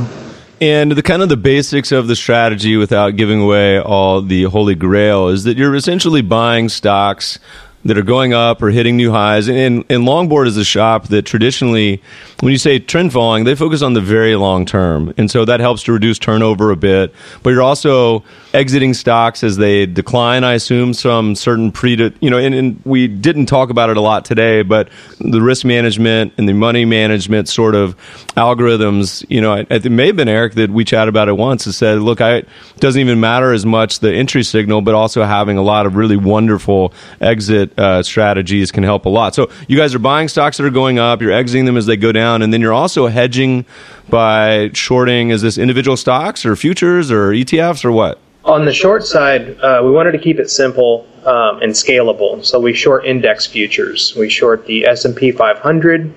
And 0.60 0.92
the 0.92 1.02
kind 1.02 1.20
of 1.20 1.28
the 1.28 1.36
basics 1.36 1.92
of 1.92 2.08
the 2.08 2.16
strategy 2.16 2.76
without 2.76 3.16
giving 3.16 3.42
away 3.42 3.78
all 3.78 4.22
the 4.22 4.44
holy 4.44 4.74
grail 4.74 5.28
is 5.28 5.44
that 5.44 5.58
you're 5.58 5.74
essentially 5.74 6.22
buying 6.22 6.70
stocks 6.70 7.38
that 7.86 7.98
are 7.98 8.02
going 8.02 8.32
up 8.32 8.62
or 8.62 8.70
hitting 8.70 8.96
new 8.96 9.10
highs. 9.10 9.48
And, 9.48 9.84
and 9.88 10.04
Longboard 10.04 10.46
is 10.46 10.56
a 10.56 10.64
shop 10.64 11.08
that 11.08 11.22
traditionally, 11.22 12.02
when 12.40 12.52
you 12.52 12.58
say 12.58 12.78
trend 12.78 13.12
following, 13.12 13.44
they 13.44 13.54
focus 13.54 13.82
on 13.82 13.94
the 13.94 14.00
very 14.00 14.36
long 14.36 14.66
term. 14.66 15.14
And 15.16 15.30
so 15.30 15.44
that 15.44 15.60
helps 15.60 15.84
to 15.84 15.92
reduce 15.92 16.18
turnover 16.18 16.70
a 16.70 16.76
bit. 16.76 17.14
But 17.42 17.50
you're 17.50 17.62
also 17.62 18.24
exiting 18.52 18.94
stocks 18.94 19.44
as 19.44 19.56
they 19.56 19.86
decline, 19.86 20.44
I 20.44 20.54
assume, 20.54 20.94
some 20.94 21.34
certain 21.34 21.72
pre, 21.72 22.12
you 22.20 22.30
know, 22.30 22.38
and, 22.38 22.54
and 22.54 22.80
we 22.84 23.08
didn't 23.08 23.46
talk 23.46 23.70
about 23.70 23.90
it 23.90 23.96
a 23.96 24.00
lot 24.00 24.24
today, 24.24 24.62
but 24.62 24.88
the 25.20 25.40
risk 25.40 25.64
management 25.64 26.32
and 26.38 26.48
the 26.48 26.54
money 26.54 26.84
management 26.84 27.48
sort 27.48 27.74
of 27.74 27.96
algorithms, 28.36 29.24
you 29.28 29.40
know, 29.40 29.54
it, 29.54 29.86
it 29.86 29.90
may 29.90 30.06
have 30.08 30.16
been 30.16 30.28
Eric 30.28 30.54
that 30.54 30.70
we 30.70 30.84
chatted 30.84 31.08
about 31.08 31.28
it 31.28 31.36
once 31.36 31.66
and 31.66 31.74
said, 31.74 32.00
look, 32.00 32.20
I, 32.20 32.36
it 32.36 32.48
doesn't 32.78 33.00
even 33.00 33.20
matter 33.20 33.52
as 33.52 33.64
much 33.64 34.00
the 34.00 34.12
entry 34.12 34.42
signal, 34.42 34.82
but 34.82 34.94
also 34.94 35.22
having 35.22 35.58
a 35.58 35.62
lot 35.62 35.86
of 35.86 35.96
really 35.96 36.16
wonderful 36.16 36.92
exit 37.20 37.75
uh, 37.76 38.02
strategies 38.02 38.70
can 38.70 38.82
help 38.82 39.06
a 39.06 39.08
lot. 39.08 39.34
So 39.34 39.50
you 39.68 39.76
guys 39.76 39.94
are 39.94 39.98
buying 39.98 40.28
stocks 40.28 40.56
that 40.56 40.64
are 40.64 40.70
going 40.70 40.98
up, 40.98 41.20
you're 41.20 41.32
exiting 41.32 41.64
them 41.64 41.76
as 41.76 41.86
they 41.86 41.96
go 41.96 42.12
down, 42.12 42.42
and 42.42 42.52
then 42.52 42.60
you're 42.60 42.72
also 42.72 43.06
hedging 43.06 43.64
by 44.08 44.70
shorting. 44.72 45.30
Is 45.30 45.42
this 45.42 45.58
individual 45.58 45.96
stocks 45.96 46.46
or 46.46 46.56
futures 46.56 47.10
or 47.10 47.30
ETFs 47.30 47.84
or 47.84 47.92
what? 47.92 48.18
On 48.44 48.64
the 48.64 48.72
short 48.72 49.04
side, 49.04 49.58
uh, 49.60 49.82
we 49.84 49.90
wanted 49.90 50.12
to 50.12 50.18
keep 50.18 50.38
it 50.38 50.48
simple 50.48 51.04
um, 51.24 51.60
and 51.62 51.72
scalable. 51.72 52.44
So 52.44 52.60
we 52.60 52.72
short 52.72 53.04
index 53.04 53.44
futures. 53.44 54.14
We 54.16 54.28
short 54.30 54.66
the 54.66 54.86
S&P 54.86 55.32
500, 55.32 56.14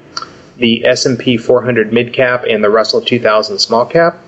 the 0.58 0.86
S&P 0.86 1.38
400 1.38 1.92
mid 1.92 2.14
cap, 2.14 2.46
and 2.48 2.64
the 2.64 2.70
Russell 2.70 3.02
2000 3.02 3.58
small 3.58 3.86
cap. 3.86 4.24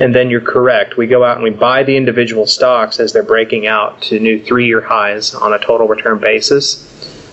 And 0.00 0.14
then 0.14 0.30
you're 0.30 0.40
correct. 0.40 0.96
We 0.96 1.06
go 1.06 1.24
out 1.24 1.36
and 1.36 1.44
we 1.44 1.50
buy 1.50 1.82
the 1.82 1.96
individual 1.96 2.46
stocks 2.46 2.98
as 2.98 3.12
they're 3.12 3.22
breaking 3.22 3.66
out 3.66 4.00
to 4.02 4.18
new 4.18 4.42
three 4.42 4.66
year 4.66 4.80
highs 4.80 5.34
on 5.34 5.52
a 5.52 5.58
total 5.58 5.86
return 5.86 6.18
basis. 6.18 6.86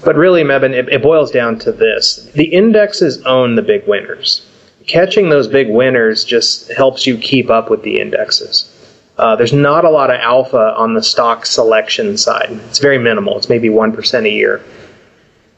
But 0.03 0.17
really, 0.17 0.43
Mebane, 0.43 0.73
it, 0.73 0.89
it 0.89 1.01
boils 1.01 1.31
down 1.31 1.59
to 1.59 1.71
this 1.71 2.29
the 2.35 2.45
indexes 2.45 3.23
own 3.23 3.55
the 3.55 3.61
big 3.61 3.87
winners. 3.87 4.45
Catching 4.85 5.29
those 5.29 5.47
big 5.47 5.69
winners 5.69 6.25
just 6.25 6.71
helps 6.73 7.07
you 7.07 7.17
keep 7.17 7.49
up 7.49 7.69
with 7.69 7.83
the 7.83 7.99
indexes. 7.99 8.73
Uh, 9.17 9.35
there's 9.35 9.53
not 9.53 9.83
a 9.83 9.89
lot 9.89 10.09
of 10.09 10.17
alpha 10.17 10.75
on 10.75 10.93
the 10.93 11.01
stock 11.01 11.45
selection 11.45 12.17
side. 12.17 12.51
It's 12.69 12.79
very 12.79 12.97
minimal. 12.97 13.37
It's 13.37 13.49
maybe 13.49 13.69
1% 13.69 14.25
a 14.25 14.29
year. 14.29 14.63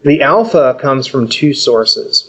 The 0.04 0.22
alpha 0.22 0.78
comes 0.80 1.08
from 1.08 1.28
two 1.28 1.54
sources 1.54 2.29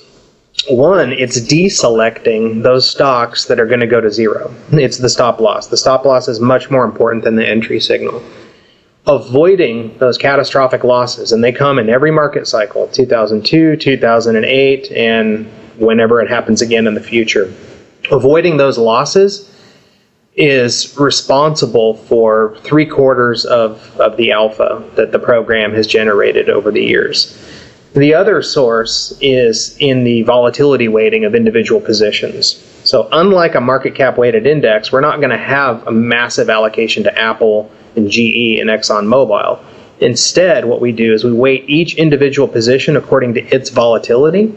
one, 0.69 1.13
it's 1.13 1.41
deselecting 1.41 2.63
those 2.63 2.89
stocks 2.89 3.47
that 3.47 3.59
are 3.59 3.67
going 3.67 3.81
to 3.81 3.87
go 3.87 4.01
to 4.01 4.11
zero. 4.11 4.55
It's 4.73 4.99
the 4.99 5.09
stop 5.09 5.41
loss. 5.41 5.69
The 5.69 5.77
stop 5.77 6.05
loss 6.05 6.29
is 6.29 6.41
much 6.41 6.71
more 6.71 6.85
important 6.85 7.25
than 7.25 7.37
the 7.37 7.49
entry 7.49 7.81
signal. 7.81 8.23
Avoiding 9.07 9.97
those 9.99 10.19
catastrophic 10.19 10.85
losses, 10.85 11.33
and 11.33 11.43
they 11.43 11.53
come 11.53 11.79
in 11.79 11.89
every 11.89 12.11
market 12.11 12.47
cycle 12.47 12.89
2002, 12.89 13.77
2008, 13.77 14.93
and 14.93 15.47
whenever 15.79 16.21
it 16.21 16.29
happens 16.29 16.61
again 16.61 16.87
in 16.87 16.95
the 16.95 17.01
future. 17.01 17.53
Avoiding 18.11 18.57
those 18.59 18.77
losses 18.77 19.51
is 20.35 20.97
responsible 20.99 21.95
for 21.95 22.57
three 22.63 22.87
quarters 22.87 23.45
of, 23.47 23.99
of 24.01 24.17
the 24.17 24.31
alpha 24.33 24.83
that 24.95 25.13
the 25.13 25.19
program 25.19 25.73
has 25.73 25.87
generated 25.87 26.49
over 26.49 26.71
the 26.71 26.83
years. 26.83 27.37
The 27.95 28.15
other 28.15 28.41
source 28.41 29.17
is 29.21 29.77
in 29.81 30.05
the 30.05 30.23
volatility 30.23 30.87
weighting 30.87 31.25
of 31.25 31.35
individual 31.35 31.81
positions. 31.81 32.65
So, 32.85 33.09
unlike 33.11 33.57
a 33.57 33.61
market 33.61 33.97
cap 33.97 34.17
weighted 34.17 34.47
index, 34.47 34.93
we're 34.93 35.01
not 35.01 35.19
going 35.19 35.31
to 35.31 35.37
have 35.37 35.85
a 35.89 35.91
massive 35.91 36.49
allocation 36.49 37.03
to 37.03 37.19
Apple 37.19 37.69
and 37.97 38.09
GE 38.09 38.61
and 38.61 38.71
ExxonMobil. 38.71 39.59
Instead, 39.99 40.67
what 40.67 40.81
we 40.81 40.93
do 40.93 41.13
is 41.13 41.25
we 41.25 41.33
weight 41.33 41.65
each 41.67 41.97
individual 41.97 42.47
position 42.47 42.97
according 42.97 43.35
to 43.35 43.41
its 43.49 43.71
volatility. 43.71 44.57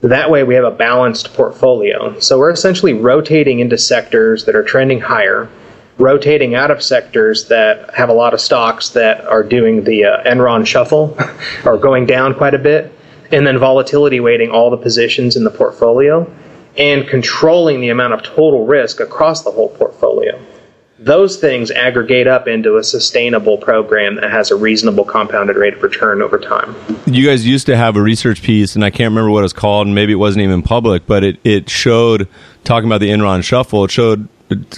That 0.00 0.30
way, 0.30 0.42
we 0.42 0.54
have 0.54 0.64
a 0.64 0.70
balanced 0.70 1.34
portfolio. 1.34 2.18
So, 2.20 2.38
we're 2.38 2.50
essentially 2.50 2.94
rotating 2.94 3.60
into 3.60 3.76
sectors 3.76 4.46
that 4.46 4.56
are 4.56 4.64
trending 4.64 5.00
higher 5.00 5.50
rotating 5.98 6.54
out 6.54 6.70
of 6.70 6.82
sectors 6.82 7.48
that 7.48 7.94
have 7.94 8.08
a 8.08 8.12
lot 8.12 8.34
of 8.34 8.40
stocks 8.40 8.90
that 8.90 9.24
are 9.26 9.42
doing 9.42 9.84
the 9.84 10.04
uh, 10.04 10.22
Enron 10.24 10.66
shuffle 10.66 11.16
or 11.64 11.78
going 11.78 12.06
down 12.06 12.34
quite 12.34 12.54
a 12.54 12.58
bit, 12.58 12.92
and 13.32 13.46
then 13.46 13.58
volatility 13.58 14.20
weighting 14.20 14.50
all 14.50 14.70
the 14.70 14.76
positions 14.76 15.36
in 15.36 15.44
the 15.44 15.50
portfolio 15.50 16.30
and 16.76 17.08
controlling 17.08 17.80
the 17.80 17.88
amount 17.88 18.12
of 18.12 18.22
total 18.22 18.66
risk 18.66 19.00
across 19.00 19.42
the 19.42 19.50
whole 19.50 19.70
portfolio. 19.70 20.38
Those 20.98 21.36
things 21.36 21.70
aggregate 21.70 22.26
up 22.26 22.48
into 22.48 22.76
a 22.76 22.84
sustainable 22.84 23.58
program 23.58 24.16
that 24.16 24.30
has 24.30 24.50
a 24.50 24.56
reasonable 24.56 25.04
compounded 25.04 25.56
rate 25.56 25.74
of 25.74 25.82
return 25.82 26.22
over 26.22 26.38
time. 26.38 26.74
You 27.06 27.26
guys 27.26 27.46
used 27.46 27.66
to 27.66 27.76
have 27.76 27.96
a 27.96 28.02
research 28.02 28.42
piece, 28.42 28.74
and 28.74 28.84
I 28.84 28.90
can't 28.90 29.10
remember 29.10 29.30
what 29.30 29.40
it 29.40 29.42
was 29.42 29.52
called, 29.52 29.86
and 29.86 29.94
maybe 29.94 30.12
it 30.12 30.16
wasn't 30.16 30.42
even 30.42 30.62
public, 30.62 31.06
but 31.06 31.22
it, 31.22 31.38
it 31.44 31.68
showed, 31.68 32.28
talking 32.64 32.88
about 32.88 33.00
the 33.00 33.10
Enron 33.10 33.44
shuffle, 33.44 33.84
it 33.84 33.90
showed 33.90 34.28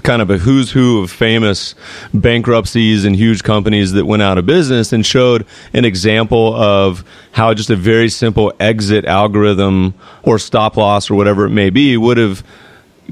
kind 0.02 0.22
of 0.22 0.30
a 0.30 0.38
who's 0.38 0.70
who 0.70 1.02
of 1.02 1.10
famous 1.10 1.74
bankruptcies 2.14 3.04
and 3.04 3.14
huge 3.14 3.42
companies 3.42 3.92
that 3.92 4.06
went 4.06 4.22
out 4.22 4.38
of 4.38 4.46
business 4.46 4.92
and 4.92 5.04
showed 5.04 5.46
an 5.74 5.84
example 5.84 6.54
of 6.54 7.04
how 7.32 7.52
just 7.52 7.68
a 7.68 7.76
very 7.76 8.08
simple 8.08 8.52
exit 8.60 9.04
algorithm 9.04 9.92
or 10.22 10.38
stop 10.38 10.76
loss 10.76 11.10
or 11.10 11.16
whatever 11.16 11.44
it 11.44 11.50
may 11.50 11.68
be 11.68 11.96
would 11.98 12.16
have 12.16 12.42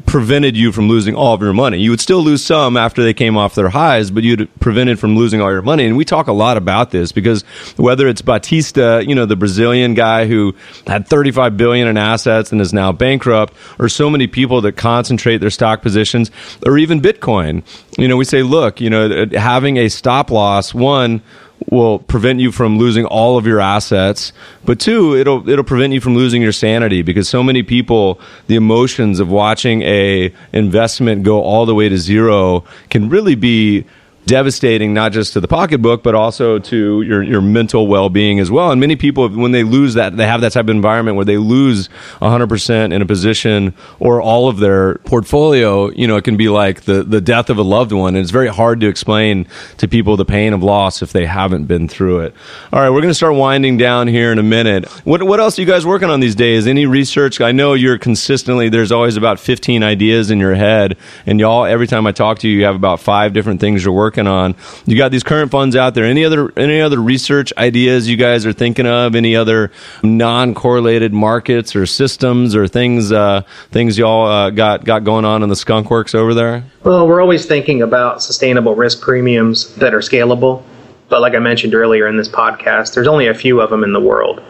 prevented 0.05 0.57
you 0.57 0.73
from 0.73 0.89
losing 0.89 1.15
all 1.15 1.35
of 1.35 1.41
your 1.41 1.53
money. 1.53 1.79
You 1.79 1.91
would 1.91 2.01
still 2.01 2.23
lose 2.23 2.45
some 2.45 2.77
after 2.77 3.03
they 3.03 3.15
came 3.15 3.37
off 3.37 3.55
their 3.55 3.71
highs, 3.71 4.11
but 4.11 4.25
you'd 4.25 4.49
prevented 4.61 4.99
from 4.99 5.17
losing 5.17 5.41
all 5.41 5.51
your 5.51 5.63
money. 5.63 5.87
And 5.87 5.97
we 5.97 6.05
talk 6.05 6.27
a 6.27 6.33
lot 6.33 6.57
about 6.57 6.91
this 6.91 7.13
because 7.13 7.43
whether 7.77 8.07
it's 8.07 8.21
Batista, 8.21 8.99
you 8.99 9.15
know, 9.15 9.25
the 9.25 9.37
Brazilian 9.37 9.95
guy 9.95 10.27
who 10.27 10.55
had 10.87 11.09
35 11.09 11.57
billion 11.57 11.89
in 11.89 11.97
assets 11.97 12.53
and 12.53 12.61
is 12.61 12.73
now 12.73 12.93
bankrupt, 12.93 13.55
or 13.79 13.89
so 13.89 14.11
many 14.11 14.27
people 14.27 14.61
that 14.63 14.73
concentrate 14.73 15.39
their 15.39 15.51
stock 15.51 15.83
positions, 15.83 16.31
or 16.67 16.77
even 16.79 17.01
Bitcoin. 17.01 17.63
You 17.97 18.09
know, 18.09 18.17
we 18.17 18.25
say, 18.25 18.43
look, 18.43 18.81
you 18.81 18.91
know, 18.91 19.27
having 19.33 19.79
a 19.79 19.89
stop 19.89 20.31
loss, 20.31 20.75
one, 20.75 21.23
will 21.71 21.99
prevent 21.99 22.39
you 22.39 22.53
from 22.53 22.79
losing 22.79 23.05
all 23.07 23.39
of 23.39 23.47
your 23.47 23.61
assets 23.61 24.33
but 24.65 24.79
two 24.79 25.17
it'll 25.17 25.49
it'll 25.49 25.65
prevent 25.65 25.93
you 25.93 26.01
from 26.01 26.15
losing 26.15 26.43
your 26.43 26.53
sanity 26.53 27.03
because 27.03 27.29
so 27.29 27.43
many 27.43 27.63
people 27.63 28.21
the 28.47 28.57
emotions 28.57 29.21
of 29.21 29.31
watching 29.31 29.83
a 29.83 30.33
investment 30.53 31.23
go 31.23 31.43
all 31.43 31.67
the 31.67 31.75
way 31.75 31.89
to 31.89 31.97
zero 31.97 32.65
can 32.91 33.09
really 33.09 33.35
be 33.35 33.85
devastating 34.27 34.93
not 34.93 35.13
just 35.13 35.33
to 35.33 35.41
the 35.41 35.47
pocketbook 35.47 36.03
but 36.03 36.15
also 36.15 36.59
to 36.59 37.03
your 37.03 37.23
your 37.23 37.41
mental 37.41 37.87
well-being 37.87 38.41
as 38.41 38.51
well. 38.51 38.73
And 38.73 38.81
many 38.81 38.97
people 38.97 39.29
when 39.29 39.53
they 39.53 39.63
lose 39.63 39.95
that 39.95 40.17
they 40.17 40.27
have 40.27 40.41
that 40.41 40.53
type 40.53 40.65
of 40.65 40.71
environment 40.71 41.17
where 41.17 41.25
they 41.25 41.39
lose 41.39 41.89
100% 42.21 42.93
in 42.93 43.03
a 43.03 43.07
position 43.07 43.73
or 44.01 44.21
all 44.21 44.49
of 44.49 44.59
their 44.59 44.97
portfolio 44.99 45.91
you 45.91 46.07
know 46.09 46.17
it 46.17 46.25
can 46.25 46.37
be 46.37 46.49
like 46.49 46.83
the 46.83 47.05
the 47.05 47.21
death 47.21 47.51
of 47.51 47.59
a 47.59 47.63
loved 47.63 47.93
one. 47.93 48.17
And 48.17 48.23
it's 48.23 48.33
very 48.33 48.49
hard 48.49 48.81
to 48.81 48.89
explain 48.89 49.47
to 49.79 49.87
people 49.87 50.17
the 50.17 50.25
pain 50.25 50.53
of 50.53 50.63
loss 50.63 51.03
if 51.03 51.13
they 51.13 51.25
haven't 51.25 51.67
been 51.67 51.87
through 51.89 52.21
it. 52.21 52.35
All 52.73 52.81
right 52.81 52.91
we're 52.91 53.01
going 53.01 53.11
to 53.11 53.15
start 53.15 53.35
winding 53.35 53.77
down 53.77 54.09
here 54.09 54.33
in 54.33 54.39
a 54.39 54.43
minute. 54.43 54.89
What 55.05 55.23
what 55.23 55.39
else 55.39 55.57
are 55.59 55.63
you 55.63 55.69
guys 55.69 55.87
working 55.87 56.11
on 56.11 56.19
these 56.19 56.35
days? 56.35 56.67
Any 56.67 56.87
research? 56.87 57.41
I 57.41 57.53
know 57.53 57.75
you're 57.75 57.99
consistently 57.99 58.69
there's 58.69 58.91
always 58.91 59.17
about 59.17 59.39
15 59.39 59.85
ideas 59.85 60.33
in 60.33 60.41
your 60.41 60.57
head. 60.57 60.97
And 61.27 61.39
y'all 61.39 61.65
every 61.65 61.87
time 61.87 62.09
i 62.09 62.13
talk 62.13 62.41
to 62.41 62.49
you 62.49 62.59
you 62.59 62.65
have 62.65 62.75
about 62.75 62.99
five 62.99 63.33
different 63.33 63.61
things 63.61 63.85
you're 63.85 63.95
working 63.95 64.16
on 64.25 64.55
you 64.85 64.97
got 64.97 65.11
these 65.11 65.25
current 65.25 65.51
funds 65.51 65.75
out 65.75 65.95
there 65.95 66.05
any 66.05 66.25
other 66.25 66.57
any 66.57 66.81
other 66.81 67.01
research 67.01 67.53
ideas 67.59 68.09
you 68.09 68.17
guys 68.17 68.47
are 68.47 68.53
thinking 68.53 68.87
of 68.87 69.17
any 69.17 69.35
other 69.35 69.73
non-correlated 70.05 71.13
markets 71.13 71.75
or 71.75 71.87
systems 71.87 72.55
or 72.55 72.69
things 72.69 73.11
uh, 73.11 73.43
things 73.73 73.99
y'all 73.99 74.29
uh, 74.29 74.51
got 74.51 74.85
got 74.85 75.03
going 75.03 75.25
on 75.25 75.43
in 75.43 75.49
the 75.49 75.57
skunk 75.57 75.91
works 75.91 76.15
over 76.15 76.35
there 76.35 76.63
Well, 76.85 77.09
we're 77.09 77.21
always 77.21 77.47
thinking 77.47 77.83
about 77.83 78.23
sustainable 78.23 78.77
risk 78.77 79.01
premiums 79.01 79.75
that 79.75 79.93
are 79.93 79.99
scalable. 79.99 80.63
But 81.09 81.21
like 81.21 81.35
I 81.35 81.41
mentioned 81.41 81.75
earlier 81.75 82.07
in 82.07 82.17
this 82.17 82.29
podcast, 82.29 82.95
there's 82.95 83.09
only 83.09 83.27
a 83.27 83.35
few 83.35 83.61
of 83.61 83.71
them 83.71 83.83
in 83.83 83.93
the 83.93 84.01
world. 84.01 84.41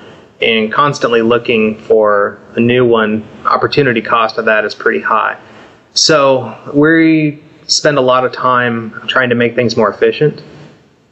And 0.43 0.71
constantly 0.71 1.23
looking 1.23 1.79
for 1.79 2.39
a 2.55 2.61
new 2.61 2.85
one, 2.85 3.27
opportunity 3.47 4.03
cost 4.03 4.37
of 4.37 4.45
that 4.45 4.65
is 4.67 4.75
pretty 4.75 5.01
high. 5.01 5.39
So 5.95 6.55
we 6.75 7.43
spend 7.67 7.99
a 7.99 8.01
lot 8.01 8.25
of 8.25 8.33
time 8.33 8.93
trying 9.09 9.29
to 9.31 9.35
make 9.35 9.55
things 9.55 9.77
more 9.77 9.91
efficient. 9.91 10.43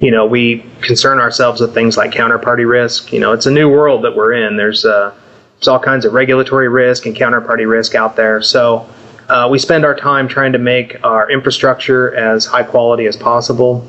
You 0.00 0.10
know, 0.10 0.26
we 0.26 0.66
concern 0.80 1.18
ourselves 1.18 1.60
with 1.60 1.72
things 1.72 1.96
like 1.96 2.10
counterparty 2.10 2.68
risk. 2.68 3.12
You 3.12 3.20
know, 3.20 3.32
it's 3.32 3.46
a 3.46 3.50
new 3.50 3.68
world 3.68 4.04
that 4.04 4.14
we're 4.14 4.32
in. 4.32 4.56
There's 4.56 4.84
uh, 4.84 5.14
there's 5.56 5.68
all 5.68 5.80
kinds 5.80 6.04
of 6.04 6.12
regulatory 6.12 6.68
risk 6.68 7.06
and 7.06 7.16
counterparty 7.16 7.68
risk 7.68 7.94
out 7.94 8.16
there. 8.16 8.42
So 8.42 8.88
uh, 9.28 9.48
we 9.50 9.58
spend 9.58 9.84
our 9.84 9.94
time 9.94 10.28
trying 10.28 10.52
to 10.52 10.58
make 10.58 11.02
our 11.04 11.30
infrastructure 11.30 12.14
as 12.14 12.44
high 12.44 12.64
quality 12.64 13.06
as 13.06 13.16
possible. 13.16 13.88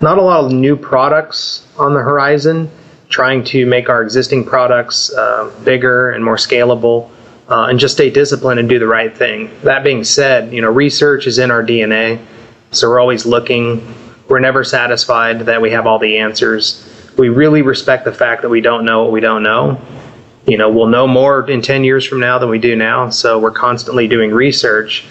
Not 0.00 0.18
a 0.18 0.22
lot 0.22 0.44
of 0.44 0.52
new 0.52 0.76
products 0.76 1.66
on 1.78 1.94
the 1.94 2.00
horizon, 2.00 2.70
trying 3.08 3.44
to 3.44 3.64
make 3.66 3.88
our 3.88 4.02
existing 4.02 4.44
products 4.44 5.12
uh, 5.12 5.54
bigger 5.64 6.10
and 6.10 6.24
more 6.24 6.36
scalable. 6.36 7.10
Uh, 7.48 7.66
and 7.66 7.78
just 7.78 7.94
stay 7.94 8.08
disciplined 8.08 8.58
and 8.58 8.68
do 8.70 8.78
the 8.78 8.86
right 8.86 9.14
thing. 9.14 9.50
That 9.62 9.84
being 9.84 10.02
said, 10.02 10.52
you 10.52 10.62
know, 10.62 10.70
research 10.70 11.26
is 11.26 11.38
in 11.38 11.50
our 11.50 11.62
DNA, 11.62 12.24
so 12.70 12.88
we're 12.88 13.00
always 13.00 13.26
looking. 13.26 13.94
We're 14.28 14.40
never 14.40 14.64
satisfied 14.64 15.40
that 15.40 15.60
we 15.60 15.70
have 15.70 15.86
all 15.86 15.98
the 15.98 16.18
answers. 16.18 16.90
We 17.18 17.28
really 17.28 17.60
respect 17.60 18.06
the 18.06 18.14
fact 18.14 18.42
that 18.42 18.48
we 18.48 18.62
don't 18.62 18.86
know 18.86 19.02
what 19.02 19.12
we 19.12 19.20
don't 19.20 19.42
know. 19.42 19.80
You 20.46 20.56
know, 20.56 20.70
we'll 20.70 20.88
know 20.88 21.06
more 21.06 21.48
in 21.50 21.60
10 21.60 21.84
years 21.84 22.06
from 22.06 22.20
now 22.20 22.38
than 22.38 22.48
we 22.48 22.58
do 22.58 22.76
now, 22.76 23.10
so 23.10 23.38
we're 23.38 23.50
constantly 23.50 24.08
doing 24.08 24.30
research. 24.30 25.04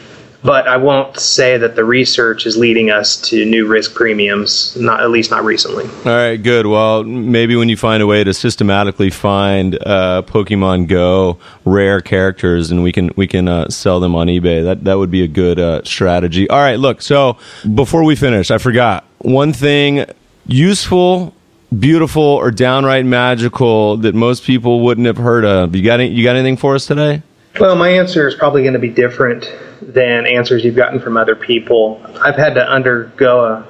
But 0.44 0.68
I 0.68 0.76
won't 0.76 1.18
say 1.18 1.58
that 1.58 1.76
the 1.76 1.86
research 1.86 2.46
is 2.46 2.58
leading 2.58 2.92
us 2.92 3.16
to 3.30 3.46
new 3.46 3.66
risk 3.66 3.94
premiums, 3.94 4.76
not 4.76 5.02
at 5.02 5.10
least 5.10 5.32
not 5.32 5.46
recently. 5.46 5.86
All 5.86 6.18
right, 6.18 6.36
good. 6.36 6.66
Well, 6.68 7.04
maybe 7.04 7.56
when 7.56 7.70
you 7.70 7.78
find 7.78 8.04
a 8.04 8.08
way 8.08 8.24
to 8.26 8.34
systematically 8.34 9.10
find 9.10 9.76
uh, 9.86 10.24
Pokemon 10.24 10.88
Go 10.88 11.40
rare 11.64 12.02
characters, 12.02 12.72
and 12.72 12.84
we 12.84 12.92
can 12.92 13.12
we 13.16 13.26
can 13.26 13.48
uh, 13.48 13.70
sell 13.70 14.00
them 14.00 14.16
on 14.16 14.28
eBay. 14.28 14.64
That 14.64 14.84
that 14.84 14.96
would 14.98 15.12
be 15.12 15.24
a 15.24 15.28
good 15.28 15.60
uh, 15.60 15.82
strategy. 15.84 16.50
All 16.50 16.60
right, 16.60 16.78
look. 16.78 17.02
So 17.02 17.38
before 17.74 18.04
we 18.04 18.16
finish, 18.16 18.52
I 18.52 18.58
forgot 18.58 19.06
one 19.20 19.54
thing: 19.54 20.06
useful, 20.46 21.34
beautiful, 21.80 22.22
or 22.22 22.52
downright 22.52 23.06
magical 23.06 23.98
that 23.98 24.14
most 24.14 24.44
people 24.44 24.82
wouldn't 24.82 25.08
have 25.08 25.18
heard 25.18 25.46
of. 25.46 25.74
You 25.76 25.84
got 25.84 26.02
any, 26.02 26.10
you 26.12 26.24
got 26.24 26.36
anything 26.36 26.58
for 26.58 26.76
us 26.76 26.86
today? 26.86 27.22
Well, 27.60 27.76
my 27.76 27.90
answer 27.90 28.28
is 28.28 28.34
probably 28.34 28.64
going 28.64 28.74
to 28.74 28.80
be 28.80 28.90
different 28.90 29.52
than 29.82 30.26
answers 30.26 30.66
you've 30.66 30.76
gotten 30.76 31.00
from 31.00 31.18
other 31.18 31.36
people. 31.36 32.02
I've 32.20 32.36
had 32.36 32.56
to 32.56 32.68
undergo 32.68 33.46
a 33.46 33.68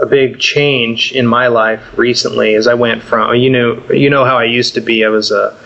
a 0.00 0.06
big 0.06 0.40
change 0.40 1.12
in 1.12 1.24
my 1.24 1.46
life 1.46 1.96
recently 1.96 2.54
as 2.54 2.66
I 2.66 2.74
went 2.74 3.02
from 3.02 3.36
you 3.36 3.48
know 3.48 3.92
you 3.92 4.10
know 4.10 4.24
how 4.24 4.36
I 4.36 4.44
used 4.44 4.74
to 4.74 4.80
be. 4.80 5.04
I 5.04 5.08
was 5.08 5.30
a 5.30 5.56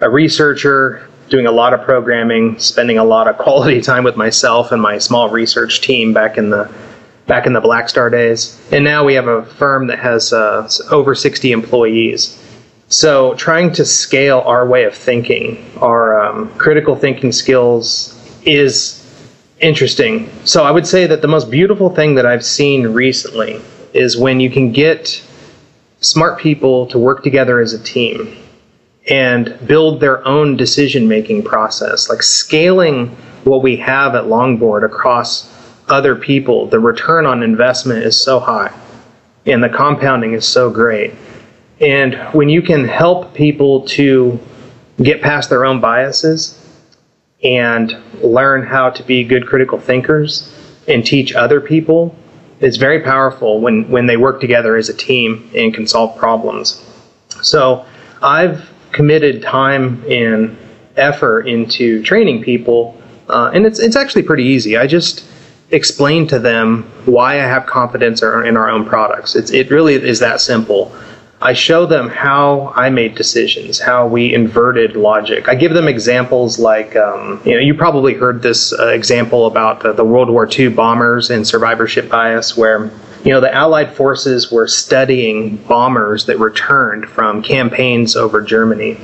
a 0.00 0.10
researcher 0.10 1.08
doing 1.28 1.46
a 1.46 1.52
lot 1.52 1.72
of 1.72 1.82
programming, 1.82 2.58
spending 2.58 2.98
a 2.98 3.04
lot 3.04 3.28
of 3.28 3.38
quality 3.38 3.80
time 3.90 4.04
with 4.04 4.16
myself 4.16 4.72
and 4.72 4.82
my 4.82 4.98
small 4.98 5.30
research 5.30 5.80
team 5.80 6.12
back 6.12 6.36
in 6.36 6.50
the 6.50 6.70
back 7.26 7.46
in 7.46 7.52
the 7.52 7.60
Black 7.60 7.88
Star 7.88 8.10
days. 8.10 8.60
And 8.72 8.84
now 8.84 9.04
we 9.04 9.14
have 9.14 9.28
a 9.28 9.44
firm 9.44 9.86
that 9.86 10.00
has 10.00 10.32
uh, 10.32 10.68
over 10.90 11.14
60 11.14 11.52
employees. 11.52 12.38
So 12.92 13.32
trying 13.36 13.72
to 13.72 13.86
scale 13.86 14.40
our 14.44 14.66
way 14.66 14.84
of 14.84 14.94
thinking, 14.94 15.64
our 15.80 16.22
um, 16.22 16.52
critical 16.58 16.94
thinking 16.94 17.32
skills 17.32 18.14
is 18.44 18.98
interesting. 19.60 20.30
So 20.44 20.64
I 20.64 20.70
would 20.70 20.86
say 20.86 21.06
that 21.06 21.22
the 21.22 21.28
most 21.28 21.50
beautiful 21.50 21.88
thing 21.88 22.16
that 22.16 22.26
I've 22.26 22.44
seen 22.44 22.86
recently 22.88 23.62
is 23.94 24.18
when 24.18 24.40
you 24.40 24.50
can 24.50 24.72
get 24.72 25.24
smart 26.02 26.38
people 26.38 26.86
to 26.88 26.98
work 26.98 27.22
together 27.22 27.60
as 27.60 27.72
a 27.72 27.82
team 27.82 28.36
and 29.08 29.58
build 29.66 30.00
their 30.00 30.22
own 30.28 30.58
decision 30.58 31.08
making 31.08 31.44
process, 31.44 32.10
like 32.10 32.22
scaling 32.22 33.08
what 33.44 33.62
we 33.62 33.74
have 33.76 34.14
at 34.14 34.24
Longboard 34.24 34.84
across 34.84 35.50
other 35.88 36.14
people. 36.14 36.66
The 36.66 36.78
return 36.78 37.24
on 37.24 37.42
investment 37.42 38.04
is 38.04 38.20
so 38.20 38.38
high 38.38 38.70
and 39.46 39.64
the 39.64 39.70
compounding 39.70 40.34
is 40.34 40.46
so 40.46 40.68
great. 40.68 41.14
And 41.80 42.14
when 42.32 42.48
you 42.48 42.62
can 42.62 42.86
help 42.86 43.34
people 43.34 43.82
to 43.88 44.38
get 45.02 45.20
past 45.22 45.50
their 45.50 45.64
own 45.64 45.80
biases 45.80 46.58
and 47.42 47.96
learn 48.22 48.64
how 48.64 48.90
to 48.90 49.02
be 49.02 49.24
good 49.24 49.46
critical 49.46 49.80
thinkers 49.80 50.52
and 50.86 51.04
teach 51.04 51.32
other 51.34 51.60
people, 51.60 52.14
it's 52.60 52.76
very 52.76 53.00
powerful 53.00 53.60
when, 53.60 53.88
when 53.90 54.06
they 54.06 54.16
work 54.16 54.40
together 54.40 54.76
as 54.76 54.88
a 54.88 54.94
team 54.94 55.50
and 55.54 55.74
can 55.74 55.86
solve 55.86 56.16
problems. 56.16 56.80
So 57.42 57.84
I've 58.22 58.68
committed 58.92 59.42
time 59.42 60.04
and 60.08 60.56
effort 60.96 61.48
into 61.48 62.02
training 62.04 62.44
people, 62.44 63.00
uh, 63.28 63.50
and 63.52 63.66
it's, 63.66 63.80
it's 63.80 63.96
actually 63.96 64.22
pretty 64.22 64.44
easy. 64.44 64.76
I 64.76 64.86
just 64.86 65.24
explain 65.72 66.26
to 66.28 66.38
them 66.38 66.84
why 67.06 67.40
I 67.40 67.46
have 67.46 67.66
confidence 67.66 68.22
in 68.22 68.56
our 68.56 68.70
own 68.70 68.84
products. 68.84 69.34
It's, 69.34 69.50
it 69.50 69.70
really 69.70 69.94
is 69.94 70.20
that 70.20 70.40
simple. 70.40 70.94
I 71.42 71.54
show 71.54 71.86
them 71.86 72.08
how 72.08 72.72
I 72.76 72.88
made 72.90 73.16
decisions, 73.16 73.80
how 73.80 74.06
we 74.06 74.32
inverted 74.32 74.94
logic. 74.94 75.48
I 75.48 75.56
give 75.56 75.74
them 75.74 75.88
examples 75.88 76.60
like, 76.60 76.94
um, 76.94 77.42
you 77.44 77.54
know, 77.54 77.58
you 77.58 77.74
probably 77.74 78.14
heard 78.14 78.42
this 78.42 78.72
uh, 78.72 78.90
example 78.90 79.46
about 79.46 79.84
uh, 79.84 79.92
the 79.92 80.04
World 80.04 80.30
War 80.30 80.48
II 80.48 80.68
bombers 80.68 81.30
and 81.30 81.44
survivorship 81.44 82.08
bias, 82.08 82.56
where, 82.56 82.92
you 83.24 83.32
know, 83.32 83.40
the 83.40 83.52
Allied 83.52 83.92
forces 83.92 84.52
were 84.52 84.68
studying 84.68 85.56
bombers 85.56 86.26
that 86.26 86.38
returned 86.38 87.08
from 87.08 87.42
campaigns 87.42 88.14
over 88.14 88.40
Germany. 88.40 89.00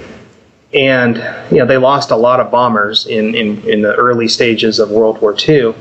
And, 0.73 1.17
you 1.51 1.59
know, 1.59 1.67
they 1.67 1.77
lost 1.77 2.13
a 2.13 2.17
lot 2.17 2.39
of 2.39 2.53
bombers 2.53 3.05
in, 3.09 3.35
in, 3.35 3.69
in 3.69 3.83
the 3.83 3.97
early 3.97 4.29
stages 4.29 4.79
of 4.79 4.93
World 4.93 5.21
War 5.21 5.35
II. 5.37 5.75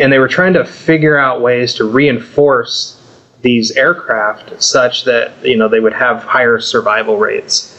And 0.00 0.12
they 0.12 0.18
were 0.18 0.28
trying 0.28 0.54
to 0.54 0.64
figure 0.64 1.16
out 1.16 1.40
ways 1.40 1.74
to 1.74 1.84
reinforce 1.84 2.99
these 3.42 3.72
aircraft 3.72 4.62
such 4.62 5.04
that 5.04 5.32
you 5.44 5.56
know 5.56 5.68
they 5.68 5.80
would 5.80 5.92
have 5.92 6.22
higher 6.22 6.60
survival 6.60 7.16
rates. 7.16 7.76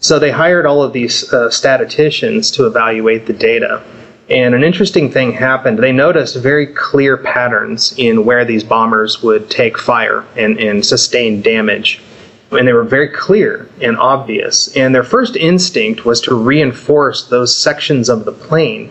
So 0.00 0.18
they 0.18 0.30
hired 0.30 0.66
all 0.66 0.82
of 0.82 0.92
these 0.92 1.32
uh, 1.32 1.50
statisticians 1.50 2.50
to 2.52 2.66
evaluate 2.66 3.26
the 3.26 3.32
data. 3.32 3.82
And 4.28 4.54
an 4.54 4.64
interesting 4.64 5.10
thing 5.10 5.32
happened. 5.32 5.78
They 5.78 5.92
noticed 5.92 6.36
very 6.36 6.66
clear 6.66 7.16
patterns 7.16 7.94
in 7.98 8.24
where 8.24 8.44
these 8.44 8.64
bombers 8.64 9.22
would 9.22 9.50
take 9.50 9.78
fire 9.78 10.24
and, 10.36 10.58
and 10.58 10.84
sustain 10.84 11.42
damage. 11.42 12.02
And 12.50 12.66
they 12.66 12.72
were 12.72 12.84
very 12.84 13.08
clear 13.08 13.68
and 13.82 13.96
obvious. 13.96 14.74
And 14.76 14.94
their 14.94 15.04
first 15.04 15.36
instinct 15.36 16.04
was 16.04 16.20
to 16.22 16.34
reinforce 16.34 17.26
those 17.26 17.54
sections 17.54 18.08
of 18.08 18.24
the 18.24 18.32
plane 18.32 18.90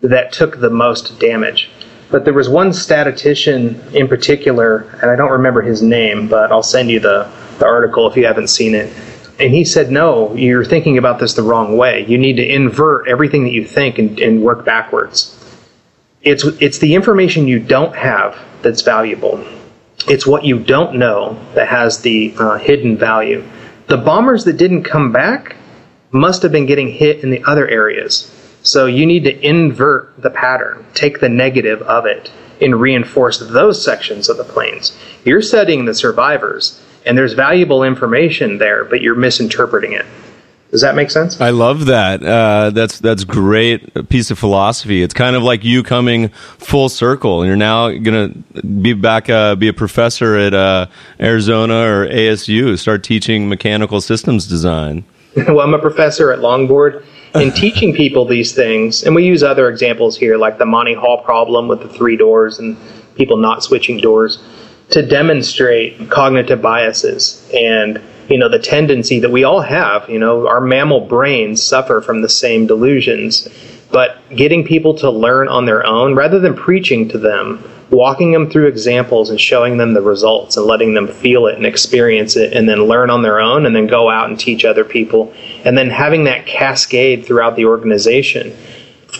that 0.00 0.32
took 0.32 0.60
the 0.60 0.70
most 0.70 1.18
damage. 1.18 1.70
But 2.10 2.24
there 2.24 2.34
was 2.34 2.48
one 2.48 2.72
statistician 2.72 3.80
in 3.92 4.08
particular, 4.08 4.82
and 5.02 5.10
I 5.10 5.16
don't 5.16 5.32
remember 5.32 5.62
his 5.62 5.82
name, 5.82 6.28
but 6.28 6.52
I'll 6.52 6.62
send 6.62 6.90
you 6.90 7.00
the, 7.00 7.30
the 7.58 7.66
article 7.66 8.08
if 8.08 8.16
you 8.16 8.26
haven't 8.26 8.48
seen 8.48 8.74
it. 8.74 8.92
And 9.40 9.52
he 9.52 9.64
said, 9.64 9.90
No, 9.90 10.34
you're 10.34 10.64
thinking 10.64 10.98
about 10.98 11.18
this 11.18 11.34
the 11.34 11.42
wrong 11.42 11.76
way. 11.76 12.04
You 12.06 12.18
need 12.18 12.36
to 12.36 12.46
invert 12.46 13.08
everything 13.08 13.44
that 13.44 13.52
you 13.52 13.64
think 13.64 13.98
and, 13.98 14.18
and 14.20 14.42
work 14.42 14.64
backwards. 14.64 15.38
It's, 16.22 16.44
it's 16.44 16.78
the 16.78 16.94
information 16.94 17.48
you 17.48 17.58
don't 17.58 17.94
have 17.96 18.38
that's 18.62 18.82
valuable. 18.82 19.44
It's 20.08 20.26
what 20.26 20.44
you 20.44 20.58
don't 20.58 20.96
know 20.96 21.38
that 21.54 21.68
has 21.68 22.00
the 22.00 22.34
uh, 22.38 22.58
hidden 22.58 22.96
value. 22.96 23.44
The 23.86 23.96
bombers 23.96 24.44
that 24.44 24.56
didn't 24.56 24.84
come 24.84 25.12
back 25.12 25.56
must 26.10 26.42
have 26.42 26.52
been 26.52 26.66
getting 26.66 26.88
hit 26.88 27.22
in 27.24 27.30
the 27.30 27.42
other 27.44 27.66
areas. 27.68 28.30
So 28.64 28.86
you 28.86 29.04
need 29.04 29.24
to 29.24 29.46
invert 29.46 30.20
the 30.20 30.30
pattern, 30.30 30.86
take 30.94 31.20
the 31.20 31.28
negative 31.28 31.82
of 31.82 32.06
it, 32.06 32.32
and 32.62 32.80
reinforce 32.80 33.38
those 33.38 33.84
sections 33.84 34.30
of 34.30 34.38
the 34.38 34.44
planes. 34.44 34.96
You're 35.22 35.42
studying 35.42 35.84
the 35.84 35.94
survivors, 35.94 36.82
and 37.04 37.16
there's 37.16 37.34
valuable 37.34 37.84
information 37.84 38.56
there, 38.56 38.84
but 38.84 39.02
you're 39.02 39.14
misinterpreting 39.14 39.92
it. 39.92 40.06
Does 40.70 40.80
that 40.80 40.96
make 40.96 41.10
sense? 41.10 41.40
I 41.40 41.50
love 41.50 41.86
that. 41.86 42.24
Uh, 42.24 42.70
that's 42.70 42.98
that's 42.98 43.22
great 43.22 44.08
piece 44.08 44.32
of 44.32 44.40
philosophy. 44.40 45.02
It's 45.02 45.14
kind 45.14 45.36
of 45.36 45.42
like 45.42 45.62
you 45.62 45.84
coming 45.84 46.30
full 46.58 46.88
circle, 46.88 47.42
and 47.42 47.46
you're 47.46 47.56
now 47.56 47.90
going 47.90 48.44
to 48.54 48.62
be 48.62 48.94
back, 48.94 49.30
uh, 49.30 49.54
be 49.54 49.68
a 49.68 49.72
professor 49.72 50.36
at 50.36 50.54
uh, 50.54 50.86
Arizona 51.20 51.74
or 51.74 52.08
ASU, 52.08 52.76
start 52.76 53.04
teaching 53.04 53.48
mechanical 53.48 54.00
systems 54.00 54.48
design. 54.48 55.04
well, 55.36 55.60
I'm 55.60 55.74
a 55.74 55.78
professor 55.78 56.32
at 56.32 56.40
Longboard. 56.40 57.04
In 57.34 57.50
teaching 57.50 57.92
people 57.92 58.26
these 58.26 58.52
things, 58.52 59.02
and 59.02 59.14
we 59.14 59.24
use 59.24 59.42
other 59.42 59.68
examples 59.68 60.16
here, 60.16 60.36
like 60.36 60.58
the 60.58 60.66
Monty 60.66 60.94
Hall 60.94 61.22
problem 61.24 61.66
with 61.66 61.82
the 61.82 61.88
three 61.88 62.16
doors 62.16 62.60
and 62.60 62.76
people 63.16 63.36
not 63.36 63.64
switching 63.64 63.98
doors, 63.98 64.38
to 64.90 65.04
demonstrate 65.04 66.10
cognitive 66.10 66.62
biases 66.62 67.48
and 67.54 68.00
you 68.28 68.38
know 68.38 68.48
the 68.48 68.58
tendency 68.58 69.18
that 69.18 69.30
we 69.30 69.42
all 69.42 69.60
have 69.60 70.08
you 70.08 70.18
know 70.18 70.46
our 70.46 70.60
mammal 70.60 71.00
brains 71.00 71.62
suffer 71.62 72.00
from 72.00 72.22
the 72.22 72.28
same 72.28 72.66
delusions. 72.66 73.48
But 73.90 74.16
getting 74.34 74.64
people 74.64 74.94
to 74.98 75.10
learn 75.10 75.48
on 75.48 75.66
their 75.66 75.86
own 75.86 76.14
rather 76.14 76.38
than 76.38 76.54
preaching 76.54 77.08
to 77.10 77.18
them 77.18 77.62
walking 77.94 78.32
them 78.32 78.50
through 78.50 78.66
examples 78.66 79.30
and 79.30 79.40
showing 79.40 79.76
them 79.76 79.94
the 79.94 80.02
results 80.02 80.56
and 80.56 80.66
letting 80.66 80.94
them 80.94 81.06
feel 81.06 81.46
it 81.46 81.56
and 81.56 81.64
experience 81.64 82.36
it 82.36 82.52
and 82.52 82.68
then 82.68 82.84
learn 82.84 83.10
on 83.10 83.22
their 83.22 83.40
own 83.40 83.66
and 83.66 83.74
then 83.74 83.86
go 83.86 84.10
out 84.10 84.28
and 84.28 84.38
teach 84.38 84.64
other 84.64 84.84
people. 84.84 85.32
And 85.64 85.78
then 85.78 85.90
having 85.90 86.24
that 86.24 86.46
cascade 86.46 87.24
throughout 87.24 87.56
the 87.56 87.64
organization 87.64 88.54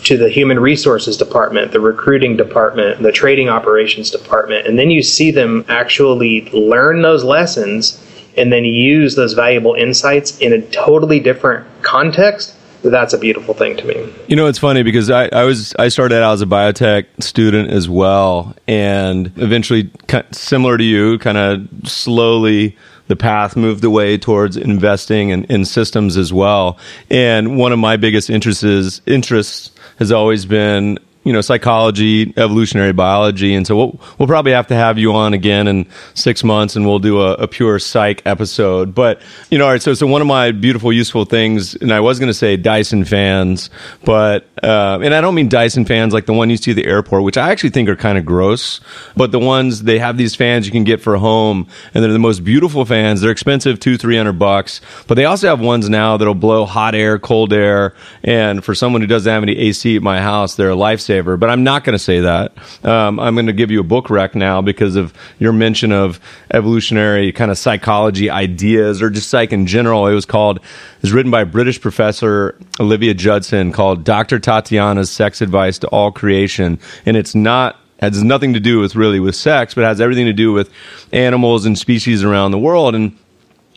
to 0.04 0.16
the 0.16 0.28
human 0.28 0.58
resources 0.58 1.16
department, 1.16 1.72
the 1.72 1.80
recruiting 1.80 2.36
department, 2.36 3.02
the 3.02 3.12
trading 3.12 3.48
operations 3.48 4.10
department, 4.10 4.66
and 4.66 4.78
then 4.78 4.90
you 4.90 5.02
see 5.02 5.30
them 5.30 5.64
actually 5.68 6.50
learn 6.50 7.02
those 7.02 7.24
lessons 7.24 8.00
and 8.36 8.52
then 8.52 8.64
use 8.64 9.14
those 9.14 9.32
valuable 9.32 9.74
insights 9.74 10.38
in 10.38 10.52
a 10.52 10.60
totally 10.70 11.20
different 11.20 11.66
context 11.82 12.53
that's 12.90 13.12
a 13.12 13.18
beautiful 13.18 13.54
thing 13.54 13.76
to 13.76 13.86
me. 13.86 14.12
You 14.26 14.36
know, 14.36 14.46
it's 14.46 14.58
funny 14.58 14.82
because 14.82 15.10
I, 15.10 15.26
I 15.26 15.44
was 15.44 15.74
I 15.78 15.88
started 15.88 16.22
out 16.22 16.34
as 16.34 16.42
a 16.42 16.46
biotech 16.46 17.06
student 17.22 17.70
as 17.70 17.88
well, 17.88 18.54
and 18.66 19.32
eventually, 19.36 19.90
similar 20.32 20.76
to 20.78 20.84
you, 20.84 21.18
kind 21.18 21.38
of 21.38 21.88
slowly 21.88 22.76
the 23.06 23.16
path 23.16 23.56
moved 23.56 23.84
away 23.84 24.16
towards 24.16 24.56
investing 24.56 25.30
in, 25.30 25.44
in 25.44 25.64
systems 25.64 26.16
as 26.16 26.32
well. 26.32 26.78
And 27.10 27.58
one 27.58 27.72
of 27.72 27.78
my 27.78 27.96
biggest 27.96 28.30
interests 28.30 29.00
interests 29.06 29.70
has 29.98 30.10
always 30.10 30.44
been 30.44 30.98
you 31.24 31.32
know 31.32 31.40
psychology, 31.40 32.32
evolutionary 32.36 32.92
biology, 32.92 33.54
and 33.54 33.66
so 33.66 33.76
we'll, 33.76 34.00
we'll 34.18 34.28
probably 34.28 34.52
have 34.52 34.68
to 34.68 34.74
have 34.74 34.98
you 34.98 35.14
on 35.14 35.34
again 35.34 35.66
in 35.66 35.86
six 36.14 36.44
months, 36.44 36.76
and 36.76 36.86
we'll 36.86 36.98
do 36.98 37.20
a, 37.20 37.34
a 37.34 37.48
pure 37.48 37.78
psych 37.78 38.22
episode. 38.26 38.94
But 38.94 39.20
you 39.50 39.58
know, 39.58 39.64
all 39.64 39.72
right. 39.72 39.82
So 39.82 39.94
so 39.94 40.06
one 40.06 40.20
of 40.20 40.26
my 40.26 40.52
beautiful, 40.52 40.92
useful 40.92 41.24
things, 41.24 41.74
and 41.74 41.92
I 41.92 42.00
was 42.00 42.18
going 42.18 42.28
to 42.28 42.34
say 42.34 42.56
Dyson 42.56 43.04
fans, 43.04 43.70
but 44.04 44.46
uh, 44.64 44.98
and 45.02 45.14
I 45.14 45.20
don't 45.20 45.34
mean 45.34 45.48
Dyson 45.48 45.84
fans 45.84 46.12
like 46.12 46.26
the 46.26 46.32
one 46.32 46.50
you 46.50 46.56
see 46.56 46.72
at 46.72 46.76
the 46.76 46.86
airport, 46.86 47.22
which 47.22 47.36
I 47.36 47.50
actually 47.50 47.70
think 47.70 47.88
are 47.88 47.96
kind 47.96 48.18
of 48.18 48.24
gross. 48.24 48.80
But 49.16 49.30
the 49.30 49.38
ones 49.38 49.82
they 49.82 49.98
have 49.98 50.16
these 50.16 50.34
fans 50.34 50.66
you 50.66 50.72
can 50.72 50.84
get 50.84 51.00
for 51.00 51.16
home, 51.16 51.68
and 51.92 52.02
they're 52.02 52.12
the 52.12 52.18
most 52.18 52.42
beautiful 52.42 52.84
fans. 52.84 53.20
They're 53.20 53.30
expensive, 53.30 53.78
two 53.78 53.96
three 53.96 54.16
hundred 54.16 54.38
bucks, 54.38 54.80
but 55.06 55.14
they 55.14 55.24
also 55.24 55.48
have 55.48 55.60
ones 55.60 55.88
now 55.88 56.16
that'll 56.16 56.34
blow 56.34 56.64
hot 56.64 56.94
air, 56.94 57.18
cold 57.18 57.52
air, 57.52 57.94
and 58.24 58.64
for 58.64 58.74
someone 58.74 59.00
who 59.00 59.06
doesn't 59.06 59.30
have 59.30 59.42
any 59.42 59.56
AC 59.56 59.96
at 59.96 60.02
my 60.02 60.20
house, 60.20 60.56
they're 60.56 60.70
a 60.70 60.76
lifesaver 60.76 61.34
but 61.44 61.50
I'm 61.50 61.62
not 61.62 61.84
going 61.84 61.92
to 61.92 61.98
say 61.98 62.20
that. 62.20 62.52
Um, 62.84 63.20
I'm 63.20 63.34
going 63.34 63.46
to 63.46 63.52
give 63.52 63.70
you 63.70 63.80
a 63.80 63.84
book 63.84 64.08
rec 64.08 64.34
now 64.34 64.62
because 64.62 64.96
of 64.96 65.12
your 65.38 65.52
mention 65.52 65.92
of 65.92 66.20
evolutionary 66.52 67.32
kind 67.32 67.50
of 67.50 67.58
psychology 67.58 68.30
ideas 68.30 69.02
or 69.02 69.10
just 69.10 69.28
psych 69.28 69.52
in 69.52 69.66
general. 69.66 70.06
It 70.06 70.14
was 70.14 70.24
called, 70.24 70.58
it 70.58 71.02
was 71.02 71.12
written 71.12 71.30
by 71.30 71.42
a 71.42 71.46
British 71.46 71.80
professor, 71.80 72.56
Olivia 72.80 73.12
Judson, 73.12 73.72
called 73.72 74.04
Dr. 74.04 74.38
Tatiana's 74.60 75.10
Sex 75.10 75.40
Advice 75.40 75.78
to 75.80 75.88
All 75.88 76.12
Creation. 76.12 76.78
And 77.06 77.16
it's 77.16 77.34
not 77.34 77.78
has 78.00 78.22
nothing 78.22 78.52
to 78.54 78.60
do 78.60 78.80
with 78.80 78.96
really 78.96 79.20
with 79.20 79.34
sex, 79.34 79.74
but 79.74 79.84
has 79.84 80.00
everything 80.00 80.26
to 80.26 80.32
do 80.32 80.52
with 80.52 80.70
animals 81.12 81.64
and 81.64 81.78
species 81.78 82.22
around 82.22 82.50
the 82.50 82.58
world 82.58 82.94
and 82.94 83.16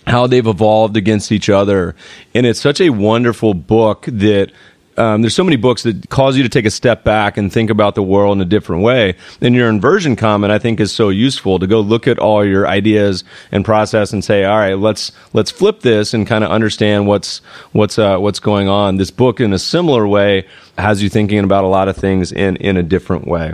how 0.05 0.27
they've 0.27 0.47
evolved 0.47 0.97
against 0.97 1.31
each 1.31 1.49
other. 1.49 1.95
And 2.33 2.45
it's 2.45 2.59
such 2.59 2.81
a 2.81 2.89
wonderful 2.89 3.53
book 3.53 4.05
that 4.07 4.51
um, 4.97 5.21
there's 5.21 5.35
so 5.35 5.43
many 5.43 5.55
books 5.55 5.83
that 5.83 6.09
cause 6.09 6.35
you 6.37 6.43
to 6.43 6.49
take 6.49 6.65
a 6.65 6.71
step 6.71 7.03
back 7.03 7.37
and 7.37 7.51
think 7.51 7.69
about 7.69 7.95
the 7.95 8.03
world 8.03 8.37
in 8.37 8.41
a 8.41 8.45
different 8.45 8.81
way. 8.81 9.15
And 9.41 9.53
your 9.53 9.69
inversion 9.69 10.15
comment, 10.15 10.51
I 10.51 10.59
think, 10.59 10.79
is 10.79 10.91
so 10.91 11.09
useful 11.09 11.59
to 11.59 11.67
go 11.67 11.79
look 11.81 12.07
at 12.07 12.19
all 12.19 12.43
your 12.43 12.67
ideas 12.67 13.23
and 13.51 13.63
process 13.63 14.11
and 14.11 14.23
say, 14.23 14.43
all 14.43 14.57
right, 14.57 14.73
let's 14.73 15.11
let's 15.33 15.51
flip 15.51 15.81
this 15.81 16.13
and 16.13 16.25
kind 16.25 16.43
of 16.43 16.51
understand 16.51 17.07
what's 17.07 17.39
what's 17.71 17.99
uh, 17.99 18.17
what's 18.17 18.39
going 18.39 18.67
on. 18.67 18.97
This 18.97 19.11
book, 19.11 19.39
in 19.39 19.53
a 19.53 19.59
similar 19.59 20.07
way, 20.07 20.47
has 20.77 21.03
you 21.03 21.09
thinking 21.09 21.39
about 21.39 21.63
a 21.63 21.67
lot 21.67 21.87
of 21.87 21.95
things 21.95 22.31
in 22.31 22.55
in 22.57 22.77
a 22.77 22.83
different 22.83 23.27
way. 23.27 23.53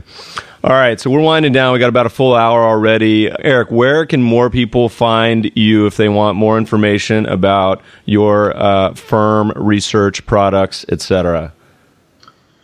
All 0.66 0.72
right, 0.72 0.98
so 0.98 1.10
we're 1.10 1.20
winding 1.20 1.52
down. 1.52 1.74
We 1.74 1.80
got 1.80 1.90
about 1.90 2.06
a 2.06 2.10
full 2.10 2.34
hour 2.34 2.64
already. 2.64 3.30
Eric, 3.44 3.70
where 3.70 4.06
can 4.06 4.24
more 4.24 4.50
people 4.50 4.88
find 4.88 5.52
you 5.58 5.88
if 5.88 5.98
they 5.98 6.08
want 6.08 6.38
more 6.38 6.58
information 6.58 7.26
about 7.26 7.82
your 8.06 8.56
uh, 8.56 8.94
firm, 8.94 9.52
research, 9.58 10.26
products, 10.26 10.86
etc.? 10.88 11.52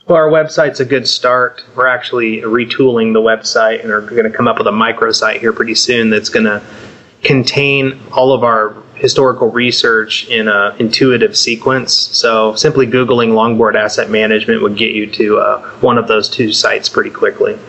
Well, 0.08 0.18
our 0.18 0.30
website's 0.30 0.80
a 0.80 0.86
good 0.86 1.10
start. 1.10 1.66
We're 1.76 1.88
actually 1.88 2.38
retooling 2.38 3.12
the 3.12 3.20
website 3.20 3.84
and 3.84 3.92
are 3.92 4.00
going 4.00 4.24
to 4.24 4.30
come 4.30 4.48
up 4.48 4.60
with 4.60 4.68
a 4.68 4.72
microsite 4.72 5.42
here 5.42 5.52
pretty 5.52 5.76
soon 5.76 6.10
that's 6.10 6.30
going 6.30 6.46
to 6.46 6.64
contain 7.24 8.00
all 8.14 8.32
of 8.32 8.46
our 8.46 8.82
historical 8.96 9.52
research 9.52 10.26
in 10.30 10.48
an 10.48 10.74
intuitive 10.80 11.36
sequence. 11.36 11.94
So 11.94 12.56
simply 12.56 12.88
Googling 12.88 13.32
Longboard 13.32 13.76
Asset 13.76 14.10
Management 14.10 14.62
would 14.62 14.78
get 14.78 14.92
you 14.92 15.06
to 15.12 15.40
uh, 15.40 15.70
one 15.82 15.98
of 15.98 16.08
those 16.08 16.30
two 16.30 16.54
sites 16.54 16.88
pretty 16.88 17.10
quickly. 17.10 17.60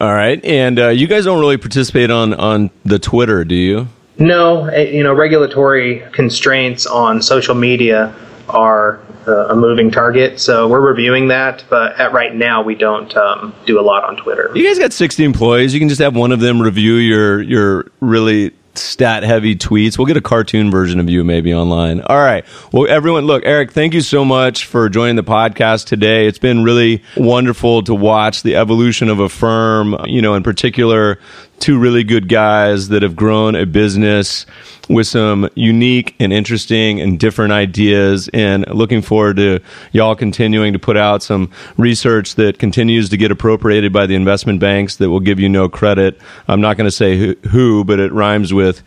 All 0.00 0.12
right, 0.12 0.42
and 0.44 0.78
uh, 0.78 0.88
you 0.88 1.08
guys 1.08 1.24
don't 1.24 1.40
really 1.40 1.56
participate 1.56 2.10
on 2.10 2.32
on 2.34 2.70
the 2.84 2.98
Twitter, 2.98 3.44
do 3.44 3.56
you? 3.56 3.88
No, 4.18 4.66
eh, 4.66 4.90
you 4.90 5.02
know, 5.02 5.12
regulatory 5.12 6.04
constraints 6.12 6.86
on 6.86 7.20
social 7.20 7.54
media 7.54 8.14
are 8.48 9.00
uh, 9.26 9.48
a 9.48 9.56
moving 9.56 9.90
target. 9.90 10.40
So 10.40 10.68
we're 10.68 10.80
reviewing 10.80 11.28
that, 11.28 11.64
but 11.68 11.98
at 12.00 12.12
right 12.12 12.34
now 12.34 12.62
we 12.62 12.74
don't 12.74 13.14
um, 13.16 13.54
do 13.66 13.78
a 13.78 13.82
lot 13.82 14.04
on 14.04 14.16
Twitter. 14.16 14.50
You 14.54 14.64
guys 14.64 14.78
got 14.78 14.92
60 14.92 15.24
employees. 15.24 15.74
You 15.74 15.80
can 15.80 15.88
just 15.88 16.00
have 16.00 16.16
one 16.16 16.32
of 16.32 16.40
them 16.40 16.60
review 16.60 16.94
your 16.94 17.42
your 17.42 17.90
really 18.00 18.52
stat 18.78 19.22
heavy 19.22 19.54
tweets. 19.56 19.98
We'll 19.98 20.06
get 20.06 20.16
a 20.16 20.22
cartoon 20.22 20.70
version 20.70 21.00
of 21.00 21.08
you 21.08 21.24
maybe 21.24 21.52
online. 21.52 22.00
All 22.00 22.18
right. 22.18 22.44
Well, 22.72 22.86
everyone, 22.88 23.24
look, 23.24 23.42
Eric, 23.44 23.72
thank 23.72 23.94
you 23.94 24.00
so 24.00 24.24
much 24.24 24.66
for 24.66 24.88
joining 24.88 25.16
the 25.16 25.24
podcast 25.24 25.86
today. 25.86 26.26
It's 26.26 26.38
been 26.38 26.64
really 26.64 27.02
wonderful 27.16 27.82
to 27.82 27.94
watch 27.94 28.42
the 28.42 28.56
evolution 28.56 29.08
of 29.08 29.20
a 29.20 29.28
firm, 29.28 29.96
you 30.06 30.22
know, 30.22 30.34
in 30.34 30.42
particular, 30.42 31.18
two 31.60 31.78
really 31.78 32.04
good 32.04 32.28
guys 32.28 32.88
that 32.88 33.02
have 33.02 33.16
grown 33.16 33.54
a 33.54 33.66
business 33.66 34.46
with 34.88 35.06
some 35.06 35.48
unique 35.54 36.14
and 36.18 36.32
interesting 36.32 37.00
and 37.00 37.18
different 37.18 37.52
ideas. 37.52 38.28
And 38.32 38.66
looking 38.68 39.02
forward 39.02 39.36
to 39.36 39.60
y'all 39.92 40.14
continuing 40.14 40.72
to 40.72 40.78
put 40.78 40.96
out 40.96 41.22
some 41.22 41.50
research 41.76 42.36
that 42.36 42.58
continues 42.58 43.08
to 43.10 43.16
get 43.16 43.30
appropriated 43.30 43.92
by 43.92 44.06
the 44.06 44.14
investment 44.14 44.60
banks 44.60 44.96
that 44.96 45.10
will 45.10 45.20
give 45.20 45.38
you 45.38 45.48
no 45.48 45.68
credit. 45.68 46.20
I'm 46.46 46.60
not 46.60 46.76
going 46.76 46.86
to 46.86 46.90
say 46.90 47.18
who, 47.18 47.34
who, 47.50 47.84
but 47.84 48.00
it 48.00 48.12
rhymes 48.12 48.54
with 48.54 48.82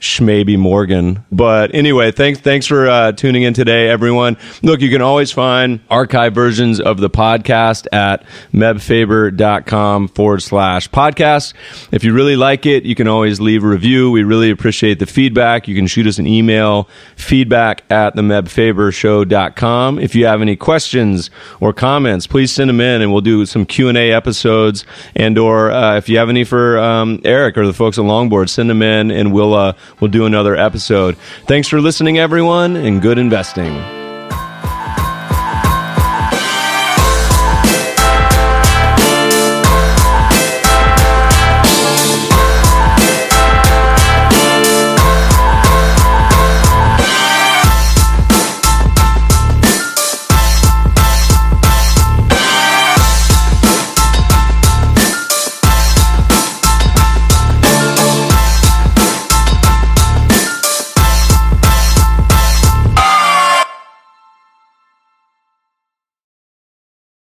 Schmaby 0.00 0.58
Morgan. 0.58 1.24
But 1.32 1.74
anyway, 1.74 2.12
thanks 2.12 2.38
thanks 2.40 2.66
for 2.66 2.88
uh, 2.88 3.12
tuning 3.12 3.44
in 3.44 3.54
today, 3.54 3.88
everyone. 3.88 4.36
Look, 4.62 4.80
you 4.80 4.90
can 4.90 5.00
always 5.00 5.32
find 5.32 5.80
archive 5.90 6.34
versions 6.34 6.80
of 6.80 6.98
the 6.98 7.08
podcast 7.08 7.86
at 7.92 8.24
mebfaber.com 8.52 10.08
forward 10.08 10.42
slash 10.42 10.90
podcast. 10.90 11.54
If 11.92 12.04
you 12.04 12.12
really 12.12 12.36
like 12.36 12.66
it, 12.66 12.84
you 12.84 12.94
can 12.94 13.08
always 13.08 13.40
leave 13.40 13.64
a 13.64 13.66
review. 13.66 14.10
We 14.10 14.22
really 14.22 14.50
appreciate 14.50 14.98
the 14.98 15.06
feedback. 15.06 15.66
You 15.66 15.74
can 15.74 15.86
shoot 15.86 16.06
us 16.06 16.18
an 16.18 16.26
email, 16.26 16.88
feedback 17.16 17.82
at 17.90 18.14
the 18.16 18.22
mebfabershow.com. 18.22 19.98
If 19.98 20.14
you 20.14 20.26
have 20.26 20.42
any 20.42 20.56
questions 20.56 21.30
or 21.60 21.72
comments, 21.72 22.26
please 22.26 22.52
send 22.52 22.68
them 22.68 22.80
in 22.80 23.00
and 23.00 23.12
we'll 23.12 23.22
do 23.22 23.46
some 23.46 23.64
Q&A 23.64 24.12
episodes. 24.12 24.84
And 25.14 25.38
or 25.38 25.70
uh, 25.70 25.96
if 25.96 26.08
you 26.08 26.18
have 26.18 26.28
any 26.28 26.44
for 26.44 26.78
um, 26.78 27.20
Eric 27.24 27.56
or 27.56 27.66
the 27.66 27.72
folks 27.72 27.98
at 27.98 28.04
Longboard, 28.04 28.50
send 28.50 28.68
them 28.68 28.82
in 28.82 29.10
and 29.10 29.32
we'll 29.32 29.54
uh, 29.54 29.72
we'll 30.00 30.10
do 30.10 30.26
another 30.26 30.56
episode. 30.56 31.16
Thanks 31.46 31.68
for 31.68 31.80
listening, 31.80 32.18
everyone, 32.18 32.76
and 32.76 33.02
good 33.02 33.18
investing. 33.18 34.05